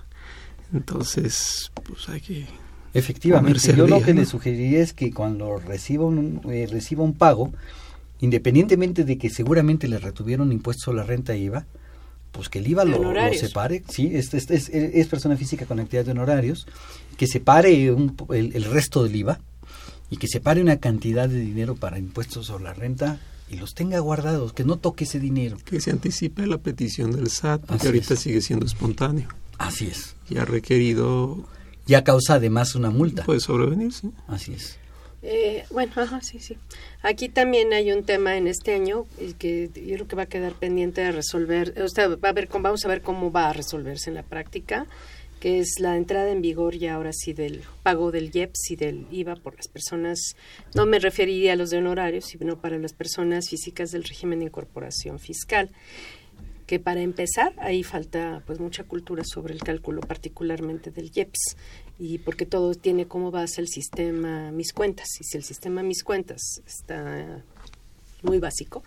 entonces 0.73 1.71
pues 1.85 2.09
hay 2.09 2.21
que 2.21 2.47
Efectivamente, 2.95 3.75
yo 3.75 3.87
lo 3.87 4.01
que 4.03 4.15
¿no? 4.15 4.21
le 4.21 4.27
sugeriría 4.27 4.81
es 4.81 4.93
que 4.95 5.13
cuando 5.13 5.59
reciba 5.59 6.07
un, 6.07 6.41
eh, 6.51 6.67
reciba 6.71 7.05
un 7.05 7.13
pago, 7.15 7.53
independientemente 8.21 9.05
de 9.05 9.19
que 9.19 9.29
seguramente 9.31 9.89
le 9.89 9.99
retuvieron 9.99 10.51
impuestos 10.53 10.89
a 10.89 10.97
la 10.97 11.05
renta 11.05 11.35
e 11.35 11.39
IVA, 11.39 11.67
pues 12.33 12.49
que 12.49 12.59
el 12.61 12.67
IVA 12.67 12.85
lo, 12.85 12.99
separe, 13.39 13.85
sí, 13.89 14.11
es, 14.15 14.33
es, 14.35 14.51
es- 14.51 14.69
es 14.71 15.07
persona 15.07 15.37
física 15.37 15.67
con 15.67 15.79
actividad 15.81 16.07
de 16.07 16.13
honorarios, 16.13 16.67
que 17.19 17.27
separe 17.27 17.93
un 17.93 18.17
po- 18.17 18.33
el, 18.35 18.57
el 18.57 18.65
resto 18.65 19.05
del 19.05 19.15
IVA 19.17 19.39
y 20.11 20.17
que 20.17 20.27
separe 20.27 20.63
una 20.63 20.79
cantidad 20.79 21.29
de 21.29 21.39
dinero 21.41 21.77
para 21.77 21.99
impuestos 21.99 22.47
sobre 22.47 22.65
la 22.65 22.73
renta 22.75 23.21
y 23.51 23.57
los 23.57 23.75
tenga 23.75 23.99
guardados, 24.01 24.53
que 24.53 24.65
no 24.65 24.77
toque 24.77 25.05
ese 25.05 25.19
dinero. 25.21 25.57
que 25.65 25.81
se 25.81 25.91
anticipe 25.91 26.47
la 26.47 26.59
petición 26.59 27.13
del 27.13 27.31
SAT, 27.31 27.63
Así 27.71 27.81
que 27.81 27.87
ahorita 27.89 28.15
es. 28.15 28.21
sigue 28.21 28.41
siendo 28.41 28.67
espontáneo 28.67 29.29
Así 29.59 29.87
es. 29.87 30.15
y 30.29 30.39
ha 30.39 30.45
requerido, 30.45 31.45
Ya 31.87 32.05
causa 32.05 32.35
además 32.35 32.75
una 32.75 32.91
multa. 32.91 33.25
puede 33.25 33.41
sobrevenir, 33.41 33.93
sí. 33.93 34.11
Así 34.27 34.53
es. 34.53 34.79
Eh, 35.23 35.65
bueno, 35.71 35.91
ajá, 35.97 36.21
sí, 36.21 36.39
sí. 36.39 36.57
Aquí 37.03 37.29
también 37.29 37.73
hay 37.73 37.91
un 37.91 38.05
tema 38.05 38.37
en 38.37 38.47
este 38.47 38.73
año 38.75 39.05
y 39.21 39.33
que 39.33 39.69
yo 39.75 39.95
creo 39.97 40.07
que 40.09 40.15
va 40.17 40.23
a 40.25 40.27
quedar 40.27 40.53
pendiente 40.53 41.01
de 41.01 41.11
resolver. 41.11 41.75
O 41.83 41.89
sea, 41.89 42.07
va 42.09 42.29
a 42.29 42.33
ver, 42.33 42.49
vamos 42.61 42.85
a 42.85 42.89
ver 42.89 43.03
cómo 43.03 43.33
va 43.33 43.49
a 43.49 43.53
resolverse 43.53 44.11
en 44.11 44.15
la 44.15 44.23
práctica, 44.23 44.87
que 45.41 45.61
es 45.61 45.79
la 45.79 45.97
entrada 45.97 46.31
en 46.31 46.43
vigor 46.43 46.77
ya 46.77 46.95
ahora 46.95 47.13
sí 47.13 47.33
del 47.33 47.63
pago 47.83 48.11
del 48.11 48.35
IEPS 48.35 48.71
y 48.71 48.77
del 48.77 49.07
IVA 49.11 49.37
por 49.37 49.57
las 49.57 49.69
personas. 49.69 50.37
No 50.75 50.87
me 50.87 50.99
referiría 50.99 51.53
a 51.53 51.57
los 51.57 51.71
de 51.71 51.79
honorarios, 51.79 52.27
sino 52.27 52.61
para 52.61 52.79
las 52.79 52.93
personas 52.93 53.49
físicas 53.49 53.91
del 53.91 54.05
régimen 54.05 54.41
de 54.41 54.47
incorporación 54.47 55.19
fiscal. 55.19 55.71
que 56.67 56.79
para 56.79 57.01
empezar 57.01 57.55
ahí 57.61 57.83
falta 57.83 58.43
pues 58.47 58.61
mucha 58.61 58.85
cultura 58.85 59.23
sobre 59.25 59.55
el 59.55 59.61
cálculo 59.61 60.03
particularmente 60.03 60.91
del 60.91 61.11
IEPS 61.15 61.57
y 61.99 62.19
porque 62.19 62.45
todo 62.45 62.75
tiene 62.75 63.07
como 63.07 63.31
base 63.31 63.63
el 63.63 63.69
sistema 63.69 64.53
mis 64.53 64.75
cuentas 64.75 65.09
y 65.19 65.25
si 65.25 65.39
el 65.39 65.45
sistema 65.45 65.83
mis 65.83 66.05
cuentas 66.05 66.61
está 66.67 67.43
muy 68.23 68.39
básico 68.39 68.83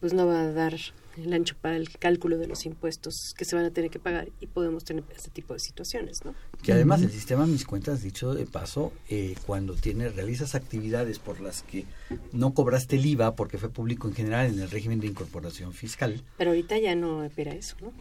pues 0.00 0.12
no 0.12 0.26
va 0.26 0.40
a 0.40 0.52
dar 0.52 0.74
el 1.18 1.32
ancho 1.32 1.56
para 1.60 1.76
el 1.76 1.90
cálculo 1.98 2.38
de 2.38 2.46
los 2.46 2.64
impuestos 2.66 3.34
que 3.36 3.44
se 3.44 3.56
van 3.56 3.64
a 3.64 3.70
tener 3.70 3.90
que 3.90 3.98
pagar 3.98 4.28
y 4.40 4.46
podemos 4.46 4.84
tener 4.84 5.04
este 5.14 5.30
tipo 5.30 5.54
de 5.54 5.60
situaciones, 5.60 6.24
¿no? 6.24 6.34
Que 6.62 6.72
además 6.72 7.02
el 7.02 7.10
sistema 7.10 7.46
Mis 7.46 7.64
Cuentas, 7.64 8.02
dicho 8.02 8.34
de 8.34 8.46
paso, 8.46 8.92
eh, 9.08 9.34
cuando 9.46 9.74
tiene 9.74 10.08
realizas 10.08 10.54
actividades 10.54 11.18
por 11.18 11.40
las 11.40 11.62
que 11.62 11.84
no 12.32 12.54
cobraste 12.54 12.96
el 12.96 13.06
IVA 13.06 13.36
porque 13.36 13.58
fue 13.58 13.70
público 13.70 14.08
en 14.08 14.14
general 14.14 14.46
en 14.46 14.60
el 14.60 14.70
régimen 14.70 15.00
de 15.00 15.06
incorporación 15.08 15.72
fiscal. 15.72 16.22
Pero 16.36 16.50
ahorita 16.50 16.78
ya 16.78 16.94
no 16.94 17.24
opera 17.24 17.52
eso, 17.52 17.76
¿no? 17.80 17.92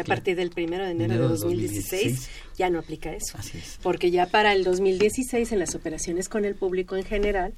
a 0.00 0.04
partir 0.04 0.36
del 0.36 0.50
primero 0.50 0.84
de 0.84 0.90
enero, 0.90 1.14
de 1.14 1.28
2016, 1.28 2.28
ya 2.56 2.70
no 2.70 2.78
aplica 2.78 3.12
eso. 3.14 3.36
Así 3.38 3.58
es. 3.58 3.78
Porque 3.82 4.10
ya 4.10 4.26
para 4.26 4.52
el 4.52 4.64
2016 4.64 5.52
en 5.52 5.58
las 5.58 5.74
operaciones 5.74 6.28
con 6.28 6.44
el 6.44 6.54
público 6.54 6.96
en 6.96 7.04
general 7.04 7.54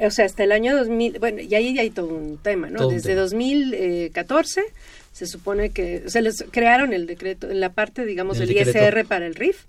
o 0.00 0.10
sea, 0.10 0.24
hasta 0.24 0.44
el 0.44 0.52
año 0.52 0.76
2000, 0.76 1.18
bueno, 1.18 1.40
y 1.40 1.54
ahí 1.54 1.78
hay 1.78 1.90
todo 1.90 2.08
un 2.08 2.38
tema, 2.38 2.68
¿no? 2.68 2.88
Desde 2.88 3.14
2014 3.14 4.62
se 5.16 5.24
supone 5.26 5.70
que, 5.70 6.02
o 6.04 6.10
sea, 6.10 6.20
les 6.20 6.44
crearon 6.50 6.92
el 6.92 7.06
decreto, 7.06 7.48
la 7.48 7.72
parte, 7.72 8.04
digamos, 8.04 8.36
del 8.36 8.50
ISR 8.50 9.06
para 9.06 9.26
el 9.26 9.34
RIF, 9.34 9.64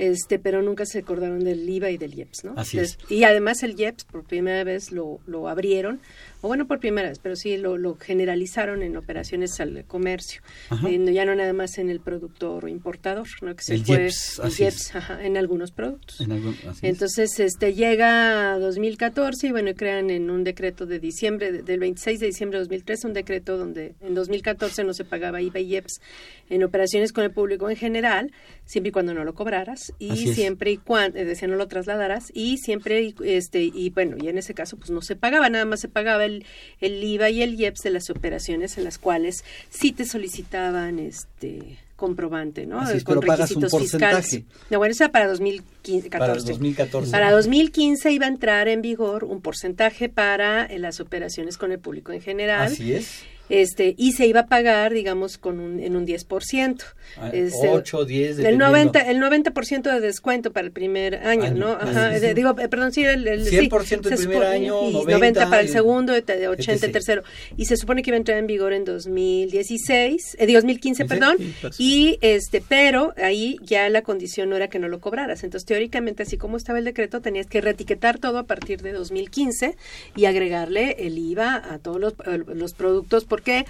este, 0.00 0.40
pero 0.40 0.60
nunca 0.60 0.86
se 0.86 0.98
acordaron 0.98 1.44
del 1.44 1.68
IVA 1.68 1.90
y 1.90 1.98
del 1.98 2.14
IEPS, 2.14 2.42
¿no? 2.42 2.54
Así 2.56 2.80
es. 2.80 2.98
Y 3.08 3.22
además 3.22 3.62
el 3.62 3.78
IEPS 3.78 4.02
por 4.06 4.24
primera 4.24 4.64
vez 4.64 4.90
lo, 4.90 5.20
lo 5.28 5.48
abrieron 5.48 6.00
o 6.40 6.48
bueno, 6.48 6.68
por 6.68 6.78
primera 6.78 7.08
vez, 7.08 7.18
pero 7.18 7.34
sí 7.34 7.56
lo, 7.56 7.96
generalizaron 7.96 8.82
en 8.82 8.96
operaciones 8.96 9.58
al 9.58 9.84
comercio, 9.86 10.40
ya 10.70 11.24
no 11.24 11.34
nada 11.34 11.52
más 11.52 11.78
en 11.78 11.90
el 11.90 11.98
productor 11.98 12.64
o 12.64 12.68
importador, 12.68 13.26
¿no? 13.42 13.56
que 13.56 13.62
se 13.62 13.74
el 13.74 13.84
fue 13.84 14.08
IEPS, 14.58 14.92
en 15.20 15.36
algunos 15.36 15.72
productos. 15.72 16.24
Entonces, 16.82 17.40
este 17.40 17.74
llega 17.74 18.56
2014 18.58 19.48
y 19.48 19.50
bueno, 19.50 19.72
crean 19.74 20.10
en 20.10 20.30
un 20.30 20.44
decreto 20.44 20.86
de 20.86 21.00
diciembre, 21.00 21.50
del 21.50 21.80
26 21.80 22.20
de 22.20 22.26
diciembre 22.26 22.58
de 22.58 22.64
2013, 22.64 23.06
un 23.08 23.12
decreto 23.14 23.56
donde 23.56 23.94
en 24.00 24.14
2014 24.14 24.84
no 24.88 24.94
se 24.94 25.04
pagaba 25.04 25.40
IVA 25.40 25.60
y 25.60 25.74
IEPS 25.74 26.00
en 26.50 26.64
operaciones 26.64 27.12
con 27.12 27.24
el 27.24 27.30
público 27.30 27.70
en 27.70 27.76
general, 27.76 28.32
siempre 28.64 28.88
y 28.88 28.92
cuando 28.92 29.14
no 29.14 29.24
lo 29.24 29.34
cobraras 29.34 29.92
y 29.98 30.32
siempre 30.32 30.72
y 30.72 30.76
cuando, 30.78 31.18
decía, 31.18 31.46
no 31.46 31.56
lo 31.56 31.68
trasladaras 31.68 32.30
y 32.34 32.58
siempre, 32.58 33.14
este, 33.24 33.62
y 33.62 33.90
bueno, 33.90 34.16
y 34.20 34.28
en 34.28 34.38
ese 34.38 34.54
caso 34.54 34.76
pues 34.76 34.90
no 34.90 35.02
se 35.02 35.14
pagaba, 35.14 35.48
nada 35.48 35.64
más 35.64 35.80
se 35.80 35.88
pagaba 35.88 36.24
el, 36.24 36.44
IVA 36.80 37.30
y 37.30 37.42
el 37.42 37.54
IEPS 37.54 37.82
de 37.82 37.90
las 37.90 38.10
operaciones 38.10 38.78
en 38.78 38.84
las 38.84 38.98
cuales 38.98 39.44
sí 39.70 39.92
te 39.92 40.04
solicitaban 40.04 40.98
este 40.98 41.78
comprobante, 41.96 42.64
¿no? 42.64 42.80
con 43.04 43.20
requisitos 43.20 43.76
fiscales. 43.76 44.42
No, 44.70 44.78
bueno, 44.78 44.92
eso 44.92 45.02
era 45.02 45.12
para 45.12 45.26
2015, 45.26 46.10
Para 46.10 46.34
2014. 46.34 47.10
Para 47.10 47.32
2015 47.32 48.12
iba 48.12 48.26
a 48.26 48.28
entrar 48.28 48.68
en 48.68 48.82
vigor 48.82 49.24
un 49.24 49.40
porcentaje 49.40 50.08
para 50.08 50.64
eh, 50.64 50.78
las 50.78 51.00
operaciones 51.00 51.58
con 51.58 51.72
el 51.72 51.80
público 51.80 52.12
en 52.12 52.20
general. 52.20 52.68
Así 52.68 52.92
es 52.92 53.24
este 53.48 53.94
y 53.96 54.12
se 54.12 54.26
iba 54.26 54.40
a 54.40 54.46
pagar 54.46 54.92
digamos 54.92 55.38
con 55.38 55.60
un, 55.60 55.80
en 55.80 55.96
un 55.96 56.06
10%. 56.06 56.82
Ah, 57.16 57.30
este, 57.32 57.68
8, 57.68 58.04
10 58.04 58.38
el 58.40 58.58
90 58.58 59.00
el 59.00 59.20
90% 59.20 59.82
de 59.82 60.00
descuento 60.00 60.52
para 60.52 60.66
el 60.66 60.72
primer 60.72 61.16
año, 61.16 61.52
¿no? 61.52 61.72
Ajá, 61.72 62.10
digo, 62.10 62.54
eh, 62.58 62.68
perdón, 62.68 62.92
sí 62.92 63.04
el, 63.04 63.26
el 63.26 63.46
100% 63.46 64.10
el 64.10 64.18
primer 64.18 64.42
año, 64.44 64.88
y 64.88 64.92
90, 64.92 65.48
para 65.48 65.62
el 65.62 65.68
segundo, 65.68 66.12
80 66.12 66.86
el 66.86 66.92
tercero. 66.92 67.22
Y 67.56 67.66
se 67.66 67.76
supone 67.76 68.02
que 68.02 68.10
iba 68.10 68.16
a 68.16 68.18
entrar 68.18 68.38
en 68.38 68.46
vigor 68.46 68.72
en 68.72 68.84
2016, 68.84 70.36
eh, 70.38 70.52
2015, 70.52 71.04
perdón, 71.06 71.36
y 71.78 72.18
este 72.20 72.62
pero 72.66 73.14
ahí 73.16 73.58
ya 73.62 73.88
la 73.88 74.02
condición 74.02 74.50
no 74.50 74.56
era 74.56 74.68
que 74.68 74.78
no 74.78 74.88
lo 74.88 75.00
cobraras. 75.00 75.44
Entonces, 75.44 75.66
teóricamente 75.66 76.22
así 76.22 76.36
como 76.36 76.56
estaba 76.56 76.78
el 76.78 76.84
decreto, 76.84 77.20
tenías 77.20 77.46
que 77.46 77.60
reetiquetar 77.60 78.18
todo 78.18 78.38
a 78.38 78.44
partir 78.44 78.82
de 78.82 78.92
2015 78.92 79.76
y 80.16 80.24
agregarle 80.26 80.96
el 81.06 81.18
IVA 81.18 81.54
a 81.56 81.78
todos 81.78 82.00
los, 82.00 82.14
los 82.46 82.74
productos 82.74 83.24
por 83.24 83.37
¿Por 83.38 83.44
qué? 83.44 83.66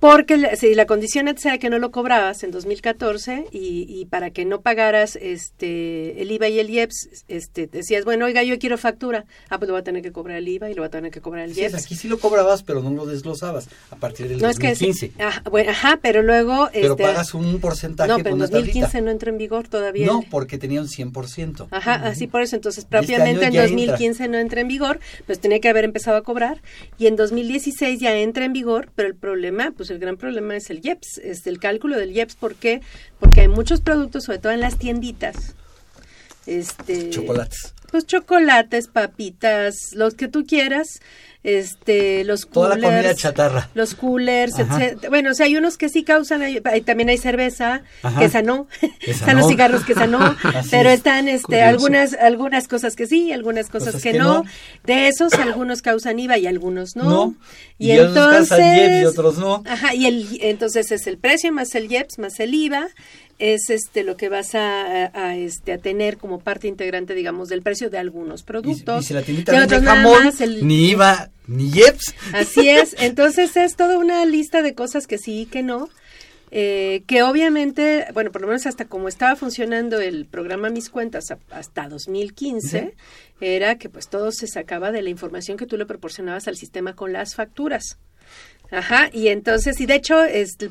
Porque 0.00 0.56
si 0.56 0.74
la 0.74 0.86
condición 0.86 1.28
sea 1.38 1.58
que 1.58 1.70
no 1.70 1.78
lo 1.78 1.90
cobrabas 1.90 2.42
en 2.44 2.50
2014 2.52 3.46
y, 3.50 3.86
y, 3.88 4.06
para 4.06 4.30
que 4.30 4.44
no 4.44 4.60
pagaras 4.60 5.16
este 5.16 6.22
el 6.22 6.30
IVA 6.30 6.48
y 6.48 6.60
el 6.60 6.70
IEPS, 6.70 7.24
este, 7.26 7.66
decías, 7.66 8.04
bueno, 8.04 8.26
oiga, 8.26 8.42
yo 8.44 8.58
quiero 8.58 8.78
factura. 8.78 9.24
Ah, 9.48 9.58
pues 9.58 9.68
lo 9.68 9.74
va 9.74 9.80
a 9.80 9.84
tener 9.84 10.02
que 10.02 10.12
cobrar 10.12 10.36
el 10.36 10.48
IVA 10.48 10.70
y 10.70 10.74
lo 10.74 10.82
va 10.82 10.86
a 10.86 10.90
tener 10.90 11.10
que 11.10 11.20
cobrar 11.20 11.44
el 11.44 11.56
IEPS. 11.56 11.74
aquí 11.74 11.96
sí 11.96 12.06
lo 12.06 12.18
cobrabas, 12.18 12.62
pero 12.62 12.80
no 12.80 12.90
lo 12.90 13.06
desglosabas 13.06 13.68
a 13.90 13.96
partir 13.96 14.28
del 14.28 14.38
no, 14.38 14.48
2015. 14.48 15.06
Es 15.06 15.12
que, 15.12 15.22
ajá, 15.22 15.42
bueno, 15.50 15.70
ajá, 15.70 15.98
pero 16.00 16.22
luego... 16.22 16.68
Pero 16.72 16.92
este, 16.92 17.02
pagas 17.02 17.34
un 17.34 17.60
porcentaje 17.60 18.08
No, 18.08 18.18
pero 18.18 18.30
en 18.30 18.38
2015 18.38 19.02
no 19.02 19.10
entra 19.10 19.30
en 19.30 19.38
vigor 19.38 19.68
todavía. 19.68 20.06
No, 20.06 20.22
porque 20.30 20.58
tenía 20.58 20.80
un 20.80 20.88
100%. 20.88 21.68
Ajá, 21.70 21.94
así 21.94 22.26
por 22.28 22.42
eso. 22.42 22.54
Entonces, 22.54 22.84
este 22.84 22.96
propiamente 22.96 23.46
en 23.46 23.54
2015 23.54 24.28
no 24.28 24.38
entra 24.38 24.60
en 24.60 24.68
vigor, 24.68 25.00
pues 25.26 25.40
tenía 25.40 25.60
que 25.60 25.68
haber 25.68 25.84
empezado 25.84 26.16
a 26.16 26.22
cobrar. 26.22 26.62
Y 26.98 27.06
en 27.06 27.16
2016 27.16 28.00
ya 28.00 28.16
entra 28.16 28.44
en 28.44 28.52
vigor, 28.52 28.90
pero 28.94 29.08
el 29.08 29.16
problema, 29.16 29.72
pues 29.76 29.87
el 29.90 29.98
gran 29.98 30.16
problema 30.16 30.56
es 30.56 30.70
el 30.70 30.80
IEPS, 30.84 31.18
es 31.18 31.46
el 31.46 31.58
cálculo 31.58 31.96
del 31.96 32.12
IEPS. 32.12 32.36
¿Por 32.36 32.54
qué? 32.54 32.80
Porque 33.20 33.42
hay 33.42 33.48
muchos 33.48 33.80
productos, 33.80 34.24
sobre 34.24 34.38
todo 34.38 34.52
en 34.52 34.60
las 34.60 34.78
tienditas. 34.78 35.54
Este, 36.46 37.10
chocolates. 37.10 37.74
Pues 37.90 38.06
chocolates, 38.06 38.88
papitas, 38.88 39.74
los 39.94 40.14
que 40.14 40.28
tú 40.28 40.44
quieras 40.46 41.00
este 41.44 42.24
los 42.24 42.46
coolers, 42.46 42.52
toda 42.52 42.76
la 42.76 42.96
comida 42.96 43.14
chatarra. 43.14 43.70
los 43.74 43.94
coolers 43.94 44.58
etc. 44.58 45.08
bueno 45.08 45.30
o 45.30 45.34
sea 45.34 45.46
hay 45.46 45.56
unos 45.56 45.78
que 45.78 45.88
sí 45.88 46.02
causan 46.02 46.42
también 46.84 47.08
hay 47.08 47.18
cerveza 47.18 47.82
que 48.18 48.24
esa 48.24 48.42
no 48.42 48.66
están 49.06 49.36
los 49.36 49.46
cigarros 49.46 49.84
que 49.84 49.92
esa 49.92 50.08
no 50.08 50.36
pero 50.70 50.90
están 50.90 51.28
este 51.28 51.62
algunas 51.62 52.14
algunas 52.14 52.66
cosas 52.66 52.96
que 52.96 53.06
sí 53.06 53.32
algunas 53.32 53.68
cosas, 53.70 54.02
que, 54.02 54.14
no. 54.14 54.44
de 54.84 55.08
esos 55.08 55.32
algunos 55.34 55.80
causan 55.80 56.18
IVA 56.18 56.38
y 56.38 56.46
algunos 56.48 56.96
no, 56.96 57.36
y, 57.78 57.92
entonces 57.92 59.02
y 59.02 59.04
otros 59.04 59.38
no. 59.38 59.62
ajá 59.64 59.94
y 59.94 60.06
el 60.06 60.38
entonces 60.42 60.90
es 60.90 61.06
el 61.06 61.18
precio 61.18 61.52
más 61.52 61.74
el 61.76 61.90
IEPS 61.90 62.18
más 62.18 62.40
el 62.40 62.52
IVA 62.52 62.88
es 63.38 63.70
este 63.70 64.02
lo 64.04 64.16
que 64.16 64.28
vas 64.28 64.54
a, 64.54 65.36
este 65.36 65.72
a 65.72 65.78
tener 65.78 66.16
como 66.18 66.40
parte 66.40 66.66
integrante 66.66 67.14
digamos 67.14 67.48
del 67.48 67.62
precio 67.62 67.90
de 67.90 67.98
algunos 67.98 68.42
productos 68.42 69.04
y, 69.04 69.08
si 69.08 69.14
la 69.14 69.22
tiendita 69.22 69.66
de 69.66 69.80
jamón 69.80 70.32
ni 70.62 70.90
IVA 70.90 71.30
ni 71.46 71.70
IEPS. 71.70 72.14
Así 72.34 72.68
es. 72.68 72.94
Entonces 72.98 73.56
es 73.56 73.74
toda 73.74 73.96
una 73.96 74.24
lista 74.26 74.60
de 74.60 74.74
cosas 74.74 75.06
que 75.06 75.16
sí 75.16 75.42
y 75.42 75.46
que 75.46 75.62
no 75.62 75.88
eh, 76.50 77.02
que 77.06 77.22
obviamente, 77.22 78.06
bueno, 78.14 78.32
por 78.32 78.40
lo 78.40 78.46
menos 78.46 78.66
hasta 78.66 78.86
como 78.86 79.08
estaba 79.08 79.36
funcionando 79.36 80.00
el 80.00 80.24
programa 80.24 80.70
Mis 80.70 80.88
Cuentas 80.88 81.26
hasta 81.50 81.88
2015, 81.88 82.94
era 83.40 83.76
que 83.76 83.90
pues 83.90 84.08
todo 84.08 84.32
se 84.32 84.46
sacaba 84.46 84.90
de 84.90 85.02
la 85.02 85.10
información 85.10 85.58
que 85.58 85.66
tú 85.66 85.76
le 85.76 85.84
proporcionabas 85.84 86.48
al 86.48 86.56
sistema 86.56 86.94
con 86.94 87.12
las 87.12 87.34
facturas. 87.34 87.98
Ajá, 88.70 89.08
y 89.12 89.28
entonces, 89.28 89.80
y 89.80 89.86
de 89.86 89.94
hecho, 89.94 90.22
este, 90.24 90.68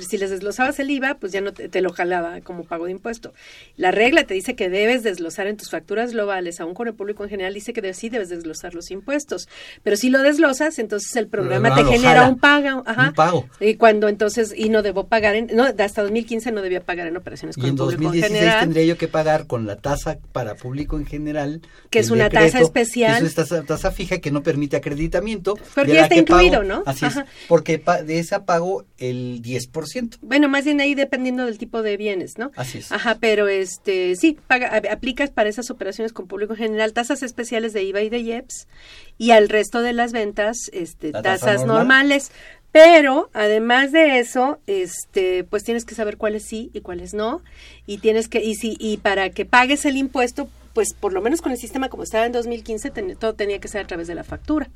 si 0.00 0.18
les 0.18 0.30
desglosabas 0.30 0.80
el 0.80 0.90
IVA, 0.90 1.14
pues 1.14 1.30
ya 1.32 1.40
no 1.40 1.52
te, 1.52 1.80
lo 1.80 1.92
jalaba 1.92 2.40
como 2.40 2.64
pago 2.64 2.86
de 2.86 2.92
impuesto. 2.92 3.32
La 3.76 3.92
regla 3.92 4.24
te 4.24 4.34
dice 4.34 4.56
que 4.56 4.68
debes 4.68 5.04
desglosar 5.04 5.46
en 5.46 5.56
tus 5.56 5.70
facturas 5.70 6.12
globales, 6.12 6.60
aún 6.60 6.74
con 6.74 6.88
el 6.88 6.94
público 6.94 7.22
en 7.22 7.30
general, 7.30 7.54
dice 7.54 7.72
que 7.72 7.94
sí 7.94 8.08
debes 8.08 8.30
desglosar 8.30 8.74
los 8.74 8.90
impuestos. 8.90 9.48
Pero 9.84 9.96
si 9.96 10.10
lo 10.10 10.22
desglosas, 10.22 10.78
entonces 10.80 11.14
el 11.14 11.28
programa 11.28 11.74
te 11.74 11.84
genera 11.84 12.28
un 12.28 12.38
pago. 12.38 12.82
Ajá, 12.84 13.08
un 13.08 13.14
pago. 13.14 13.48
Y 13.60 13.76
cuando 13.76 14.08
entonces, 14.08 14.52
y 14.56 14.68
no 14.68 14.82
debo 14.82 15.06
pagar, 15.06 15.36
en, 15.36 15.50
no, 15.54 15.64
hasta 15.64 16.02
2015 16.02 16.50
no 16.50 16.62
debía 16.62 16.80
pagar 16.80 17.06
en 17.06 17.16
operaciones 17.16 17.56
con 17.56 17.64
el 17.64 17.76
público 17.76 18.12
en 18.12 18.22
general. 18.22 18.24
en 18.24 18.42
2016 18.42 18.60
tendría 18.60 18.84
yo 18.84 18.98
que 18.98 19.08
pagar 19.08 19.46
con 19.46 19.66
la 19.66 19.76
tasa 19.76 20.18
para 20.32 20.56
público 20.56 20.98
en 20.98 21.06
general. 21.06 21.60
Que 21.90 22.00
es 22.00 22.10
una 22.10 22.28
tasa 22.28 22.60
especial. 22.60 23.24
es 23.24 23.36
una 23.52 23.62
tasa, 23.62 23.92
fija 23.92 24.18
que 24.18 24.32
no 24.32 24.42
permite 24.42 24.76
acreditamiento. 24.76 25.56
Porque 25.76 25.94
ya 25.94 26.02
está 26.02 26.16
incluido, 26.16 26.64
¿no? 26.64 26.82
Así 26.86 27.06
es 27.06 27.19
porque 27.48 27.82
de 28.04 28.18
esa 28.18 28.44
pago 28.44 28.84
el 28.98 29.42
10%. 29.42 30.18
Bueno, 30.20 30.48
más 30.48 30.64
bien 30.64 30.80
ahí 30.80 30.94
dependiendo 30.94 31.46
del 31.46 31.58
tipo 31.58 31.82
de 31.82 31.96
bienes, 31.96 32.38
¿no? 32.38 32.50
Así 32.56 32.78
es. 32.78 32.92
Ajá, 32.92 33.18
pero 33.20 33.48
este 33.48 34.16
sí, 34.16 34.38
paga, 34.46 34.82
aplicas 34.90 35.30
para 35.30 35.48
esas 35.48 35.70
operaciones 35.70 36.12
con 36.12 36.26
público 36.26 36.54
general 36.54 36.92
tasas 36.92 37.22
especiales 37.22 37.72
de 37.72 37.82
IVA 37.84 38.02
y 38.02 38.10
de 38.10 38.18
IEPS 38.18 38.68
y 39.18 39.32
al 39.32 39.48
resto 39.48 39.82
de 39.82 39.92
las 39.92 40.12
ventas 40.12 40.70
este, 40.72 41.12
tasas 41.12 41.64
normales. 41.64 42.32
Pero 42.72 43.30
además 43.32 43.90
de 43.90 44.20
eso, 44.20 44.60
este, 44.66 45.42
pues 45.44 45.64
tienes 45.64 45.84
que 45.84 45.96
saber 45.96 46.16
cuáles 46.16 46.44
sí 46.44 46.70
y 46.72 46.82
cuáles 46.82 47.14
no, 47.14 47.42
y 47.84 47.98
tienes 47.98 48.28
que 48.28 48.44
y 48.44 48.54
si 48.54 48.76
y 48.78 48.98
para 48.98 49.30
que 49.30 49.44
pagues 49.44 49.84
el 49.86 49.96
impuesto, 49.96 50.48
pues 50.72 50.94
por 50.94 51.12
lo 51.12 51.20
menos 51.20 51.40
con 51.42 51.50
el 51.50 51.58
sistema 51.58 51.88
como 51.88 52.04
estaba 52.04 52.26
en 52.26 52.32
2015, 52.32 52.90
todo 53.18 53.34
tenía 53.34 53.58
que 53.58 53.66
ser 53.66 53.82
a 53.82 53.86
través 53.86 54.06
de 54.06 54.14
la 54.14 54.22
factura. 54.22 54.68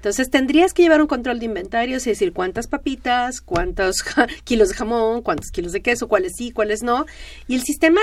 Entonces 0.00 0.30
tendrías 0.30 0.72
que 0.72 0.80
llevar 0.80 1.02
un 1.02 1.06
control 1.06 1.40
de 1.40 1.44
inventarios 1.44 2.06
y 2.06 2.10
decir 2.10 2.32
cuántas 2.32 2.66
papitas, 2.66 3.42
cuántos 3.42 3.96
kilos 4.44 4.70
de 4.70 4.74
jamón, 4.74 5.20
cuántos 5.20 5.50
kilos 5.50 5.72
de 5.72 5.82
queso, 5.82 6.08
cuáles 6.08 6.36
sí, 6.36 6.52
cuáles 6.52 6.82
no. 6.82 7.04
Y 7.48 7.54
el 7.54 7.60
sistema 7.60 8.00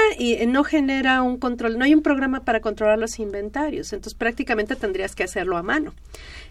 no 0.48 0.64
genera 0.64 1.24
un 1.24 1.38
control, 1.38 1.80
no 1.80 1.86
hay 1.86 1.96
un 1.96 2.04
programa 2.04 2.42
para 2.42 2.60
controlar 2.62 3.00
los 3.00 3.18
inventarios. 3.18 3.94
Entonces 3.94 4.14
prácticamente 4.14 4.76
tendrías 4.76 5.16
que 5.16 5.24
hacerlo 5.24 5.58
a 5.58 5.64
mano. 5.64 5.96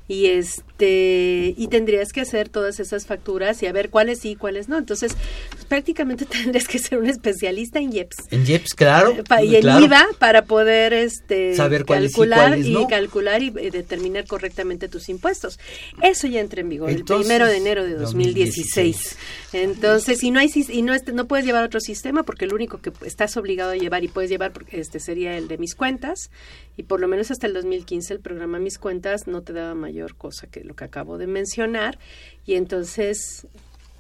Y 0.09 0.27
este 0.27 1.55
y 1.57 1.69
tendrías 1.69 2.13
que 2.13 2.21
hacer 2.21 2.49
todas 2.49 2.79
esas 2.81 3.07
facturas 3.07 3.63
y 3.63 3.67
a 3.67 3.73
ver 3.73 3.91
cuáles 3.91 4.21
sí, 4.21 4.37
cuáles 4.37 4.69
no. 4.69 4.79
Entonces, 4.79 5.17
pues, 5.51 5.65
prácticamente 5.65 6.25
tendrías 6.27 6.69
que 6.69 6.79
ser 6.79 6.99
un 6.99 7.07
especialista 7.07 7.79
en 7.81 7.93
IEPS. 7.93 8.17
En 8.31 8.47
IEPS, 8.47 8.75
claro. 8.75 9.11
Eh, 9.13 9.23
pa- 9.27 9.43
y 9.43 9.57
en. 9.57 9.67
IVA 9.67 10.07
para 10.19 10.45
poder 10.45 10.93
este 10.93 11.55
Saber 11.57 11.85
cuáles 11.85 12.13
sí, 12.13 12.17
calcular 12.17 12.51
cuáles 12.51 12.67
no. 12.69 12.83
y 12.83 12.87
calcular 12.87 13.43
y 13.43 13.49
eh, 13.59 13.71
determinar 13.71 14.27
correctamente 14.27 14.89
tus 14.89 15.09
impuestos. 15.09 15.59
Eso 16.03 16.27
ya 16.29 16.41
entra 16.41 16.61
en 16.61 16.69
vigor 16.69 16.91
Entonces, 16.91 17.27
el 17.27 17.27
primero 17.27 17.47
de 17.51 17.57
enero 17.57 17.85
de 17.85 17.95
2016. 17.95 18.37
2016. 18.77 19.17
Entonces, 19.53 20.23
y 20.23 20.31
no 20.31 20.39
hay 20.41 20.51
y 20.69 20.83
no 20.83 20.95
este- 20.95 21.13
no 21.13 21.27
puedes 21.27 21.45
llevar 21.47 21.65
otro 21.65 21.81
sistema 21.81 22.23
porque 22.23 22.45
el 22.45 22.53
único 22.55 22.79
que 22.81 22.93
estás 23.05 23.37
obligado 23.37 23.73
a 23.73 23.77
llevar 23.77 24.05
y 24.05 24.09
puedes 24.09 24.31
llevar 24.31 24.53
porque 24.53 24.81
este 24.81 25.01
sería 25.01 25.37
el 25.37 25.49
de 25.49 25.59
mis 25.59 25.75
cuentas 25.75 26.31
y 26.77 26.85
por 26.85 27.01
lo 27.01 27.09
menos 27.09 27.31
hasta 27.31 27.47
el 27.47 27.55
2015 27.55 28.15
el 28.15 28.21
programa 28.21 28.59
Mis 28.59 28.79
cuentas 28.79 29.27
no 29.27 29.43
te 29.43 29.53
daba 29.53 29.75
mayor 29.75 30.17
cosa 30.17 30.47
que 30.47 30.65
lo 30.65 30.75
que 30.75 30.85
acabo 30.85 31.19
de 31.19 31.27
mencionar 31.27 31.99
y 32.45 32.55
entonces 32.55 33.47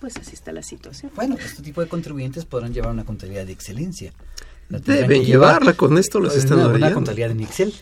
pues 0.00 0.16
así 0.18 0.34
está 0.34 0.52
la 0.52 0.62
situación. 0.62 1.10
Bueno, 1.14 1.36
este 1.36 1.62
tipo 1.62 1.80
de 1.80 1.88
contribuyentes 1.88 2.44
podrán 2.44 2.72
llevar 2.72 2.92
una 2.92 3.04
contabilidad 3.04 3.46
de 3.46 3.52
excelencia. 3.52 4.12
Deben 4.68 5.20
que 5.20 5.26
llevarla, 5.26 5.74
con 5.74 5.96
esto 5.98 6.18
los 6.20 6.32
Pues, 6.32 6.44
están 6.44 6.58
una, 6.58 6.68
una 6.68 6.92
contabilidad 6.92 7.30
en 7.30 7.40
Excel, 7.40 7.72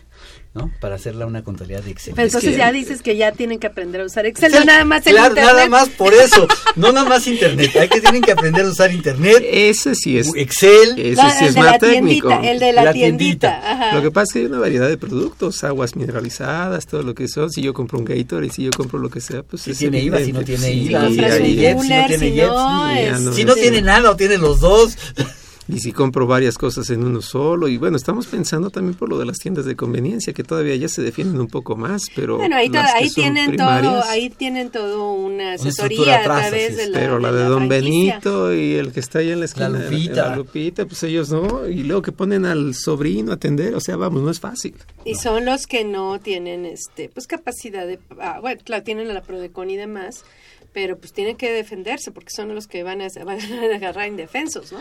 ¿no? 0.53 0.71
Para 0.79 0.95
hacerla 0.95 1.25
una 1.25 1.43
contabilidad 1.43 1.81
de 1.83 1.89
Excel. 1.91 2.13
Pero 2.15 2.27
entonces 2.27 2.51
Es 2.51 2.55
que- 2.55 2.59
ya 2.59 2.71
dices 2.71 3.01
que 3.01 3.17
ya 3.17 3.31
tienen 3.31 3.59
que 3.59 3.65
aprender 3.67 4.01
a 4.01 4.05
usar 4.05 4.25
Excel, 4.27 4.49
Excel, 4.51 4.65
no 4.67 4.71
nada 4.71 4.85
más 4.85 5.05
el 5.07 5.13
claro, 5.13 5.29
internet. 5.29 5.53
nada 5.55 5.67
más 5.67 5.89
por 5.89 6.13
eso, 6.13 6.47
no 6.75 6.91
nada 6.91 7.09
más 7.09 7.25
internet, 7.27 7.75
hay 7.75 7.89
que 7.89 7.99
tienen 8.01 8.21
que 8.21 8.31
aprender 8.31 8.65
a 8.65 8.69
usar 8.69 8.91
internet, 8.93 9.43
Ese 9.43 9.95
sí 9.95 10.17
es 10.19 10.31
Excel, 10.35 10.97
ese 10.99 11.21
sí 11.39 11.45
es 11.45 11.55
más 11.57 11.79
técnico. 11.79 12.27
tiendita, 12.29 12.51
el 12.51 12.59
de 12.59 12.71
la, 12.73 12.83
La 12.83 12.93
tiendita. 12.93 13.49
tiendita. 13.59 13.71
ajá. 13.89 13.95
Lo 13.95 14.01
que 14.03 14.11
pasa 14.11 14.23
es 14.29 14.33
que 14.33 14.39
hay 14.39 14.45
una 14.45 14.59
variedad 14.59 14.87
de 14.87 14.97
productos, 14.97 15.63
aguas 15.63 15.95
mineralizadas, 15.95 16.85
todo 16.85 17.01
lo 17.01 17.15
que 17.15 17.27
son. 17.27 17.49
Si 17.51 17.61
yo 17.63 17.73
compro 17.73 17.97
un 17.97 18.05
Gatorade, 18.05 18.51
si 18.51 18.63
yo 18.63 18.69
compro 18.71 18.99
lo 18.99 19.09
que 19.09 19.21
sea, 19.21 19.41
pues 19.41 19.63
si 19.63 19.71
es 19.71 19.77
tiene 19.79 19.99
IVA, 20.01 20.19
si 20.19 20.31
no 20.33 20.43
tiene 20.43 20.71
IVA, 20.71 20.99
si 21.01 21.05
compras 21.07 21.37
tiene 21.39 21.73
un 21.73 21.85
IEPS, 21.87 21.87
si 21.87 21.89
no 21.89 22.05
tiene 22.07 22.29
si 22.29 22.35
IEPS, 22.35 22.49
no, 22.53 22.89
es- 23.31 23.35
si 23.35 23.43
no 23.43 23.55
tiene 23.55 23.81
nada 23.81 24.11
o 24.11 24.15
tiene 24.15 24.37
los 24.37 24.59
dos. 24.59 24.95
Y 25.67 25.79
si 25.79 25.91
compro 25.91 26.27
varias 26.27 26.57
cosas 26.57 26.89
en 26.91 27.03
uno 27.03 27.21
solo. 27.21 27.67
Y 27.67 27.77
bueno, 27.77 27.97
estamos 27.97 28.27
pensando 28.27 28.69
también 28.69 28.95
por 28.95 29.09
lo 29.09 29.17
de 29.17 29.25
las 29.25 29.37
tiendas 29.37 29.65
de 29.65 29.75
conveniencia, 29.75 30.33
que 30.33 30.43
todavía 30.43 30.75
ya 30.75 30.87
se 30.87 31.01
defienden 31.01 31.41
un 31.41 31.47
poco 31.47 31.75
más, 31.75 32.03
pero. 32.15 32.37
Bueno, 32.37 32.55
ahí, 32.55 32.69
las 32.69 33.13
tienen 33.13 33.57
todo, 33.57 34.03
ahí 34.03 34.29
tienen 34.29 34.69
todo 34.69 35.13
una 35.13 35.53
asesoría 35.53 36.17
a 36.17 36.19
atrás, 36.21 36.49
través 36.49 36.77
de 36.77 36.89
la 36.89 36.99
Pero 36.99 37.19
la 37.19 37.31
de 37.31 37.43
la 37.43 37.49
Don 37.49 37.67
franquicia. 37.67 38.19
Benito 38.19 38.53
y 38.53 38.75
el 38.75 38.91
que 38.91 38.99
está 38.99 39.19
ahí 39.19 39.31
en 39.31 39.39
la 39.39 39.45
esquina. 39.45 39.69
La 39.69 39.79
Lupita. 39.79 40.29
La 40.29 40.35
Lupita, 40.35 40.85
pues 40.85 41.01
ellos 41.03 41.31
no. 41.31 41.67
Y 41.67 41.83
luego 41.83 42.01
que 42.01 42.11
ponen 42.11 42.45
al 42.45 42.75
sobrino 42.75 43.31
a 43.31 43.35
atender, 43.35 43.73
o 43.73 43.79
sea, 43.79 43.95
vamos, 43.95 44.21
no 44.21 44.29
es 44.29 44.39
fácil. 44.39 44.75
Y 45.03 45.15
son 45.15 45.45
los 45.45 45.65
que 45.65 45.83
no 45.83 46.19
tienen 46.19 46.65
este 46.65 47.09
pues 47.09 47.27
capacidad 47.27 47.87
de 47.87 47.99
ah, 48.19 48.39
bueno, 48.39 48.61
claro, 48.63 48.83
tienen 48.83 49.09
a 49.09 49.13
la 49.13 49.21
Prodecon 49.21 49.69
y 49.69 49.77
demás, 49.77 50.23
pero 50.73 50.97
pues 50.97 51.13
tienen 51.13 51.37
que 51.37 51.51
defenderse 51.51 52.11
porque 52.11 52.29
son 52.35 52.53
los 52.53 52.67
que 52.67 52.83
van 52.83 53.01
a, 53.01 53.07
van 53.25 53.39
a 53.41 53.75
agarrar 53.75 54.07
indefensos, 54.07 54.71
¿no? 54.71 54.79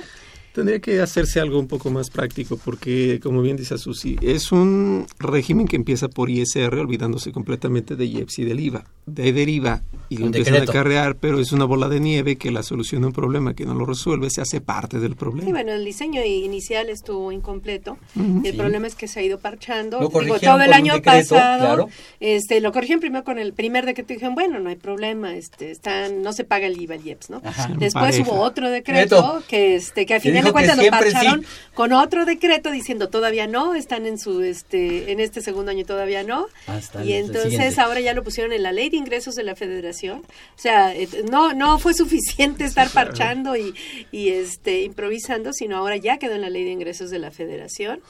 Tendría 0.55 0.79
que 0.79 1.01
hacerse 1.01 1.41
algo 1.41 1.59
un 1.59 1.67
poco 1.67 1.91
más 1.91 2.11
práctico 2.11 2.57
porque, 2.65 3.19
como 3.21 3.43
bien 3.43 3.57
dice 3.57 3.77
Susi, 3.77 4.17
es 4.23 4.53
un 4.53 5.05
régimen 5.19 5.67
que 5.67 5.75
empieza 5.75 6.07
por 6.09 6.31
ISR 6.31 6.73
olvidándose 6.79 7.33
completamente 7.33 7.97
de 7.97 8.05
IEPS 8.07 8.39
y 8.39 8.45
del 8.45 8.61
IVA. 8.61 8.85
De 9.05 9.25
ahí 9.25 9.33
deriva 9.33 9.83
y 10.09 10.17
lo 10.19 10.27
empiezan 10.27 10.55
decreto. 10.55 10.71
a 10.71 10.75
acarrear, 10.75 11.17
pero 11.17 11.41
es 11.41 11.51
una 11.53 11.65
bola 11.65 11.89
de 11.89 11.99
nieve 11.99 12.37
que 12.37 12.53
la 12.53 12.63
solución 12.63 13.01
de 13.03 13.09
un 13.09 13.13
problema 13.13 13.55
que 13.55 13.67
no 13.67 13.75
lo 13.75 13.85
resuelve 13.85 14.31
se 14.31 14.41
hace 14.43 14.61
parte 14.61 15.01
del 15.01 15.11
Sí, 15.13 15.17
problema. 15.19 15.51
bueno, 15.51 15.73
el 15.73 15.85
diseño 15.85 16.25
inicial 16.25 16.89
estuvo 16.89 17.33
incompleto. 17.33 17.99
Y 18.15 18.47
el 18.47 18.53
Sí. 18.53 18.59
problema 18.59 18.87
es 18.87 18.95
que 18.95 19.09
se 19.09 19.19
ha 19.21 19.23
ido 19.25 19.41
parchando. 19.41 19.97
Lo 20.01 20.07
Digo, 20.09 20.13
corrigieron 20.13 20.57
todo 20.59 20.63
el 20.65 20.73
año 20.73 20.95
decreto, 20.95 21.35
pasado, 21.35 21.65
claro. 21.65 21.89
este, 22.21 22.61
lo 22.61 22.71
corrigieron 22.73 23.01
primero 23.01 23.25
con 23.25 23.41
el 23.41 23.53
primer 23.55 23.85
decreto 23.87 24.13
y 24.13 24.17
dijeron, 24.17 24.37
bueno, 24.37 24.61
no 24.61 24.71
hay 24.71 24.77
problema, 24.77 25.35
este, 25.35 25.73
están, 25.73 26.23
no 26.23 26.33
se 26.33 26.45
paga 26.45 26.69
el 26.69 26.81
IVA, 26.81 26.95
el 26.95 27.05
IEPS, 27.07 27.31
¿no? 27.31 27.43
Ajá. 27.45 27.69
Después 27.77 27.93
Pareja. 27.93 28.23
hubo 28.31 28.41
otro 28.41 28.71
decreto 28.71 29.17
Decreto. 29.17 29.43
que, 29.49 29.75
este, 29.75 30.07
que 30.07 30.15
a 30.15 30.21
Que 30.21 30.31
de 30.45 30.53
cuentas 30.53 30.79
parcharon 30.91 31.43
sí. 31.43 31.49
con 31.75 31.93
otro 31.93 32.25
decreto 32.25 32.71
diciendo 32.71 33.09
todavía 33.09 33.47
no, 33.47 33.75
están 33.75 34.07
en 34.07 34.19
su, 34.19 34.43
este, 34.43 35.13
en 35.13 35.21
este 35.21 35.41
segundo 35.41 35.71
año 35.71 35.85
todavía 35.85 36.23
no. 36.23 36.47
Hasta 36.67 37.05
y 37.05 37.15
entonces 37.15 37.79
ahora 37.79 38.01
ya 38.01 38.15
lo 38.15 38.23
pusieron 38.23 38.53
en 38.53 38.63
la 38.63 38.73
ley 38.73 38.91
de 38.91 38.97
ingresos 38.97 39.35
de 39.35 39.43
la 39.43 39.57
federación. 39.57 40.19
O 40.21 40.59
sea, 40.59 40.95
eh, 40.95 41.09
no, 41.31 41.53
no 41.53 41.79
fue 41.79 41.95
suficiente 41.95 42.65
estar 42.65 42.91
parchando 42.91 43.57
y, 43.57 43.75
y 44.13 44.31
este, 44.31 44.83
improvisando, 44.83 45.53
sino 45.53 45.77
ahora 45.77 45.97
ya 45.97 46.19
quedó 46.19 46.35
en 46.35 46.43
la 46.43 46.51
ley 46.51 46.65
de 46.65 46.71
ingresos 46.71 47.11
de 47.11 47.19
la 47.19 47.31
federación. 47.31 48.01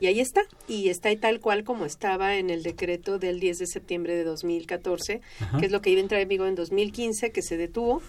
Y 0.00 0.08
ahí 0.08 0.18
está, 0.18 0.42
y 0.66 0.88
está 0.88 1.10
ahí 1.10 1.16
tal 1.16 1.38
cual 1.38 1.62
como 1.62 1.84
estaba 1.84 2.34
en 2.34 2.50
el 2.50 2.64
decreto 2.64 3.20
del 3.20 3.38
10 3.38 3.58
de 3.60 3.66
septiembre 3.68 4.16
de 4.16 4.24
2014, 4.24 5.20
Ajá. 5.38 5.58
que 5.58 5.66
es 5.66 5.70
lo 5.70 5.80
que 5.80 5.90
iba 5.90 6.00
a 6.00 6.02
entrar 6.02 6.20
en 6.20 6.28
vigor 6.28 6.48
en 6.48 6.56
2015, 6.56 7.30
que 7.30 7.40
se 7.40 7.56
detuvo. 7.56 8.02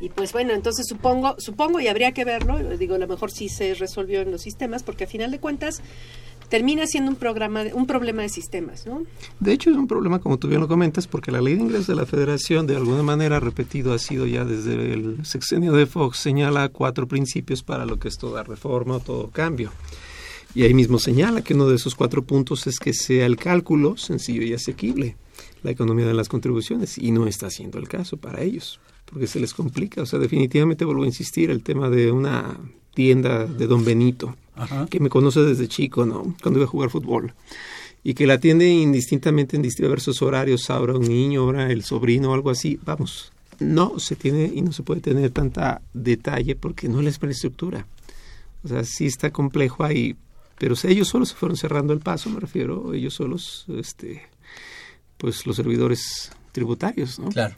Y 0.00 0.08
pues 0.08 0.32
bueno, 0.32 0.52
entonces 0.52 0.86
supongo, 0.88 1.36
supongo 1.38 1.80
y 1.80 1.88
habría 1.88 2.12
que 2.12 2.24
verlo, 2.24 2.58
digo, 2.76 2.96
a 2.96 2.98
lo 2.98 3.06
mejor 3.06 3.30
sí 3.30 3.48
se 3.48 3.74
resolvió 3.74 4.20
en 4.20 4.30
los 4.30 4.42
sistemas, 4.42 4.82
porque 4.82 5.04
a 5.04 5.06
final 5.06 5.30
de 5.30 5.38
cuentas 5.38 5.80
termina 6.48 6.86
siendo 6.86 7.10
un 7.10 7.16
programa, 7.16 7.62
un 7.72 7.86
problema 7.86 8.20
de 8.20 8.28
sistemas, 8.28 8.84
¿no? 8.84 9.04
De 9.40 9.52
hecho, 9.52 9.70
es 9.70 9.76
un 9.76 9.86
problema, 9.86 10.18
como 10.18 10.38
tú 10.38 10.48
bien 10.48 10.60
lo 10.60 10.68
comentas, 10.68 11.06
porque 11.06 11.30
la 11.30 11.40
ley 11.40 11.54
de 11.54 11.62
ingresos 11.62 11.86
de 11.86 11.94
la 11.94 12.04
Federación, 12.04 12.66
de 12.66 12.76
alguna 12.76 13.02
manera 13.02 13.40
repetido, 13.40 13.94
ha 13.94 13.98
sido 13.98 14.26
ya 14.26 14.44
desde 14.44 14.92
el 14.92 15.24
sexenio 15.24 15.72
de 15.72 15.86
Fox, 15.86 16.18
señala 16.18 16.68
cuatro 16.68 17.08
principios 17.08 17.62
para 17.62 17.86
lo 17.86 17.98
que 17.98 18.08
es 18.08 18.18
toda 18.18 18.42
reforma 18.42 18.96
o 18.96 19.00
todo 19.00 19.28
cambio. 19.30 19.72
Y 20.54 20.64
ahí 20.64 20.74
mismo 20.74 20.98
señala 20.98 21.40
que 21.40 21.54
uno 21.54 21.68
de 21.68 21.76
esos 21.76 21.94
cuatro 21.94 22.22
puntos 22.22 22.66
es 22.66 22.78
que 22.78 22.92
sea 22.92 23.24
el 23.24 23.36
cálculo 23.36 23.96
sencillo 23.96 24.42
y 24.42 24.52
asequible, 24.52 25.16
la 25.62 25.70
economía 25.70 26.06
de 26.06 26.12
las 26.12 26.28
contribuciones, 26.28 26.98
y 26.98 27.12
no 27.12 27.26
está 27.26 27.48
siendo 27.48 27.78
el 27.78 27.88
caso 27.88 28.18
para 28.18 28.42
ellos, 28.42 28.78
porque 29.06 29.26
se 29.26 29.40
les 29.40 29.54
complica. 29.54 30.02
O 30.02 30.06
sea, 30.06 30.18
definitivamente 30.18 30.84
vuelvo 30.84 31.02
a 31.04 31.06
insistir, 31.06 31.50
el 31.50 31.62
tema 31.62 31.88
de 31.90 32.10
una 32.12 32.58
tienda 32.94 33.46
de 33.46 33.66
Don 33.66 33.84
Benito, 33.84 34.36
Ajá. 34.54 34.86
que 34.90 35.00
me 35.00 35.08
conoce 35.08 35.40
desde 35.40 35.68
chico, 35.68 36.04
¿no? 36.06 36.34
Cuando 36.42 36.60
iba 36.60 36.66
a 36.66 36.70
jugar 36.70 36.90
fútbol. 36.90 37.34
Y 38.04 38.14
que 38.14 38.26
la 38.26 38.34
atiende 38.34 38.68
indistintamente 38.68 39.56
en 39.56 39.62
diversos 39.62 40.22
horarios, 40.22 40.68
ahora 40.70 40.94
un 40.94 41.06
niño, 41.06 41.42
ahora 41.42 41.70
el 41.70 41.84
sobrino 41.84 42.30
o 42.30 42.34
algo 42.34 42.50
así. 42.50 42.78
Vamos, 42.84 43.32
no 43.60 43.98
se 43.98 44.16
tiene 44.16 44.50
y 44.52 44.62
no 44.62 44.72
se 44.72 44.82
puede 44.82 45.00
tener 45.00 45.30
tanta 45.30 45.80
detalle 45.94 46.56
porque 46.56 46.88
no 46.88 46.98
es 46.98 47.04
la 47.04 47.10
infraestructura. 47.10 47.86
O 48.64 48.68
sea, 48.68 48.84
sí 48.84 49.06
está 49.06 49.30
complejo 49.30 49.84
ahí, 49.84 50.16
pero 50.58 50.74
o 50.74 50.76
sea, 50.76 50.90
ellos 50.90 51.08
solos 51.08 51.30
se 51.30 51.34
fueron 51.34 51.56
cerrando 51.56 51.92
el 51.92 52.00
paso, 52.00 52.30
me 52.30 52.40
refiero, 52.40 52.94
ellos 52.94 53.14
solos, 53.14 53.66
este, 53.76 54.22
pues 55.16 55.46
los 55.46 55.56
servidores 55.56 56.30
tributarios, 56.52 57.18
¿no? 57.18 57.30
Claro, 57.30 57.56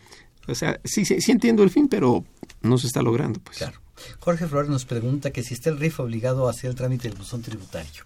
O 0.48 0.54
sea, 0.54 0.78
sí, 0.84 1.04
sí, 1.04 1.20
sí 1.20 1.32
entiendo 1.32 1.62
el 1.62 1.70
fin, 1.70 1.88
pero 1.88 2.24
no 2.62 2.78
se 2.78 2.86
está 2.86 3.02
logrando, 3.02 3.40
pues. 3.40 3.58
claro. 3.58 3.80
Jorge 4.20 4.46
Flores 4.48 4.68
nos 4.70 4.84
pregunta 4.84 5.30
que 5.30 5.42
si 5.42 5.54
está 5.54 5.70
el 5.70 5.78
RIF 5.78 6.00
obligado 6.00 6.46
a 6.46 6.50
hacer 6.50 6.70
el 6.70 6.76
trámite 6.76 7.08
del 7.08 7.16
buzón 7.16 7.42
tributario. 7.42 8.04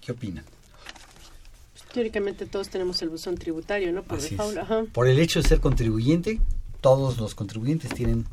¿Qué 0.00 0.12
opina? 0.12 0.44
Teóricamente 1.92 2.46
todos 2.46 2.68
tenemos 2.68 3.00
el 3.02 3.08
buzón 3.08 3.36
tributario, 3.36 3.92
¿no? 3.92 4.02
Por 4.02 4.18
Así 4.18 4.26
es. 4.26 4.30
default, 4.32 4.58
ajá. 4.58 4.84
Por 4.92 5.08
el 5.08 5.18
hecho 5.18 5.40
de 5.42 5.48
ser 5.48 5.60
contribuyente, 5.60 6.40
todos 6.80 7.18
los 7.18 7.34
contribuyentes 7.34 7.92
tienen 7.94 8.26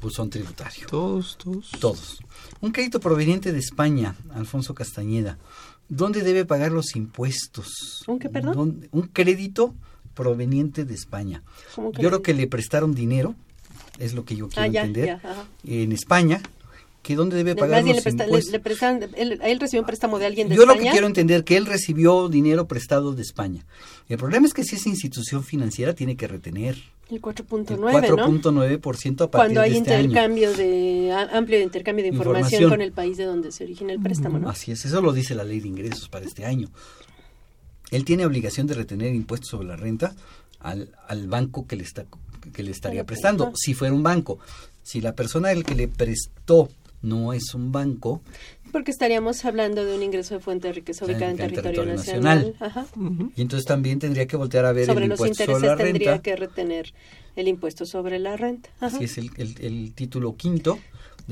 buzón 0.00 0.30
tributario. 0.30 0.86
Todos, 0.88 1.36
todos. 1.38 1.70
Todos. 1.78 2.18
Un 2.60 2.72
crédito 2.72 3.00
proveniente 3.00 3.52
de 3.52 3.58
España, 3.58 4.16
Alfonso 4.34 4.74
Castañeda. 4.74 5.38
¿Dónde 5.88 6.22
debe 6.22 6.44
pagar 6.46 6.72
los 6.72 6.96
impuestos? 6.96 8.02
¿Un 8.06 8.18
qué, 8.18 8.28
perdón? 8.30 8.54
¿Dónde- 8.56 8.88
Un 8.92 9.02
crédito 9.08 9.74
proveniente 10.14 10.84
de 10.84 10.94
España. 10.94 11.42
¿Cómo 11.74 11.92
que 11.92 12.02
Yo 12.02 12.08
creo 12.08 12.22
que 12.22 12.34
le 12.34 12.46
prestaron 12.46 12.94
dinero, 12.94 13.34
es 13.98 14.14
lo 14.14 14.24
que 14.24 14.36
yo 14.36 14.48
quiero 14.48 14.62
Ah, 14.62 14.66
ya, 14.68 14.84
entender, 14.84 15.20
ya, 15.22 15.46
en 15.64 15.92
España, 15.92 16.40
que 17.02 17.16
dónde 17.16 17.36
debe 17.36 17.56
pagar 17.56 17.82
los 17.84 17.96
le, 17.96 18.00
presta- 18.02 18.18
le- 18.24 18.24
impuestos. 18.28 18.52
le 18.52 18.60
prestan, 18.60 19.00
él, 19.16 19.40
él 19.42 19.58
recibió 19.60 19.80
un 19.80 19.86
préstamo 19.86 20.18
de 20.20 20.26
alguien 20.26 20.48
de 20.48 20.54
Yo 20.54 20.66
lo 20.66 20.74
que 20.74 20.82
quiero 20.88 21.06
entender 21.08 21.42
que 21.42 21.56
él 21.56 21.66
recibió 21.66 22.28
dinero 22.28 22.66
prestado 22.68 23.12
de 23.12 23.22
España. 23.22 23.64
El 24.08 24.18
problema 24.18 24.46
es 24.46 24.54
que 24.54 24.62
si 24.62 24.76
esa 24.76 24.88
institución 24.88 25.42
financiera 25.42 25.94
tiene 25.94 26.16
que 26.16 26.28
retener 26.28 26.76
El 27.10 27.16
el 27.16 27.20
4.9, 27.22 27.76
¿no? 27.76 27.90
4.9% 27.90 29.24
a 29.24 29.30
partir 29.30 29.30
Cuando 29.30 29.60
hay 29.60 29.72
de 29.72 29.78
este 29.78 29.94
año. 29.94 30.04
intercambio 30.04 30.52
de 30.54 31.12
amplio 31.32 31.60
intercambio 31.60 32.02
de 32.04 32.08
información, 32.10 32.44
Información. 32.62 32.70
con 32.70 32.80
el 32.82 32.92
país 32.92 33.16
de 33.16 33.24
donde 33.24 33.50
se 33.50 33.64
origina 33.64 33.92
el 33.92 34.00
préstamo, 34.00 34.38
¿no? 34.38 34.48
Así 34.48 34.70
es, 34.70 34.84
eso 34.84 35.00
lo 35.02 35.12
dice 35.12 35.34
la 35.34 35.42
ley 35.44 35.58
de 35.60 35.68
ingresos 35.68 36.08
para 36.08 36.24
este 36.24 36.44
año. 36.44 36.68
Él 37.92 38.04
tiene 38.04 38.26
obligación 38.26 38.66
de 38.66 38.74
retener 38.74 39.14
impuestos 39.14 39.50
sobre 39.50 39.68
la 39.68 39.76
renta 39.76 40.14
al, 40.58 40.90
al 41.06 41.28
banco 41.28 41.66
que 41.68 41.76
le 41.76 41.84
está 41.84 42.04
que 42.52 42.64
le 42.64 42.72
estaría 42.72 43.04
prestando, 43.04 43.52
si 43.54 43.72
fuera 43.74 43.94
un 43.94 44.02
banco. 44.02 44.40
Si 44.82 45.00
la 45.00 45.14
persona 45.14 45.52
el 45.52 45.62
que 45.62 45.76
le 45.76 45.86
prestó 45.86 46.68
no 47.00 47.32
es 47.32 47.54
un 47.54 47.70
banco, 47.70 48.20
Porque 48.72 48.90
estaríamos 48.90 49.44
hablando 49.44 49.84
de 49.84 49.94
un 49.96 50.02
ingreso 50.02 50.34
de 50.34 50.40
fuente 50.40 50.68
de 50.68 50.74
riqueza 50.74 51.04
ubicada 51.04 51.26
en 51.26 51.30
En 51.32 51.36
territorio, 51.36 51.62
territorio 51.84 51.94
nacional. 51.94 52.54
nacional. 52.58 52.70
Ajá. 52.70 52.86
y 53.36 53.42
entonces 53.42 53.64
también 53.66 53.98
tendría 54.00 54.26
que 54.26 54.36
voltear 54.36 54.64
a 54.64 54.72
ver 54.72 54.86
Sobre 54.86 55.04
el 55.04 55.10
los 55.10 55.18
impuesto 55.20 55.42
intereses 55.44 55.60
sobre 55.68 55.68
la 55.68 55.76
tendría 55.84 56.10
renta. 56.12 56.22
que 56.22 56.36
retener 56.36 56.94
el 57.36 57.48
impuesto 57.48 57.86
sobre 57.86 58.18
la 58.18 58.36
renta. 58.36 58.70
Ajá. 58.80 58.96
Así 58.96 59.04
es 59.04 59.18
el, 59.18 59.30
el- 59.36 59.56
el 59.60 59.92
título 59.94 60.36
quinto 60.36 60.78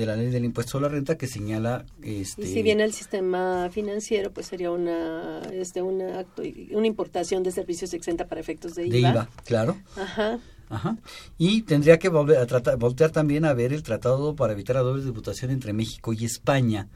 de 0.01 0.07
la 0.07 0.17
ley 0.17 0.29
del 0.31 0.45
impuesto 0.45 0.79
a 0.79 0.81
la 0.81 0.89
renta 0.89 1.17
que 1.17 1.27
señala 1.27 1.85
este 2.03 2.43
y 2.43 2.47
si 2.47 2.63
viene 2.63 2.83
el 2.85 2.93
sistema 2.93 3.69
financiero 3.71 4.31
pues 4.33 4.47
sería 4.47 4.71
una 4.71 5.43
este 5.53 5.83
una 5.83 6.21
acto, 6.21 6.43
una 6.73 6.87
importación 6.87 7.43
de 7.43 7.53
servicios 7.53 7.93
exenta 7.95 8.27
para 8.27 8.41
efectos 8.41 8.75
de 8.75 8.87
IVA. 8.87 8.93
de 8.95 8.99
IVA 9.01 9.29
claro 9.45 9.77
Ajá. 9.97 10.39
Ajá. 10.73 10.97
Y 11.37 11.63
tendría 11.63 11.99
que 11.99 12.09
volver 12.09 12.39
a 12.39 12.47
tratar, 12.47 12.77
voltear 12.77 13.11
también 13.11 13.45
a 13.45 13.53
ver 13.55 13.73
el 13.73 13.83
tratado 13.83 14.37
para 14.37 14.53
evitar 14.53 14.77
la 14.77 14.83
doble 14.83 15.05
diputación 15.05 15.51
entre 15.51 15.73
México 15.73 16.13
y 16.13 16.25
España 16.25 16.87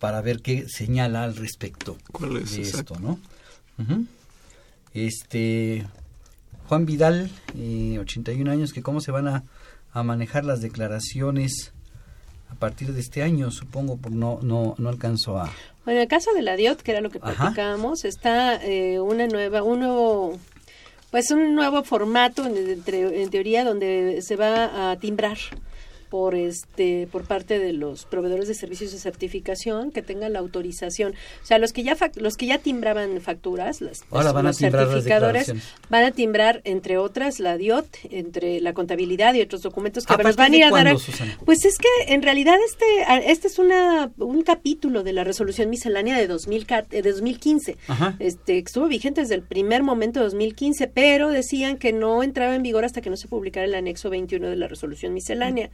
para 0.00 0.20
ver 0.20 0.42
qué 0.42 0.66
señala 0.68 1.22
al 1.22 1.36
respecto 1.36 1.96
¿Cuál 2.10 2.38
es? 2.38 2.50
de 2.56 2.62
Exacto. 2.62 2.94
esto, 2.94 3.06
¿no? 3.06 3.18
Ujú. 3.78 4.06
Este 4.94 5.86
Juan 6.68 6.86
Vidal, 6.86 7.30
eh, 7.56 7.98
81 8.00 8.50
años, 8.50 8.72
que 8.72 8.82
cómo 8.82 9.00
se 9.00 9.10
van 9.12 9.28
a, 9.28 9.44
a 9.92 10.02
manejar 10.02 10.44
las 10.44 10.60
declaraciones 10.62 11.72
a 12.54 12.58
partir 12.58 12.92
de 12.92 13.00
este 13.00 13.22
año, 13.22 13.50
supongo, 13.50 13.96
por 13.96 14.12
no 14.12 14.38
no 14.42 14.74
no 14.78 14.88
alcanzo 14.88 15.38
a 15.38 15.50
Bueno, 15.84 15.98
en 15.98 16.02
el 16.02 16.08
caso 16.08 16.32
de 16.34 16.42
la 16.42 16.56
DIOT, 16.56 16.80
que 16.82 16.92
era 16.92 17.00
lo 17.00 17.10
que 17.10 17.18
Ajá. 17.20 17.34
platicábamos, 17.34 18.04
está 18.04 18.56
eh, 18.64 19.00
una 19.00 19.26
nueva, 19.26 19.62
un 19.62 19.80
nuevo, 19.80 20.38
pues 21.10 21.30
un 21.30 21.54
nuevo 21.54 21.82
formato 21.82 22.46
en, 22.46 22.56
en 22.86 23.30
teoría 23.30 23.64
donde 23.64 24.20
se 24.22 24.36
va 24.36 24.90
a 24.92 24.96
timbrar 24.96 25.38
por 26.14 26.36
este 26.36 27.08
por 27.10 27.24
parte 27.24 27.58
de 27.58 27.72
los 27.72 28.04
proveedores 28.04 28.46
de 28.46 28.54
servicios 28.54 28.92
de 28.92 28.98
certificación 29.00 29.90
que 29.90 30.00
tengan 30.00 30.32
la 30.32 30.38
autorización. 30.38 31.12
O 31.42 31.44
sea 31.46 31.58
los 31.58 31.72
que 31.72 31.82
ya 31.82 31.96
los 32.14 32.36
que 32.36 32.46
ya 32.46 32.58
timbraban 32.58 33.20
facturas 33.20 33.80
las, 33.80 34.04
Ahora 34.12 34.30
van 34.30 34.46
a 34.46 34.50
los 34.50 34.58
timbrar 34.58 34.84
las 34.84 34.92
certificadores 34.92 35.52
van 35.90 36.04
a 36.04 36.12
timbrar 36.12 36.60
entre 36.62 36.98
otras 36.98 37.40
la 37.40 37.56
DIOT 37.56 37.86
entre 38.10 38.60
la 38.60 38.74
contabilidad 38.74 39.34
y 39.34 39.40
otros 39.40 39.62
documentos 39.62 40.06
que 40.06 40.14
¿A 40.14 40.16
nos 40.18 40.36
van 40.36 40.52
a 40.52 40.56
ir 40.56 40.62
a 40.62 40.66
dar 40.70 40.84
cuándo, 40.84 41.00
a- 41.00 41.02
Susana? 41.02 41.36
pues 41.44 41.64
es 41.64 41.78
que 41.78 41.88
en 42.14 42.22
realidad 42.22 42.58
este 42.64 43.32
este 43.32 43.48
es 43.48 43.58
una 43.58 44.12
un 44.18 44.42
capítulo 44.42 45.02
de 45.02 45.14
la 45.14 45.24
resolución 45.24 45.68
miscelánea 45.68 46.16
de 46.16 46.28
2000 46.28 46.64
ca- 46.64 46.86
eh, 46.92 47.02
de 47.02 47.10
2015 47.10 47.76
Ajá. 47.88 48.14
este 48.20 48.58
estuvo 48.58 48.86
vigente 48.86 49.20
desde 49.22 49.34
el 49.34 49.42
primer 49.42 49.82
momento 49.82 50.20
de 50.20 50.26
2015 50.26 50.86
pero 50.86 51.30
decían 51.30 51.76
que 51.76 51.92
no 51.92 52.22
entraba 52.22 52.54
en 52.54 52.62
vigor 52.62 52.84
hasta 52.84 53.00
que 53.00 53.10
no 53.10 53.16
se 53.16 53.26
publicara 53.26 53.66
el 53.66 53.74
anexo 53.74 54.10
21 54.10 54.48
de 54.48 54.54
la 54.54 54.68
resolución 54.68 55.12
miscelánea 55.12 55.70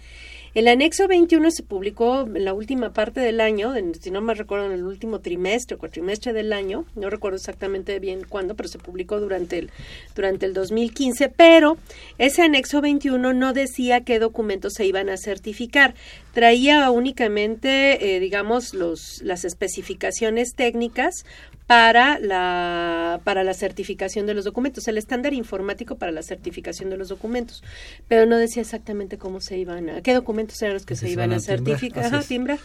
el 0.55 0.69
anexo 0.69 1.07
21 1.09 1.51
se 1.51 1.63
publicó 1.63 2.23
en 2.23 2.45
la 2.45 2.55
última 2.55 2.93
parte 2.93 3.21
del 3.21 3.41
año, 3.41 3.77
en- 3.77 3.95
si 3.95 4.11
no 4.11 4.21
me 4.21 4.35
recuerdo, 4.35 4.67
en 4.67 4.73
el 4.73 4.85
último 4.85 5.21
trimestre 5.21 5.77
o 5.77 5.79
cuatrimestre 5.79 6.33
del 6.33 6.53
año, 6.53 6.85
no 6.97 7.09
recuerdo 7.11 7.37
exactamente 7.37 7.99
bien 8.01 8.25
cuándo, 8.29 8.55
pero 8.57 8.69
se 8.69 8.79
publicó 8.79 9.21
durante 9.21 9.59
el, 9.59 9.71
durante 10.15 10.47
el 10.47 10.55
2015, 10.55 11.29
pero 11.29 11.77
ese 12.19 12.43
anexo 12.43 12.81
21 12.81 13.33
no 13.33 13.53
decía 13.53 14.01
qué 14.03 14.19
documentos 14.19 14.75
se 14.75 14.87
iban 14.87 15.09
a 15.09 15.17
certificar, 15.17 15.95
traía 16.35 16.91
únicamente, 16.91 18.17
eh, 18.17 18.21
digamos, 18.21 18.75
los, 18.75 19.23
las 19.23 19.45
especificaciones 19.45 20.55
técnicas 20.55 21.25
para 21.71 22.19
la 22.19 23.21
para 23.23 23.45
la 23.45 23.55
certificación 23.55 24.27
de 24.27 24.35
los 24.35 24.45
documentos, 24.45 24.89
el 24.89 24.99
estándar 24.99 25.35
informático 25.35 25.99
para 25.99 26.11
la 26.11 26.25
certificación 26.25 26.91
de 26.91 26.97
los 26.97 27.11
documentos, 27.11 27.63
pero 28.09 28.27
no 28.27 28.39
decía 28.39 28.63
exactamente 28.63 29.19
cómo 29.19 29.41
se 29.41 29.57
iban 29.57 29.89
a, 29.89 30.03
qué 30.03 30.13
documentos 30.13 30.61
eran 30.63 30.75
los 30.75 30.83
que 30.83 30.95
Que 30.95 30.97
se 30.97 31.07
se 31.07 31.13
iban 31.13 31.33
a 31.33 31.37
a 31.37 31.39
timbrar, 31.39 31.59
certificar, 31.59 32.05
así 32.07 32.15
ajá, 32.17 32.25
timbrar. 32.27 32.59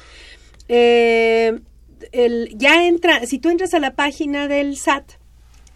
Eh, 0.70 1.60
el, 2.14 2.58
ya 2.58 2.88
entra, 2.88 3.28
si 3.28 3.38
tú 3.38 3.52
entras 3.52 3.76
a 3.76 3.80
la 3.80 3.94
página 3.94 4.48
del 4.48 4.76
SAT, 4.76 5.12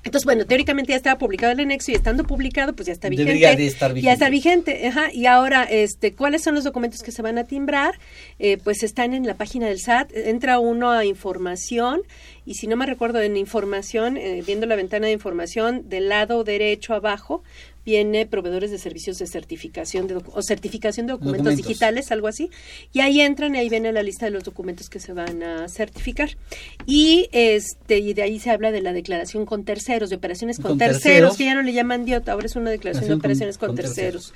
entonces, 0.04 0.26
bueno, 0.26 0.45
teóricamente 0.45 0.91
ya 0.91 0.95
estaba 0.95 1.18
publicado 1.18 1.52
el 1.52 1.60
anexo 1.60 1.91
y 1.91 1.95
estando 1.95 2.24
publicado, 2.24 2.74
pues 2.74 2.88
ya 2.88 2.93
está 2.93 3.10
vigente. 3.10 3.32
Debería 3.34 3.56
de 3.56 3.68
estar 3.68 3.93
Ya 3.95 4.14
está 4.14 4.30
vigente. 4.30 4.72
vigente, 4.74 4.88
ajá. 4.88 5.12
Y 5.14 5.26
ahora, 5.26 5.64
este, 5.64 6.14
¿cuáles 6.14 6.41
son 6.41 6.56
los 6.56 6.64
documentos 6.64 7.04
que 7.04 7.12
se 7.12 7.22
van 7.22 7.38
a 7.38 7.43
timbrar? 7.43 8.00
Eh, 8.39 8.58
pues 8.64 8.84
están 8.84 9.14
en 9.14 9.28
la 9.28 9.36
página 9.36 9.68
del 9.68 9.80
SAT. 9.80 10.12
Entra 10.16 10.60
uno 10.60 10.91
a 10.91 11.04
información 11.04 12.02
y 12.45 12.56
si 12.56 12.68
no 12.68 12.76
me 12.78 12.86
recuerdo, 12.86 13.22
en 13.22 13.36
información, 13.38 14.18
eh, 14.18 14.41
viendo 14.45 14.66
la 14.66 14.76
ventana 14.76 15.08
de 15.08 15.14
información, 15.14 15.89
del 15.89 16.10
lado 16.10 16.43
derecho 16.43 16.93
abajo, 16.93 17.43
viene 17.90 18.26
proveedores 18.28 18.70
de 18.72 18.78
servicios 18.78 19.18
de 19.18 19.26
certificación 19.28 20.08
de 20.08 20.16
o 20.24 20.42
certificación 20.44 21.08
de 21.08 21.14
documentos, 21.14 21.44
Documentos. 21.46 21.68
digitales, 21.68 22.12
algo 22.12 22.28
así. 22.28 22.50
Y 22.94 23.00
ahí 23.00 23.20
entran 23.22 23.56
y 23.56 23.58
ahí 23.58 23.70
viene 23.70 23.92
la 23.92 24.04
lista 24.04 24.26
de 24.26 24.32
los 24.32 24.44
documentos 24.44 24.90
que 24.90 25.00
se 25.00 25.12
van 25.14 25.42
a 25.44 25.68
certificar. 25.70 26.38
Y 26.86 27.28
este 27.32 27.98
y 28.00 28.14
de 28.14 28.22
ahí 28.22 28.40
se 28.40 28.52
habla 28.52 28.72
de 28.72 28.82
la 28.82 28.94
declaración 28.94 29.46
con 29.46 29.64
terceros, 29.66 30.10
de 30.10 30.18
operaciones 30.18 30.58
con, 30.58 30.72
Con 30.72 30.78
terceros, 30.78 31.02
terceros. 31.04 31.38
que 31.38 31.46
ya 31.46 31.56
no 31.56 31.64
le 31.64 31.74
llaman 31.74 32.06
DIOT, 32.06 32.30
ahora 32.30 32.46
es 32.46 32.56
una 32.56 32.70
declaración 32.70 33.06
de 33.06 33.10
con- 33.14 33.20
operaciones 33.20 33.58
con, 33.58 33.68
con 33.70 33.76
terceros. 33.78 34.34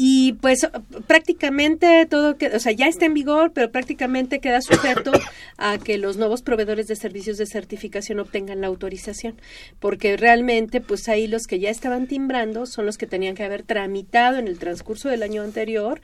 Y 0.00 0.34
pues 0.34 0.64
prácticamente 1.08 2.06
todo, 2.06 2.36
que, 2.36 2.46
o 2.46 2.60
sea, 2.60 2.70
ya 2.70 2.86
está 2.86 3.04
en 3.04 3.14
vigor, 3.14 3.50
pero 3.52 3.72
prácticamente 3.72 4.38
queda 4.38 4.60
sujeto 4.60 5.10
a 5.58 5.78
que 5.78 5.98
los 5.98 6.16
nuevos 6.16 6.42
proveedores 6.42 6.86
de 6.86 6.94
servicios 6.94 7.36
de 7.36 7.46
certificación 7.46 8.20
obtengan 8.20 8.60
la 8.60 8.68
autorización, 8.68 9.40
porque 9.80 10.16
realmente 10.16 10.80
pues 10.80 11.08
ahí 11.08 11.26
los 11.26 11.48
que 11.48 11.58
ya 11.58 11.70
estaban 11.70 12.06
timbrando 12.06 12.64
son 12.66 12.86
los 12.86 12.96
que 12.96 13.08
tenían 13.08 13.34
que 13.34 13.42
haber 13.42 13.64
tramitado 13.64 14.38
en 14.38 14.46
el 14.46 14.60
transcurso 14.60 15.08
del 15.08 15.24
año 15.24 15.42
anterior 15.42 16.00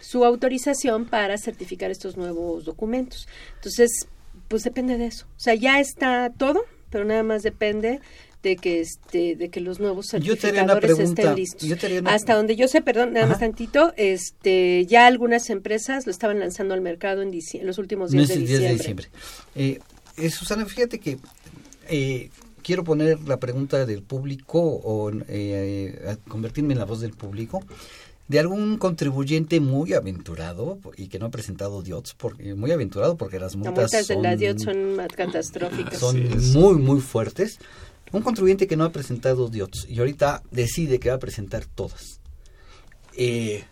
su 0.00 0.24
autorización 0.24 1.06
para 1.06 1.36
certificar 1.36 1.90
estos 1.90 2.16
nuevos 2.16 2.64
documentos. 2.64 3.26
Entonces, 3.56 4.06
pues 4.46 4.62
depende 4.62 4.98
de 4.98 5.06
eso. 5.06 5.26
O 5.36 5.40
sea, 5.40 5.56
ya 5.56 5.80
está 5.80 6.30
todo, 6.30 6.64
pero 6.90 7.04
nada 7.04 7.24
más 7.24 7.42
depende 7.42 8.00
de 8.42 8.56
que 8.56 8.80
este 8.80 9.36
de 9.36 9.48
que 9.50 9.60
los 9.60 9.78
nuevos 9.78 10.06
certificadores 10.08 10.96
pregunta, 10.96 11.22
estén 11.22 11.36
listos. 11.36 11.62
una- 12.00 12.12
Hasta 12.14 12.34
donde 12.34 12.56
yo 12.56 12.66
sé, 12.68 12.80
perdón, 12.82 13.12
nada 13.12 13.26
más 13.26 13.38
tantito, 13.38 13.92
este 13.96 14.84
ya 14.86 15.06
algunas 15.06 15.48
empresas 15.50 16.06
lo 16.06 16.10
estaban 16.12 16.38
lanzando 16.40 16.74
al 16.74 16.80
mercado 16.80 17.22
en, 17.22 17.32
en 17.32 17.66
los 17.66 17.78
últimos 17.78 18.10
días 18.10 18.28
de 18.28 18.36
diciembre. 18.38 18.68
de 18.68 18.74
diciembre. 18.74 19.08
Eh, 19.54 19.78
eh, 20.16 20.30
Susana, 20.30 20.66
fíjate 20.66 20.98
que 20.98 21.18
eh, 21.88 22.30
quiero 22.62 22.84
poner 22.84 23.20
la 23.28 23.38
pregunta 23.38 23.86
del 23.86 24.02
público 24.02 24.60
o 24.60 25.10
eh, 25.10 25.22
eh, 25.28 26.16
convertirme 26.28 26.72
en 26.74 26.78
la 26.80 26.84
voz 26.84 27.00
del 27.00 27.12
público 27.12 27.62
de 28.28 28.38
algún 28.38 28.78
contribuyente 28.78 29.60
muy 29.60 29.92
aventurado 29.92 30.78
y 30.96 31.08
que 31.08 31.18
no 31.18 31.26
ha 31.26 31.30
presentado 31.30 31.82
DIOTS, 31.82 32.14
porque, 32.14 32.54
muy 32.54 32.70
aventurado 32.70 33.16
porque 33.16 33.38
las 33.38 33.52
Las 33.52 33.56
multas, 33.56 33.74
multas 33.92 34.08
de 34.08 34.14
son, 34.14 34.22
la 34.22 34.36
DIOT 34.36 34.58
son 34.58 34.96
catastróficas. 35.14 35.98
son 35.98 36.52
muy, 36.54 36.74
muy 36.76 37.00
fuertes. 37.00 37.58
Un 38.12 38.22
contribuyente 38.22 38.66
que 38.66 38.76
no 38.76 38.84
ha 38.84 38.92
presentado 38.92 39.48
DIOTS 39.48 39.86
y 39.88 39.98
ahorita 39.98 40.42
decide 40.50 41.00
que 41.00 41.08
va 41.08 41.16
a 41.16 41.18
presentar 41.18 41.64
todas. 41.64 42.20
Eh, 43.16 43.64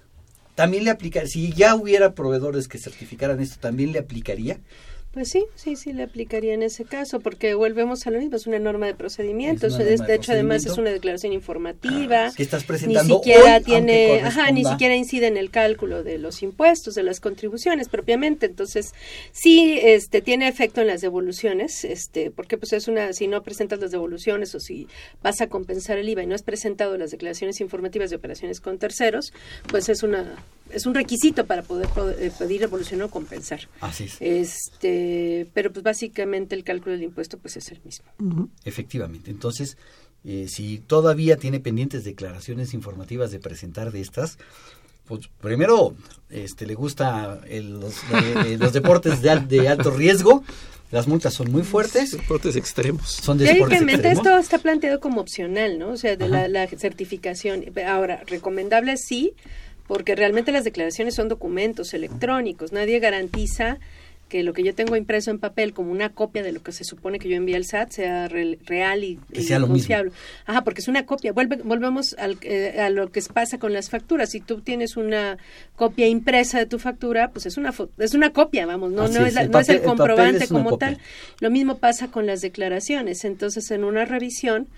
también 0.55 0.85
le 0.85 0.91
aplica, 0.91 1.27
si 1.27 1.53
ya 1.53 1.75
hubiera 1.75 2.15
proveedores 2.15 2.67
que 2.69 2.79
certificaran 2.79 3.41
esto, 3.41 3.59
también 3.61 3.93
le 3.93 3.99
aplicaría. 3.99 4.59
Pues 5.13 5.29
sí, 5.31 5.45
sí, 5.57 5.75
sí 5.75 5.93
le 5.93 6.05
aplicaría 6.05 6.55
en 6.55 6.63
ese 6.63 6.85
caso, 6.85 7.19
porque 7.19 7.55
volvemos 7.55 8.07
a 8.07 8.11
lo 8.13 8.21
mismo, 8.21 8.37
es 8.37 8.47
una 8.47 8.61
norma 8.61 8.87
de 8.87 8.95
procedimiento, 8.95 9.67
norma 9.69 9.85
de 9.85 9.97
de 9.97 10.15
hecho 10.15 10.31
además 10.31 10.65
es 10.65 10.79
una 10.79 10.91
declaración 10.91 11.33
informativa. 11.33 12.33
que 12.37 12.45
estás 12.45 12.63
ni 12.63 12.67
presentando 12.69 13.17
siquiera 13.17 13.41
hoy, 13.43 13.49
aunque 13.51 13.65
tiene, 13.65 14.21
ajá, 14.21 14.53
ni 14.53 14.63
siquiera 14.65 14.95
incide 14.95 15.27
en 15.27 15.37
el 15.37 15.51
cálculo 15.51 16.05
de 16.05 16.19
los 16.19 16.45
impuestos, 16.45 16.95
de 16.95 17.03
las 17.03 17.19
contribuciones 17.19 17.89
propiamente. 17.89 18.47
Entonces, 18.47 18.95
sí, 19.33 19.81
este, 19.83 20.23
tiene 20.23 20.47
efecto 20.47 20.81
en 20.81 20.87
las 20.87 21.01
devoluciones, 21.01 21.85
este, 21.85 22.31
porque 22.31 22.57
pues 22.57 22.73
es 22.73 22.87
una, 22.87 23.13
si 23.13 23.27
no 23.27 23.43
presentas 23.43 23.81
las 23.81 23.91
devoluciones 23.91 24.55
o 24.55 24.61
si 24.61 24.87
vas 25.25 25.41
a 25.41 25.49
compensar 25.49 25.99
el 25.99 26.09
IVA 26.09 26.23
y 26.23 26.27
no 26.29 26.37
has 26.37 26.43
presentado 26.43 26.97
las 26.97 27.11
declaraciones 27.11 27.61
informativas 27.61 28.11
de 28.11 28.17
operaciones 28.17 28.61
con 28.61 28.79
terceros, 28.79 29.33
pues 29.69 29.89
es 29.89 30.05
una, 30.05 30.37
es 30.73 30.87
un 30.87 30.95
requisito 30.95 31.47
para 31.47 31.63
poder, 31.63 31.89
po- 31.89 32.11
eh, 32.11 32.31
pedir 32.39 32.61
devolución 32.61 33.03
o 33.03 33.11
compensar. 33.11 33.69
Así 33.81 34.05
es. 34.05 34.17
Este, 34.21 35.00
pero 35.55 35.73
pues 35.73 35.83
básicamente 35.83 36.55
el 36.55 36.65
cálculo 36.65 36.93
del 36.93 37.03
impuesto 37.05 37.39
pues 37.39 37.57
es 37.57 37.71
el 37.71 37.81
mismo. 37.85 38.07
Efectivamente. 38.65 39.31
Entonces, 39.31 39.77
eh, 40.25 40.47
si 40.49 40.79
todavía 40.79 41.37
tiene 41.37 41.61
pendientes 41.61 42.05
declaraciones 42.05 42.75
informativas 42.75 43.31
de 43.31 43.39
presentar 43.39 43.93
de 43.93 44.01
estas, 44.01 44.39
pues 45.07 45.29
primero 45.41 45.95
este, 46.29 46.67
le 46.67 46.75
gusta 46.75 47.41
el- 47.49 47.81
los, 47.81 47.95
eh, 48.47 48.57
los 48.59 48.73
deportes 48.73 49.23
de, 49.23 49.31
al- 49.31 49.49
de 49.49 49.69
alto 49.69 49.91
riesgo. 49.91 50.45
Las 50.93 51.07
multas 51.07 51.35
son 51.35 51.53
muy 51.53 51.63
fuertes. 51.63 52.11
Deportes 52.13 52.57
extremos. 52.57 53.11
Son 53.11 53.39
de 53.39 53.45
deportes 53.45 53.81
extremos. 53.83 54.19
esto 54.19 54.37
está 54.39 54.59
planteado 54.59 54.99
como 54.99 55.21
opcional, 55.21 55.79
¿no? 55.79 55.91
O 55.91 55.97
sea, 55.97 56.17
de 56.17 56.29
la 56.29 56.67
certificación. 56.67 57.65
Ahora, 57.87 58.25
recomendable 58.27 58.97
sí, 58.97 59.33
porque 59.87 60.17
realmente 60.17 60.51
las 60.53 60.65
declaraciones 60.65 61.15
son 61.15 61.29
documentos 61.29 61.95
electrónicos. 61.95 62.73
Nadie 62.73 62.99
garantiza 62.99 63.79
que 64.31 64.43
lo 64.43 64.55
que 64.55 64.63
yo 64.63 64.75
tengo 64.75 64.97
impreso 64.97 65.31
en 65.31 65.39
papel 65.39 65.75
como 65.75 65.93
una 65.93 66.09
copia 66.09 66.43
de 66.43 66.53
lo 66.53 66.63
que 66.63 66.73
se 66.73 66.85
supone 66.85 67.19
que 67.19 67.29
yo 67.29 67.37
envíe 67.37 67.55
al 67.57 67.67
SAT 67.67 67.91
sea 67.91 68.29
re- 68.29 68.59
real 68.65 69.05
y, 69.05 69.17
Que 69.33 69.41
y 69.41 69.45
sea 69.45 69.59
lo 69.59 69.67
mismo. 69.67 69.75
confiable. 69.81 70.13
Ajá, 70.47 70.65
porque 70.65 70.81
es 70.81 70.89
una 70.89 71.05
copia. 71.05 71.33
Vuelve, 71.33 71.57
volvemos 71.57 72.15
al, 72.19 72.39
eh, 72.43 72.81
a 72.81 72.89
lo 72.89 73.11
que 73.13 73.21
pasa 73.23 73.59
con 73.59 73.75
las 73.75 73.91
facturas. 73.91 74.31
Si 74.31 74.41
tú 74.41 74.63
tienes 74.63 74.97
una 74.97 75.37
copia 75.77 76.07
impresa 76.09 76.59
de 76.59 76.65
tu 76.67 76.79
factura, 76.79 77.31
pues 77.33 77.45
es 77.45 77.59
una 77.59 77.75
es 77.99 78.15
una 78.15 78.31
copia, 78.33 78.65
vamos, 78.65 78.93
no 78.93 79.03
Así 79.03 79.19
no 79.19 79.27
es, 79.27 79.35
la- 79.35 79.43
el 79.43 79.51
no 79.51 79.59
es 79.59 79.69
el 79.69 79.83
comprobante 79.83 80.45
es 80.45 80.49
como 80.51 80.71
copia. 80.71 80.89
tal. 80.89 80.99
Lo 81.41 81.51
mismo 81.51 81.77
pasa 81.79 82.09
con 82.11 82.25
las 82.27 82.41
declaraciones. 82.41 83.25
Entonces, 83.25 83.71
en 83.73 83.85
una 83.85 84.05
revisión, 84.05 84.69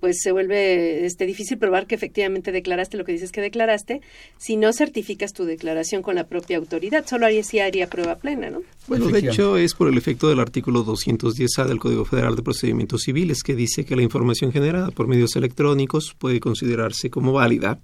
pues 0.00 0.18
se 0.22 0.32
vuelve 0.32 1.06
este 1.06 1.26
difícil 1.26 1.58
probar 1.58 1.86
que 1.86 1.94
efectivamente 1.94 2.52
declaraste 2.52 2.96
lo 2.96 3.04
que 3.04 3.12
dices 3.12 3.32
que 3.32 3.40
declaraste 3.40 4.00
si 4.38 4.56
no 4.56 4.72
certificas 4.72 5.32
tu 5.32 5.44
declaración 5.44 6.02
con 6.02 6.14
la 6.14 6.26
propia 6.26 6.56
autoridad. 6.56 7.06
Solo 7.06 7.26
sí 7.42 7.58
haría 7.58 7.88
prueba 7.88 8.16
plena, 8.16 8.50
¿no? 8.50 8.62
Bueno, 8.86 9.08
de 9.08 9.18
hecho 9.18 9.56
es 9.56 9.74
por 9.74 9.88
el 9.88 9.98
efecto 9.98 10.28
del 10.28 10.40
artículo 10.40 10.84
210A 10.84 11.66
del 11.66 11.78
Código 11.78 12.04
Federal 12.04 12.36
de 12.36 12.42
Procedimientos 12.42 13.02
Civiles 13.02 13.42
que 13.42 13.54
dice 13.54 13.84
que 13.84 13.96
la 13.96 14.02
información 14.02 14.52
generada 14.52 14.90
por 14.90 15.08
medios 15.08 15.36
electrónicos 15.36 16.14
puede 16.18 16.40
considerarse 16.40 17.10
como 17.10 17.32
válida 17.32 17.78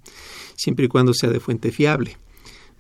siempre 0.57 0.87
y 0.87 0.89
cuando 0.89 1.13
sea 1.15 1.31
de 1.31 1.41
fuente 1.41 1.71
fiable. 1.73 2.17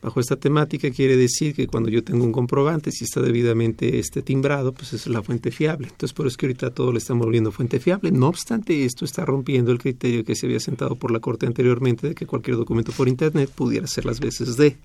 Bajo 0.04 0.20
esta 0.20 0.36
temática 0.36 0.90
quiere 0.90 1.16
decir 1.16 1.54
que 1.54 1.66
cuando 1.66 1.88
yo 1.88 2.04
tengo 2.04 2.24
un 2.24 2.30
comprobante, 2.30 2.92
si 2.92 3.04
está 3.04 3.22
debidamente 3.22 3.98
este 3.98 4.20
timbrado, 4.20 4.74
pues 4.74 4.92
es 4.92 5.06
la 5.06 5.22
fuente 5.22 5.50
fiable. 5.50 5.88
Entonces 5.88 6.12
por 6.12 6.26
eso 6.26 6.36
que 6.36 6.44
ahorita 6.44 6.72
todo 6.72 6.92
le 6.92 6.98
estamos 6.98 7.24
volviendo 7.24 7.50
fuente 7.50 7.80
fiable. 7.80 8.10
No 8.12 8.28
obstante, 8.28 8.84
esto 8.84 9.06
está 9.06 9.24
rompiendo 9.24 9.72
el 9.72 9.78
criterio 9.78 10.22
que 10.22 10.36
se 10.36 10.44
había 10.44 10.60
sentado 10.60 10.96
por 10.96 11.10
la 11.10 11.20
Corte 11.20 11.46
anteriormente 11.46 12.08
de 12.08 12.14
que 12.14 12.26
cualquier 12.26 12.58
documento 12.58 12.92
por 12.92 13.08
Internet 13.08 13.48
pudiera 13.54 13.86
ser 13.86 14.04
las 14.04 14.20
veces 14.20 14.58
de. 14.58 14.76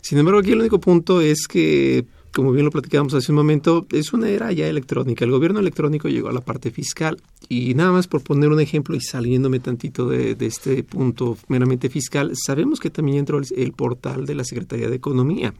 Sin 0.00 0.18
embargo, 0.18 0.40
aquí 0.40 0.50
el 0.50 0.58
único 0.58 0.80
punto 0.80 1.20
es 1.20 1.46
que 1.46 2.04
como 2.34 2.50
bien 2.50 2.64
lo 2.64 2.72
platicábamos 2.72 3.14
hace 3.14 3.30
un 3.30 3.36
momento, 3.36 3.86
es 3.92 4.12
una 4.12 4.28
era 4.28 4.50
ya 4.50 4.66
electrónica. 4.66 5.24
El 5.24 5.30
gobierno 5.30 5.60
electrónico 5.60 6.08
llegó 6.08 6.28
a 6.28 6.32
la 6.32 6.40
parte 6.40 6.72
fiscal 6.72 7.16
y 7.48 7.74
nada 7.74 7.92
más 7.92 8.08
por 8.08 8.22
poner 8.22 8.50
un 8.50 8.60
ejemplo 8.60 8.96
y 8.96 9.00
saliéndome 9.00 9.60
tantito 9.60 10.08
de, 10.08 10.36
este 10.40 10.82
punto 10.82 11.38
meramente 11.46 11.88
fiscal, 11.88 12.32
sabemos 12.34 12.80
que 12.80 12.90
también 12.90 13.18
entró 13.18 13.38
el, 13.38 13.72
portal 13.72 14.26
de 14.26 14.34
la 14.34 14.44
Secretaría 14.44 14.88
de 14.88 14.96
Economía, 14.96 15.54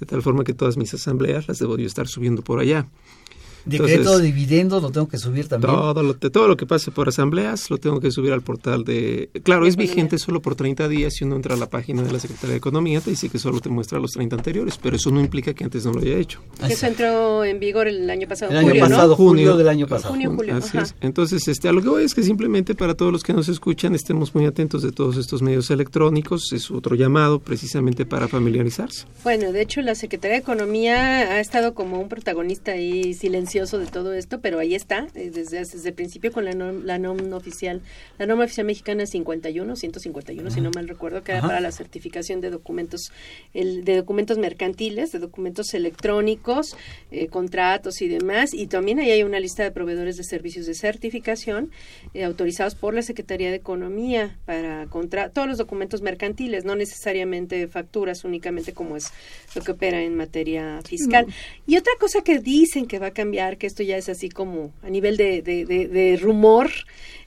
de 0.00 0.06
tal 0.06 0.22
forma 0.22 0.42
que 0.42 0.54
todas 0.54 0.78
mis 0.78 0.94
asambleas 0.94 1.48
las 1.48 1.58
debo 1.58 1.76
yo 1.76 1.86
estar 1.86 2.08
subiendo 2.08 2.42
por 2.42 2.60
allá. 2.60 2.88
Decreto 3.66 4.18
de 4.18 4.24
dividendos 4.24 4.80
lo 4.80 4.90
tengo 4.90 5.08
que 5.08 5.18
subir 5.18 5.48
también. 5.48 5.72
Todo 5.72 6.02
lo, 6.02 6.14
todo 6.14 6.46
lo 6.46 6.56
que 6.56 6.66
pase 6.66 6.92
por 6.92 7.08
asambleas 7.08 7.68
lo 7.68 7.78
tengo 7.78 8.00
que 8.00 8.12
subir 8.12 8.32
al 8.32 8.40
portal 8.40 8.84
de... 8.84 9.28
Claro, 9.42 9.66
es 9.66 9.74
vigente 9.76 10.18
solo 10.18 10.40
por 10.40 10.54
30 10.54 10.88
días. 10.88 11.14
Si 11.14 11.24
uno 11.24 11.34
entra 11.34 11.54
a 11.54 11.58
la 11.58 11.68
página 11.68 12.02
de 12.02 12.12
la 12.12 12.20
Secretaría 12.20 12.52
de 12.52 12.58
Economía, 12.58 13.00
te 13.00 13.10
dice 13.10 13.28
que 13.28 13.40
solo 13.40 13.60
te 13.60 13.68
muestra 13.68 13.98
los 13.98 14.12
30 14.12 14.36
anteriores, 14.36 14.78
pero 14.80 14.94
eso 14.94 15.10
no 15.10 15.20
implica 15.20 15.52
que 15.52 15.64
antes 15.64 15.84
no 15.84 15.92
lo 15.92 16.00
haya 16.00 16.16
hecho. 16.16 16.40
Eso 16.68 16.86
entró 16.86 17.44
en 17.44 17.58
vigor 17.58 17.88
el 17.88 18.08
año 18.08 18.28
pasado. 18.28 18.52
El 18.52 18.58
año 18.58 18.80
pasado, 18.80 19.16
junio, 19.16 19.56
del 19.56 19.68
año 19.68 19.88
pasado. 19.88 20.14
Junio, 20.14 20.32
julio. 20.34 20.54
Así 20.54 20.78
es. 20.78 20.94
Entonces, 21.00 21.48
este, 21.48 21.68
a 21.68 21.72
lo 21.72 21.82
que 21.82 21.88
voy 21.88 22.04
es 22.04 22.14
que 22.14 22.22
simplemente 22.22 22.76
para 22.76 22.94
todos 22.94 23.10
los 23.10 23.24
que 23.24 23.32
nos 23.32 23.48
escuchan 23.48 23.96
estemos 23.96 24.32
muy 24.32 24.46
atentos 24.46 24.82
de 24.82 24.92
todos 24.92 25.16
estos 25.16 25.42
medios 25.42 25.72
electrónicos. 25.72 26.52
Es 26.52 26.70
otro 26.70 26.94
llamado 26.94 27.40
precisamente 27.40 28.06
para 28.06 28.28
familiarizarse. 28.28 29.06
Bueno, 29.24 29.50
de 29.50 29.62
hecho, 29.62 29.80
la 29.82 29.96
Secretaría 29.96 30.36
de 30.36 30.42
Economía 30.42 31.32
ha 31.32 31.40
estado 31.40 31.74
como 31.74 32.00
un 32.00 32.08
protagonista 32.08 32.72
ahí 32.72 33.12
silencioso 33.14 33.55
de 33.56 33.86
todo 33.86 34.12
esto 34.12 34.40
pero 34.40 34.58
ahí 34.58 34.74
está, 34.74 35.08
eh, 35.14 35.30
desde, 35.32 35.60
desde 35.60 35.88
el 35.88 35.94
principio 35.94 36.30
con 36.30 36.44
la, 36.44 36.52
la 36.52 36.98
norma 36.98 37.36
oficial, 37.36 37.80
la 38.18 38.26
norma 38.26 38.44
oficial 38.44 38.66
mexicana 38.66 39.06
51, 39.06 39.76
151, 39.76 40.50
si 40.50 40.60
no 40.60 40.70
mal 40.74 40.86
recuerdo, 40.88 41.22
que 41.22 41.32
era 41.32 41.40
para 41.40 41.60
la 41.60 41.72
certificación 41.72 42.40
de 42.40 42.50
documentos, 42.50 43.12
el, 43.54 43.84
de 43.84 43.96
documentos 43.96 44.36
mercantiles, 44.36 45.10
de 45.12 45.18
documentos 45.18 45.72
electrónicos, 45.72 46.76
eh, 47.10 47.28
contratos 47.28 48.02
y 48.02 48.08
demás, 48.08 48.52
y 48.52 48.66
también 48.66 48.98
ahí 48.98 49.10
hay 49.10 49.22
una 49.22 49.40
lista 49.40 49.62
de 49.62 49.70
proveedores 49.70 50.16
de 50.16 50.24
servicios 50.24 50.66
de 50.66 50.74
certificación 50.74 51.70
eh, 52.12 52.24
autorizados 52.24 52.74
por 52.74 52.94
la 52.94 53.02
Secretaría 53.02 53.50
de 53.50 53.56
Economía 53.56 54.36
para 54.44 54.86
contra 54.86 55.30
todos 55.30 55.48
los 55.48 55.58
documentos 55.58 56.02
mercantiles, 56.02 56.64
no 56.64 56.76
necesariamente 56.76 57.68
facturas 57.68 58.24
únicamente 58.24 58.74
como 58.74 58.96
es 58.96 59.12
lo 59.54 59.62
que 59.62 59.72
opera 59.72 60.02
en 60.02 60.14
materia 60.14 60.80
fiscal. 60.82 61.26
Y 61.66 61.76
otra 61.76 61.92
cosa 61.98 62.22
que 62.22 62.38
dicen 62.38 62.86
que 62.86 62.98
va 62.98 63.08
a 63.08 63.12
cambiar, 63.12 63.45
que 63.56 63.66
esto 63.66 63.82
ya 63.82 63.96
es 63.96 64.08
así 64.08 64.28
como 64.28 64.72
a 64.82 64.90
nivel 64.90 65.16
de, 65.16 65.42
de, 65.42 66.18
rumor, 66.20 66.70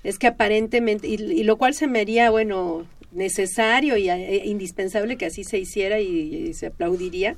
es 0.03 0.19
que 0.19 0.27
aparentemente, 0.27 1.07
y, 1.07 1.43
lo 1.43 1.57
cual 1.57 1.73
se 1.73 1.87
me 1.87 2.01
haría, 2.01 2.29
bueno, 2.29 2.85
necesario 3.11 3.97
y 3.97 4.09
e, 4.09 4.45
indispensable 4.45 5.17
que 5.17 5.25
así 5.25 5.43
se 5.43 5.57
hiciera 5.57 5.99
y, 5.99 6.53
se 6.53 6.67
aplaudiría. 6.67 7.35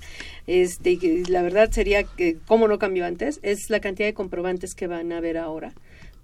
Este, 0.48 0.98
la 1.30 1.42
verdad 1.42 1.70
sería 1.72 2.04
que, 2.04 2.38
¿cómo 2.48 2.68
no 2.68 2.80
cambió 2.80 3.06
antes? 3.06 3.40
Es 3.44 3.70
la 3.70 3.80
cantidad 3.80 4.08
de 4.08 4.14
comprobantes 4.14 4.74
que 4.74 4.88
van 4.88 5.12
a 5.12 5.18
haber 5.18 5.38
ahora 5.38 5.74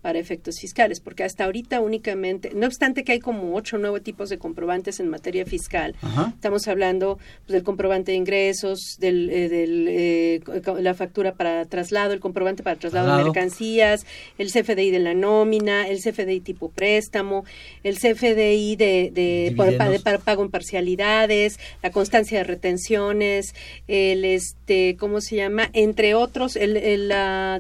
para 0.07 0.19
efectos 0.19 0.61
fiscales, 0.61 1.01
porque 1.01 1.25
hasta 1.25 1.43
ahorita 1.43 1.81
únicamente, 1.81 2.51
no 2.55 2.65
obstante 2.65 3.03
que 3.03 3.11
hay 3.11 3.19
como 3.19 3.53
ocho 3.53 3.77
nuevos 3.77 4.01
tipos 4.03 4.29
de 4.29 4.37
comprobantes 4.37 5.01
en 5.01 5.09
materia 5.09 5.45
fiscal, 5.45 5.95
estamos 6.33 6.65
hablando 6.69 7.17
pues, 7.45 7.55
del 7.55 7.63
comprobante 7.63 8.13
de 8.13 8.17
ingresos, 8.17 8.95
del, 9.01 9.29
eh, 9.29 10.35
eh, 10.37 10.41
la 10.79 10.93
factura 10.93 11.33
para 11.33 11.65
traslado, 11.65 12.13
el 12.13 12.21
comprobante 12.21 12.63
para 12.63 12.77
traslado, 12.77 13.17
de 13.17 13.25
mercancías, 13.25 14.05
el 14.37 14.49
CFDI 14.49 14.91
de 14.91 14.99
la 14.99 15.13
nómina, 15.13 15.89
el 15.89 15.99
CFDI 16.01 16.39
tipo 16.39 16.69
préstamo, 16.69 17.43
el 17.83 17.97
CFDI 17.97 18.77
de, 18.77 19.11
de, 19.13 19.99
para 20.05 20.19
pago 20.19 20.41
en 20.41 20.51
parcialidades, 20.51 21.59
la 21.83 21.91
constancia 21.91 22.37
de 22.37 22.45
retenciones, 22.45 23.53
el 23.89 24.23
este, 24.23 24.95
¿cómo 24.97 25.19
se 25.19 25.35
llama? 25.35 25.69
Entre 25.73 26.15
otros, 26.15 26.55
el, 26.55 27.09
la 27.09 27.59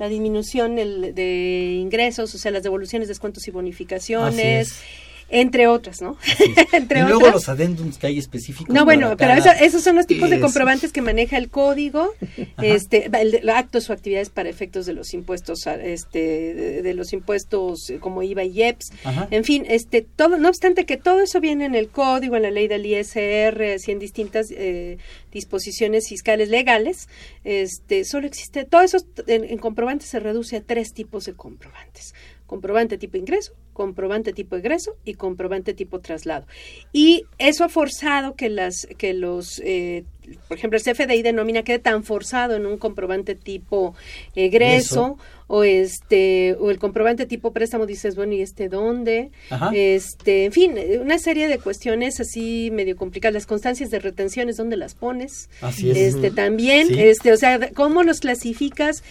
la 0.00 0.08
disminución 0.08 0.76
de 0.76 1.76
ingresos, 1.78 2.34
o 2.34 2.38
sea, 2.38 2.50
las 2.50 2.62
devoluciones, 2.62 3.06
descuentos 3.06 3.46
y 3.46 3.50
bonificaciones 3.50 4.82
entre 5.30 5.68
otras, 5.68 6.02
¿no? 6.02 6.16
entre 6.72 7.00
y 7.00 7.02
luego 7.04 7.30
los 7.30 7.48
adendums 7.48 7.98
que 7.98 8.08
hay 8.08 8.18
específicos. 8.18 8.74
No, 8.74 8.84
bueno, 8.84 9.16
pero 9.16 9.32
esos 9.60 9.82
son 9.82 9.96
los 9.96 10.06
tipos 10.06 10.28
de 10.28 10.40
comprobantes 10.40 10.92
que 10.92 11.02
maneja 11.02 11.38
el 11.38 11.48
código, 11.48 12.12
este, 12.62 13.10
el, 13.12 13.48
actos 13.48 13.88
o 13.88 13.92
actividades 13.92 14.30
para 14.30 14.48
efectos 14.48 14.86
de 14.86 14.92
los 14.92 15.14
impuestos, 15.14 15.66
este, 15.66 16.82
de, 16.82 16.94
los 16.94 17.12
impuestos 17.12 17.92
como 18.00 18.22
IVA 18.22 18.44
y 18.44 18.60
IEPS, 18.60 18.92
en 19.30 19.44
fin, 19.44 19.64
este, 19.68 20.02
todo, 20.02 20.36
no 20.36 20.48
obstante 20.48 20.84
que 20.84 20.96
todo 20.96 21.20
eso 21.20 21.40
viene 21.40 21.64
en 21.64 21.74
el 21.74 21.88
código, 21.88 22.36
en 22.36 22.42
la 22.42 22.50
ley 22.50 22.66
del 22.66 22.84
ISR, 22.84 23.62
así 23.76 23.92
en 23.92 24.00
distintas 24.00 24.50
eh, 24.50 24.98
disposiciones 25.30 26.08
fiscales 26.08 26.48
legales, 26.48 27.08
este, 27.44 28.04
solo 28.04 28.26
existe, 28.26 28.64
todo 28.64 28.82
eso 28.82 28.98
en 29.26 29.58
comprobantes 29.58 30.08
se 30.08 30.18
reduce 30.18 30.56
a 30.56 30.60
tres 30.60 30.92
tipos 30.92 31.24
de 31.24 31.34
comprobantes. 31.34 32.14
Comprobante 32.46 32.98
tipo 32.98 33.16
ingreso, 33.16 33.52
comprobante 33.80 34.34
tipo 34.34 34.56
egreso 34.56 34.94
y 35.06 35.14
comprobante 35.14 35.72
tipo 35.72 36.00
traslado. 36.00 36.44
Y 36.92 37.24
eso 37.38 37.64
ha 37.64 37.70
forzado 37.70 38.34
que 38.34 38.50
las 38.50 38.86
que 38.98 39.14
los 39.14 39.58
eh, 39.64 40.04
por 40.48 40.56
ejemplo, 40.56 40.78
el 40.78 40.84
CFDI 40.84 41.22
de 41.22 41.32
nómina 41.32 41.62
quede 41.62 41.78
tan 41.78 42.04
forzado 42.04 42.54
en 42.54 42.66
un 42.66 42.76
comprobante 42.76 43.34
tipo 43.34 43.94
egreso 44.34 45.16
o 45.46 45.64
este 45.64 46.54
o 46.60 46.70
el 46.70 46.78
comprobante 46.78 47.26
tipo 47.26 47.52
préstamo 47.52 47.86
dices, 47.86 48.14
bueno, 48.16 48.34
¿y 48.34 48.42
este 48.42 48.68
dónde? 48.68 49.30
Este, 49.72 50.44
en 50.44 50.52
fin, 50.52 50.74
una 51.00 51.18
serie 51.18 51.48
de 51.48 51.58
cuestiones 51.58 52.20
así 52.20 52.70
medio 52.70 52.96
complicadas, 52.96 53.34
las 53.34 53.46
constancias 53.46 53.90
de 53.90 53.98
retenciones 53.98 54.56
dónde 54.56 54.76
las 54.76 54.94
pones? 54.94 55.48
Así 55.62 55.90
es. 55.90 55.96
Este 55.96 56.30
también, 56.30 56.96
este, 56.96 57.32
o 57.32 57.36
sea, 57.36 57.72
¿cómo 57.72 58.02
los 58.02 58.20
clasificas? 58.20 59.02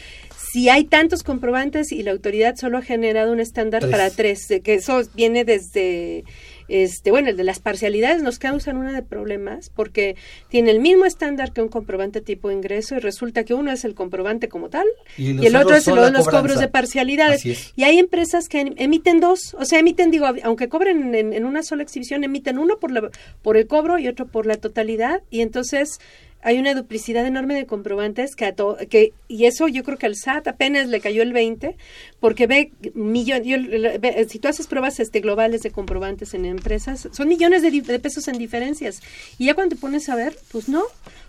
Si 0.52 0.70
hay 0.70 0.86
tantos 0.86 1.24
comprobantes 1.24 1.92
y 1.92 2.04
la 2.04 2.12
autoridad 2.12 2.56
solo 2.56 2.78
ha 2.78 2.82
generado 2.82 3.32
un 3.32 3.40
estándar 3.40 3.90
para 3.90 4.10
tres, 4.10 4.48
que 4.64 4.76
eso 4.76 5.02
viene 5.16 5.46
desde 5.46 6.24
este, 6.70 7.10
bueno, 7.10 7.30
el 7.30 7.38
de 7.38 7.44
las 7.44 7.60
parcialidades 7.60 8.22
nos 8.22 8.38
causan 8.38 8.78
una 8.78 8.94
de 8.94 9.02
problemas 9.02 9.72
porque 9.72 10.16
tiene 10.50 10.70
el 10.70 10.80
mismo 10.80 11.06
estándar 11.06 11.52
que 11.52 11.62
un 11.62 11.68
comprobante 11.68 12.22
tipo 12.22 12.52
ingreso 12.52 12.96
y 12.96 13.00
resulta 13.00 13.44
que 13.44 13.56
uno 13.56 13.72
es 13.72 13.84
el 13.84 13.96
comprobante 13.96 14.50
como 14.50 14.70
tal 14.70 14.86
y, 15.18 15.46
el 15.46 15.56
otro 15.56 15.76
es 15.76 15.88
el 15.88 15.96
de 15.96 16.12
los 16.12 16.28
cobros 16.28 16.60
de 16.60 16.68
parcialidades. 16.68 17.74
Y 17.76 17.84
hay 17.84 17.98
empresas 17.98 18.48
que 18.48 18.74
emiten 18.78 19.20
dos, 19.20 19.56
o 19.58 19.66
sea, 19.66 19.80
emiten, 19.80 20.12
digo, 20.12 20.28
aunque 20.44 20.70
cobren 20.70 21.16
en, 21.16 21.34
en 21.34 21.46
una 21.46 21.64
sola 21.64 21.82
exhibición, 21.82 22.24
emiten 22.24 22.60
uno 22.60 22.78
por, 22.78 22.92
la, 22.92 23.10
por 23.42 23.58
el 23.58 23.66
cobro 23.66 23.98
y 23.98 24.08
otro 24.08 24.28
por 24.28 24.46
la 24.46 24.58
totalidad. 24.58 25.24
Y 25.32 25.42
entonces 25.42 26.00
hay 26.42 26.58
una 26.58 26.74
duplicidad 26.74 27.26
enorme 27.26 27.56
de 27.56 27.66
comprobantes 27.66 28.36
que, 28.36 28.54
que 28.90 29.14
y 29.28 29.46
eso 29.46 29.68
yo 29.68 29.84
creo 29.84 29.98
que 29.98 30.06
al 30.06 30.16
SAT 30.16 30.48
apenas 30.48 30.88
le 30.88 31.02
cayó 31.02 31.22
el 31.22 31.34
20 31.34 31.76
porque 32.20 32.48
ve 32.48 32.72
millones 32.94 34.32
si 34.32 34.40
tú 34.40 34.48
haces 34.48 34.68
pruebas 34.68 35.00
este 35.00 35.20
globales 35.20 35.62
de 35.62 35.72
comprobantes 35.72 36.34
en 36.34 36.46
empresas 36.46 37.10
son 37.12 37.28
millones 37.28 37.62
de, 37.62 38.00
pesos 38.00 38.28
en 38.28 38.38
diferencias 38.38 39.02
y 39.38 39.46
ya 39.46 39.54
cuando 39.54 39.76
te 39.76 39.82
pones 39.82 40.08
a 40.10 40.16
ver 40.16 40.38
pues 40.52 40.70
no 40.70 40.84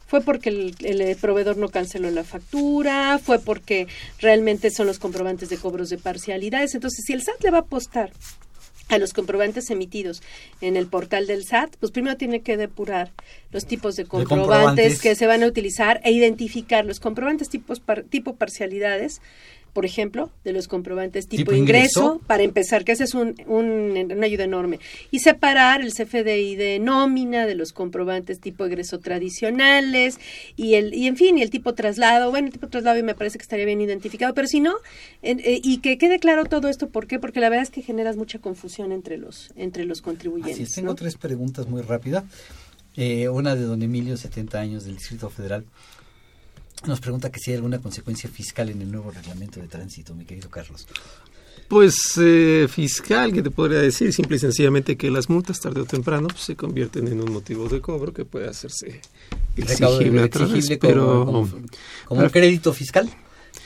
fue 0.07 0.21
porque 0.23 0.49
el, 0.49 1.17
proveedor 1.21 1.57
no 1.57 1.69
canceló 1.69 2.11
la 2.11 2.25
factura, 2.25 3.21
fue 3.23 3.39
porque 3.39 3.87
realmente 4.19 4.73
son 4.73 4.89
los 4.89 4.99
comprobantes 4.99 5.51
de 5.51 5.57
cobros 5.57 5.89
de 5.89 5.99
parcialidades. 5.99 6.75
Entonces, 6.75 7.05
si 7.07 7.13
el 7.13 7.23
SAT 7.23 7.45
le 7.45 7.53
va 7.53 7.59
a 7.59 7.61
apostar 7.61 8.11
a 8.91 8.99
los 8.99 9.12
comprobantes 9.12 9.70
emitidos 9.70 10.22
en 10.61 10.76
el 10.76 10.86
portal 10.86 11.26
del 11.26 11.45
SAT, 11.45 11.76
pues 11.78 11.93
primero 11.93 12.16
tiene 12.16 12.43
que 12.43 12.57
depurar 12.57 13.12
los 13.53 13.64
tipos 13.64 13.97
de 13.97 14.05
comprobantes, 14.05 15.01
que 15.01 15.14
se 15.14 15.26
van 15.26 15.43
a 15.43 15.47
utilizar 15.47 16.01
e 16.05 16.12
identificar 16.12 16.84
los 16.84 17.01
comprobantes 17.01 17.49
tipos 17.49 17.80
tipo 18.11 18.34
parcialidades 18.34 19.22
por 19.73 19.87
ejemplo, 19.87 20.31
de 20.45 20.53
los 20.53 20.68
comprobantes 20.68 21.27
tipo, 21.27 21.53
ingreso, 21.53 22.21
para 22.27 22.43
empezar, 22.43 22.85
que 22.85 22.93
ese 22.93 23.05
es 23.05 23.14
un, 23.14 23.35
un, 23.47 24.12
una 24.12 24.27
ayuda 24.27 24.45
enorme. 24.45 24.81
Y 25.11 25.21
separar 25.21 25.81
el 25.81 25.93
CFDI 25.93 26.57
de 26.57 26.79
nómina 26.79 27.47
de 27.47 27.55
los 27.55 27.73
comprobantes 27.73 28.41
tipo 28.41 28.66
ingreso 28.66 28.99
tradicionales 28.99 30.18
y 30.57 30.75
el 30.75 30.95
y 30.95 31.07
en 31.07 31.16
fin, 31.16 31.39
y 31.39 31.43
el 31.43 31.51
tipo 31.51 31.75
traslado. 31.75 32.31
Bueno, 32.31 32.47
el 32.47 32.53
tipo 32.53 32.68
traslado 32.68 33.03
me 33.03 33.14
parece 33.14 33.39
que 33.39 33.43
estaría 33.43 33.64
bien 33.64 33.81
identificado, 33.81 34.35
pero 34.35 34.49
si 34.49 34.61
no, 34.61 34.75
eh, 35.23 35.61
y 35.62 35.79
que 35.79 35.99
quede 35.99 36.18
claro 36.18 36.45
todo 36.45 36.68
esto, 36.68 36.89
¿por 36.89 37.07
qué? 37.07 37.18
Porque 37.18 37.41
la 37.41 37.49
verdad 37.49 37.64
es 37.64 37.71
que 37.71 37.83
generas 37.83 38.16
mucha 38.16 38.39
confusión 38.39 38.93
entre 38.93 39.18
los, 39.18 39.53
entre 39.57 39.85
los 39.85 40.03
contribuyentes. 40.03 40.73
tengo 40.73 40.95
tres 40.95 41.16
preguntas 41.16 41.68
muy 41.68 41.83
rápidas. 41.83 42.25
Eh, 42.97 43.29
una 43.29 43.55
de 43.55 43.62
don 43.62 43.83
Emilio, 43.83 44.16
70 44.16 44.59
años, 44.59 44.85
del 44.85 44.97
Distrito 44.97 45.31
Federal. 45.31 45.64
Nos 46.87 47.01
pregunta 47.01 47.31
que 47.31 47.39
si 47.39 47.51
hay 47.51 47.57
alguna 47.57 47.78
consecuencia 47.78 48.31
fiscal 48.31 48.70
en 48.70 48.81
el 48.81 48.91
nuevo 48.91 49.11
reglamento 49.11 49.61
de 49.61 49.68
tránsito, 49.68 50.14
mi 50.14 50.24
querido 50.24 50.49
Carlos. 50.49 50.87
Pues 51.68 51.95
eh, 52.20 52.66
fiscal, 52.68 53.33
que 53.33 53.43
te 53.43 53.51
podría 53.51 53.78
decir 53.78 54.12
simple 54.12 54.37
y 54.37 54.41
sencillamente 54.41 54.97
que 54.97 55.11
las 55.11 55.28
multas 55.28 55.61
tarde 55.61 55.83
o 55.83 55.85
temprano 55.85 56.26
pues, 56.28 56.41
se 56.41 56.57
convierten 56.57 57.07
en 57.07 57.20
un 57.20 57.33
motivo 57.33 57.68
de 57.68 57.81
cobro 57.81 58.12
que 58.12 58.24
puede 58.24 58.49
hacerse 58.49 59.01
exigible, 59.57 60.24
exigible 60.24 60.78
pero, 60.78 61.24
como, 61.24 61.49
como, 62.07 62.31
crédito 62.31 62.72
fiscal 62.72 63.09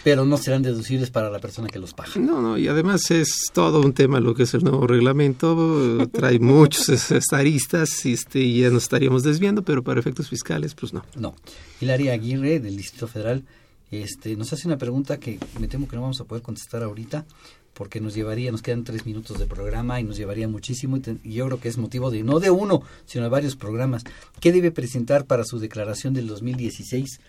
pero 0.05 0.27
no 0.27 0.37
serán 0.37 0.63
deducibles 0.63 1.11
para 1.11 1.31
la 1.31 1.39
persona 1.39 1.67
que 1.69 1.79
los 1.79 1.95
paga. 1.95 2.13
No, 2.17 2.43
no, 2.43 2.59
y 2.59 2.69
además 2.69 3.11
es 3.11 3.51
todo 3.55 3.81
un 3.81 3.95
tema 3.95 4.21
lo 4.21 4.35
que 4.35 4.43
es 4.43 4.53
el 4.53 4.63
nuevo 4.63 4.87
reglamento, 4.87 6.07
trae 6.13 6.39
muchos 6.39 7.11
aristas 7.33 8.05
este, 8.05 8.41
y 8.41 8.61
ya 8.61 8.71
nos 8.71 8.83
estaríamos 8.83 9.23
desviando, 9.23 9.63
pero 9.63 9.83
para 9.83 9.99
efectos 9.99 10.29
fiscales, 10.29 10.75
pues 10.75 10.93
no. 10.93 11.05
No. 11.17 11.35
Hilaria 11.81 12.13
Aguirre, 12.13 12.61
del 12.61 12.77
Distrito 12.77 13.09
Federal, 13.09 13.45
este, 13.91 14.37
nos 14.37 14.53
hace 14.53 14.69
una 14.69 14.77
pregunta 14.77 15.19
que 15.19 15.39
me 15.59 15.69
temo 15.69 15.89
que 15.89 15.97
no 15.97 16.03
vamos 16.03 16.21
a 16.21 16.25
poder 16.25 16.43
contestar 16.43 16.83
ahorita, 16.83 17.25
porque 17.73 17.99
nos 17.99 18.15
llevaría, 18.15 18.53
nos 18.53 18.61
quedan 18.61 18.85
tres 18.85 19.07
minutos 19.07 19.39
de 19.39 19.47
programa 19.47 20.01
y 20.01 20.05
nos 20.05 20.19
llevaría 20.19 20.49
muchísimo, 20.49 20.99
y, 20.99 21.33
yo 21.33 21.47
creo 21.47 21.61
que 21.61 21.69
es 21.69 21.79
motivo 21.79 22.11
de, 22.11 22.23
no 22.23 22.41
de 22.41 22.51
uno, 22.51 22.83
sino 23.07 23.25
de 23.25 23.31
varios 23.31 23.57
programas. 23.57 24.05
¿Qué 24.39 24.53
debe 24.53 24.71
presentar 24.71 25.25
para 25.25 25.45
su 25.45 25.59
declaración 25.59 26.13
del 26.13 26.27
2016? 26.27 27.21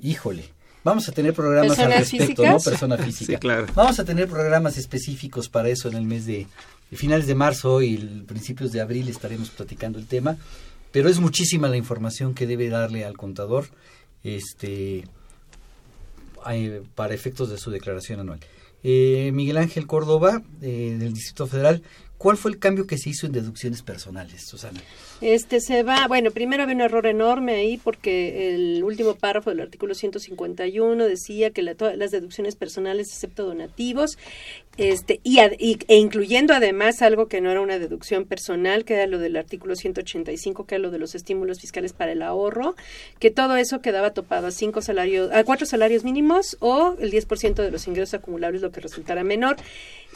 Híjole, 0.00 0.44
Vamos 0.84 1.08
a 1.08 1.12
tener 1.12 1.32
programas 1.32 1.78
al 1.78 1.92
respecto, 1.92 2.44
¿no? 2.44 2.58
Persona 2.60 2.98
física. 2.98 3.38
claro. 3.38 3.66
Vamos 3.74 3.98
a 3.98 4.04
tener 4.04 4.28
programas 4.28 4.76
específicos 4.76 5.48
para 5.48 5.70
eso 5.70 5.88
en 5.88 5.94
el 5.94 6.04
mes 6.04 6.26
de, 6.26 6.46
finales 6.92 7.26
de 7.26 7.34
marzo 7.34 7.80
y 7.80 7.96
principios 8.26 8.70
de 8.70 8.82
abril 8.82 9.08
estaremos 9.08 9.48
platicando 9.48 9.98
el 9.98 10.06
tema. 10.06 10.36
Pero 10.92 11.08
es 11.08 11.18
muchísima 11.18 11.68
la 11.68 11.78
información 11.78 12.34
que 12.34 12.46
debe 12.46 12.68
darle 12.68 13.04
al 13.04 13.16
contador 13.16 13.66
este 14.22 15.04
para 16.94 17.14
efectos 17.14 17.48
de 17.48 17.56
su 17.56 17.70
declaración 17.70 18.20
anual. 18.20 18.40
Eh, 18.82 19.30
Miguel 19.32 19.56
Ángel 19.56 19.86
Córdoba, 19.86 20.42
eh, 20.60 20.94
del 20.98 21.14
Distrito 21.14 21.46
Federal, 21.46 21.82
¿cuál 22.24 22.38
fue 22.38 22.52
el 22.52 22.58
cambio 22.58 22.86
que 22.86 22.96
se 22.96 23.10
hizo 23.10 23.26
en 23.26 23.32
deducciones 23.32 23.82
personales, 23.82 24.46
Susana? 24.46 24.80
Este 25.20 25.60
se 25.60 25.82
va, 25.82 26.08
bueno, 26.08 26.30
primero 26.30 26.62
había 26.62 26.74
un 26.74 26.80
error 26.80 27.06
enorme 27.06 27.52
ahí 27.52 27.76
porque 27.76 28.54
el 28.54 28.82
último 28.82 29.14
párrafo 29.14 29.50
del 29.50 29.60
artículo 29.60 29.94
151 29.94 31.04
decía 31.04 31.50
que 31.50 31.74
todas 31.74 31.98
las 31.98 32.12
deducciones 32.12 32.56
personales 32.56 33.08
excepto 33.08 33.44
donativos 33.44 34.16
este 34.76 35.20
y, 35.22 35.38
e 35.38 35.96
incluyendo 35.96 36.54
además 36.54 37.02
algo 37.02 37.28
que 37.28 37.40
no 37.40 37.50
era 37.50 37.60
una 37.60 37.78
deducción 37.78 38.24
personal, 38.24 38.84
que 38.84 38.94
era 38.94 39.06
lo 39.06 39.18
del 39.18 39.36
artículo 39.36 39.76
185, 39.76 40.66
que 40.66 40.76
era 40.76 40.82
lo 40.82 40.90
de 40.90 40.98
los 40.98 41.14
estímulos 41.14 41.60
fiscales 41.60 41.92
para 41.92 42.12
el 42.12 42.22
ahorro, 42.22 42.74
que 43.18 43.30
todo 43.30 43.56
eso 43.56 43.80
quedaba 43.82 44.12
topado 44.12 44.46
a 44.46 44.50
cinco 44.50 44.80
salarios, 44.80 45.30
a 45.30 45.44
cuatro 45.44 45.66
salarios 45.66 46.04
mínimos 46.04 46.56
o 46.60 46.96
el 46.98 47.12
10% 47.12 47.54
de 47.54 47.70
los 47.70 47.86
ingresos 47.86 48.14
acumulables, 48.14 48.62
lo 48.62 48.72
que 48.72 48.80
resultara 48.80 49.22
menor. 49.22 49.56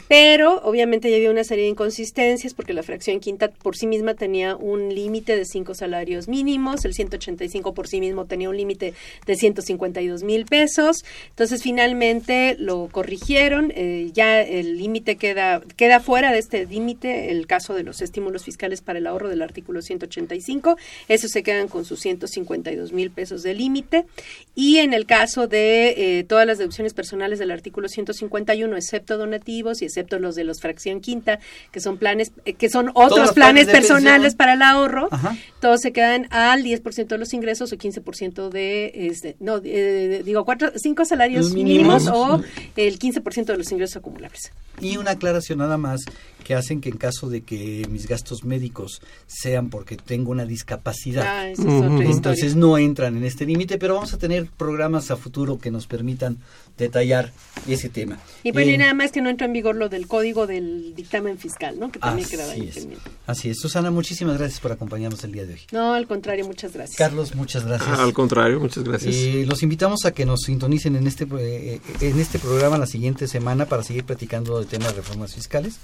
Pero 0.09 0.59
obviamente 0.63 1.11
ya 1.11 1.17
había 1.17 1.29
una 1.29 1.43
serie 1.43 1.65
de 1.65 1.69
inconsistencias 1.69 2.55
porque 2.55 2.73
la 2.73 2.81
fracción 2.81 3.19
quinta 3.19 3.49
por 3.51 3.77
sí 3.77 3.85
misma 3.85 4.15
tenía 4.15 4.55
un 4.55 4.89
límite 4.89 5.37
de 5.37 5.45
cinco 5.45 5.75
salarios 5.75 6.27
mínimos, 6.27 6.83
el 6.83 6.95
185 6.95 7.75
por 7.75 7.87
sí 7.87 7.99
mismo 7.99 8.25
tenía 8.25 8.49
un 8.49 8.57
límite 8.57 8.95
de 9.27 9.35
152 9.35 10.23
mil 10.23 10.45
pesos. 10.45 11.05
Entonces 11.29 11.61
finalmente 11.61 12.55
lo 12.57 12.87
corrigieron, 12.91 13.71
eh, 13.75 14.09
ya 14.11 14.41
el 14.41 14.79
límite 14.79 15.15
queda, 15.15 15.61
queda 15.77 15.99
fuera 15.99 16.31
de 16.31 16.39
este 16.39 16.65
límite 16.65 17.29
el 17.29 17.45
caso 17.45 17.75
de 17.75 17.83
los 17.83 18.01
estímulos 18.01 18.43
fiscales 18.43 18.81
para 18.81 18.97
el 18.97 19.05
ahorro 19.05 19.29
del 19.29 19.43
artículo 19.43 19.83
185, 19.83 20.75
esos 21.07 21.29
se 21.29 21.43
quedan 21.43 21.67
con 21.67 21.85
sus 21.85 21.99
152 21.99 22.93
mil 22.93 23.11
pesos 23.11 23.43
de 23.43 23.53
límite. 23.53 24.05
Y 24.55 24.77
en 24.77 24.93
el 24.93 25.05
caso 25.05 25.45
de 25.45 26.19
eh, 26.19 26.23
todas 26.23 26.47
las 26.47 26.57
deducciones 26.57 26.95
personales 26.95 27.37
del 27.37 27.51
artículo 27.51 27.87
151, 27.87 28.75
excepto 28.75 29.15
donativos 29.15 29.83
y 29.83 29.85
excepto 29.85 29.98
los 30.19 30.35
de 30.35 30.43
los 30.43 30.59
fracción 30.59 31.01
quinta, 31.01 31.39
que 31.71 31.79
son 31.79 31.97
planes, 31.97 32.31
eh, 32.45 32.53
que 32.53 32.69
son 32.69 32.91
otros 32.93 33.33
planes, 33.33 33.67
personales 33.67 34.35
para 34.35 34.53
el 34.53 34.61
ahorro, 34.61 35.09
todos 35.59 35.81
se 35.81 35.91
quedan 35.91 36.27
al 36.31 36.63
10% 36.63 37.07
de 37.07 37.17
los 37.17 37.33
ingresos 37.33 37.71
o 37.71 37.77
15% 37.77 38.49
de, 38.49 38.91
este, 38.93 39.35
no, 39.39 39.59
eh, 39.63 40.21
digo, 40.25 40.45
cuatro, 40.45 40.71
cinco 40.75 41.05
salarios 41.05 41.51
mínimos, 41.53 42.07
o 42.07 42.41
el 42.75 42.99
15% 42.99 43.45
de 43.45 43.57
los 43.57 43.71
ingresos 43.71 43.97
acumulables. 43.97 44.51
Y 44.81 44.97
una 44.97 45.11
aclaración 45.11 45.59
nada 45.59 45.77
más 45.77 46.01
que 46.43 46.55
hacen 46.55 46.81
que 46.81 46.89
en 46.89 46.97
caso 46.97 47.29
de 47.29 47.41
que 47.41 47.85
mis 47.89 48.07
gastos 48.07 48.43
médicos 48.43 49.01
sean 49.27 49.69
porque 49.69 49.97
tengo 49.97 50.31
una 50.31 50.45
discapacidad, 50.45 51.25
ah, 51.27 51.49
entonces 51.49 52.55
no 52.55 52.77
entran 52.77 53.17
en 53.17 53.23
este 53.23 53.45
límite, 53.45 53.77
pero 53.77 53.95
vamos 53.95 54.13
a 54.13 54.17
tener 54.17 54.47
programas 54.57 55.11
a 55.11 55.17
futuro 55.17 55.59
que 55.59 55.69
nos 55.71 55.87
permitan 55.87 56.37
detallar 56.77 57.31
ese 57.67 57.89
tema. 57.89 58.19
Y 58.43 58.51
pues 58.51 58.77
nada 58.77 58.93
más 58.93 59.11
que 59.11 59.21
no 59.21 59.29
entra 59.29 59.47
en 59.47 59.53
vigor 59.53 59.75
lo 59.75 59.89
del 59.89 60.07
código 60.07 60.47
del 60.47 60.95
dictamen 60.95 61.37
fiscal, 61.37 61.79
¿no? 61.79 61.91
Que 61.91 61.99
también 61.99 62.27
quedaba 62.27 62.53
ahí 62.53 62.71
Así 63.27 63.49
es. 63.49 63.59
Susana, 63.59 63.91
muchísimas 63.91 64.37
gracias 64.37 64.59
por 64.59 64.71
acompañarnos 64.71 65.23
el 65.23 65.31
día 65.31 65.45
de 65.45 65.53
hoy. 65.53 65.61
No, 65.71 65.93
al 65.93 66.07
contrario, 66.07 66.45
muchas 66.45 66.73
gracias. 66.73 66.97
Carlos, 66.97 67.35
muchas 67.35 67.65
gracias. 67.65 67.89
Ah, 67.89 68.03
al 68.03 68.13
contrario, 68.13 68.59
muchas 68.59 68.83
gracias. 68.83 69.15
Eh, 69.15 69.45
los 69.47 69.61
invitamos 69.61 70.05
a 70.05 70.11
que 70.11 70.25
nos 70.25 70.41
sintonicen 70.41 70.95
en 70.95 71.07
este, 71.07 71.27
eh, 71.37 71.81
en 72.01 72.19
este 72.19 72.39
programa 72.39 72.77
la 72.77 72.87
siguiente 72.87 73.27
semana 73.27 73.65
para 73.65 73.83
seguir 73.83 74.03
platicando 74.03 74.59
de 74.59 74.65
temas 74.69 74.95
de 74.95 75.01
reformas 75.01 75.33
fiscales. 75.33 75.75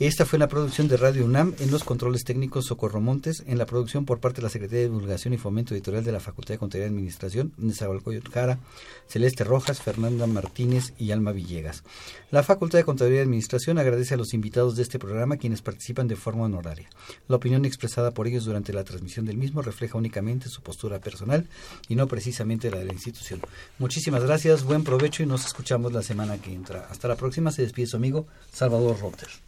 Esta 0.00 0.24
fue 0.24 0.38
la 0.38 0.46
producción 0.46 0.86
de 0.86 0.96
Radio 0.96 1.24
UNAM 1.24 1.56
en 1.58 1.72
los 1.72 1.82
controles 1.82 2.22
técnicos 2.22 2.66
Socorro 2.66 3.00
Montes, 3.00 3.42
en 3.48 3.58
la 3.58 3.66
producción 3.66 4.04
por 4.04 4.20
parte 4.20 4.36
de 4.36 4.42
la 4.44 4.48
Secretaría 4.48 4.82
de 4.82 4.90
Divulgación 4.90 5.34
y 5.34 5.38
Fomento 5.38 5.74
Editorial 5.74 6.04
de 6.04 6.12
la 6.12 6.20
Facultad 6.20 6.54
de 6.54 6.58
Contaduría 6.58 6.86
y 6.86 6.90
Administración, 6.90 7.52
Nezahualcóyotl 7.56 8.30
Celeste 9.08 9.42
Rojas, 9.42 9.82
Fernanda 9.82 10.28
Martínez 10.28 10.92
y 11.00 11.10
Alma 11.10 11.32
Villegas. 11.32 11.82
La 12.30 12.44
Facultad 12.44 12.78
de 12.78 12.84
Contaduría 12.84 13.18
y 13.18 13.22
Administración 13.22 13.78
agradece 13.78 14.14
a 14.14 14.16
los 14.18 14.34
invitados 14.34 14.76
de 14.76 14.84
este 14.84 15.00
programa 15.00 15.36
quienes 15.36 15.62
participan 15.62 16.06
de 16.06 16.14
forma 16.14 16.44
honoraria. 16.44 16.88
La 17.26 17.34
opinión 17.34 17.64
expresada 17.64 18.12
por 18.12 18.28
ellos 18.28 18.44
durante 18.44 18.72
la 18.72 18.84
transmisión 18.84 19.26
del 19.26 19.36
mismo 19.36 19.62
refleja 19.62 19.98
únicamente 19.98 20.48
su 20.48 20.62
postura 20.62 21.00
personal 21.00 21.48
y 21.88 21.96
no 21.96 22.06
precisamente 22.06 22.70
la 22.70 22.78
de 22.78 22.84
la 22.84 22.92
institución. 22.92 23.40
Muchísimas 23.80 24.22
gracias, 24.22 24.62
buen 24.62 24.84
provecho 24.84 25.24
y 25.24 25.26
nos 25.26 25.44
escuchamos 25.44 25.92
la 25.92 26.04
semana 26.04 26.40
que 26.40 26.54
entra. 26.54 26.86
Hasta 26.88 27.08
la 27.08 27.16
próxima, 27.16 27.50
se 27.50 27.62
despide 27.62 27.88
su 27.88 27.96
amigo 27.96 28.28
Salvador 28.52 29.00
Rotter. 29.00 29.47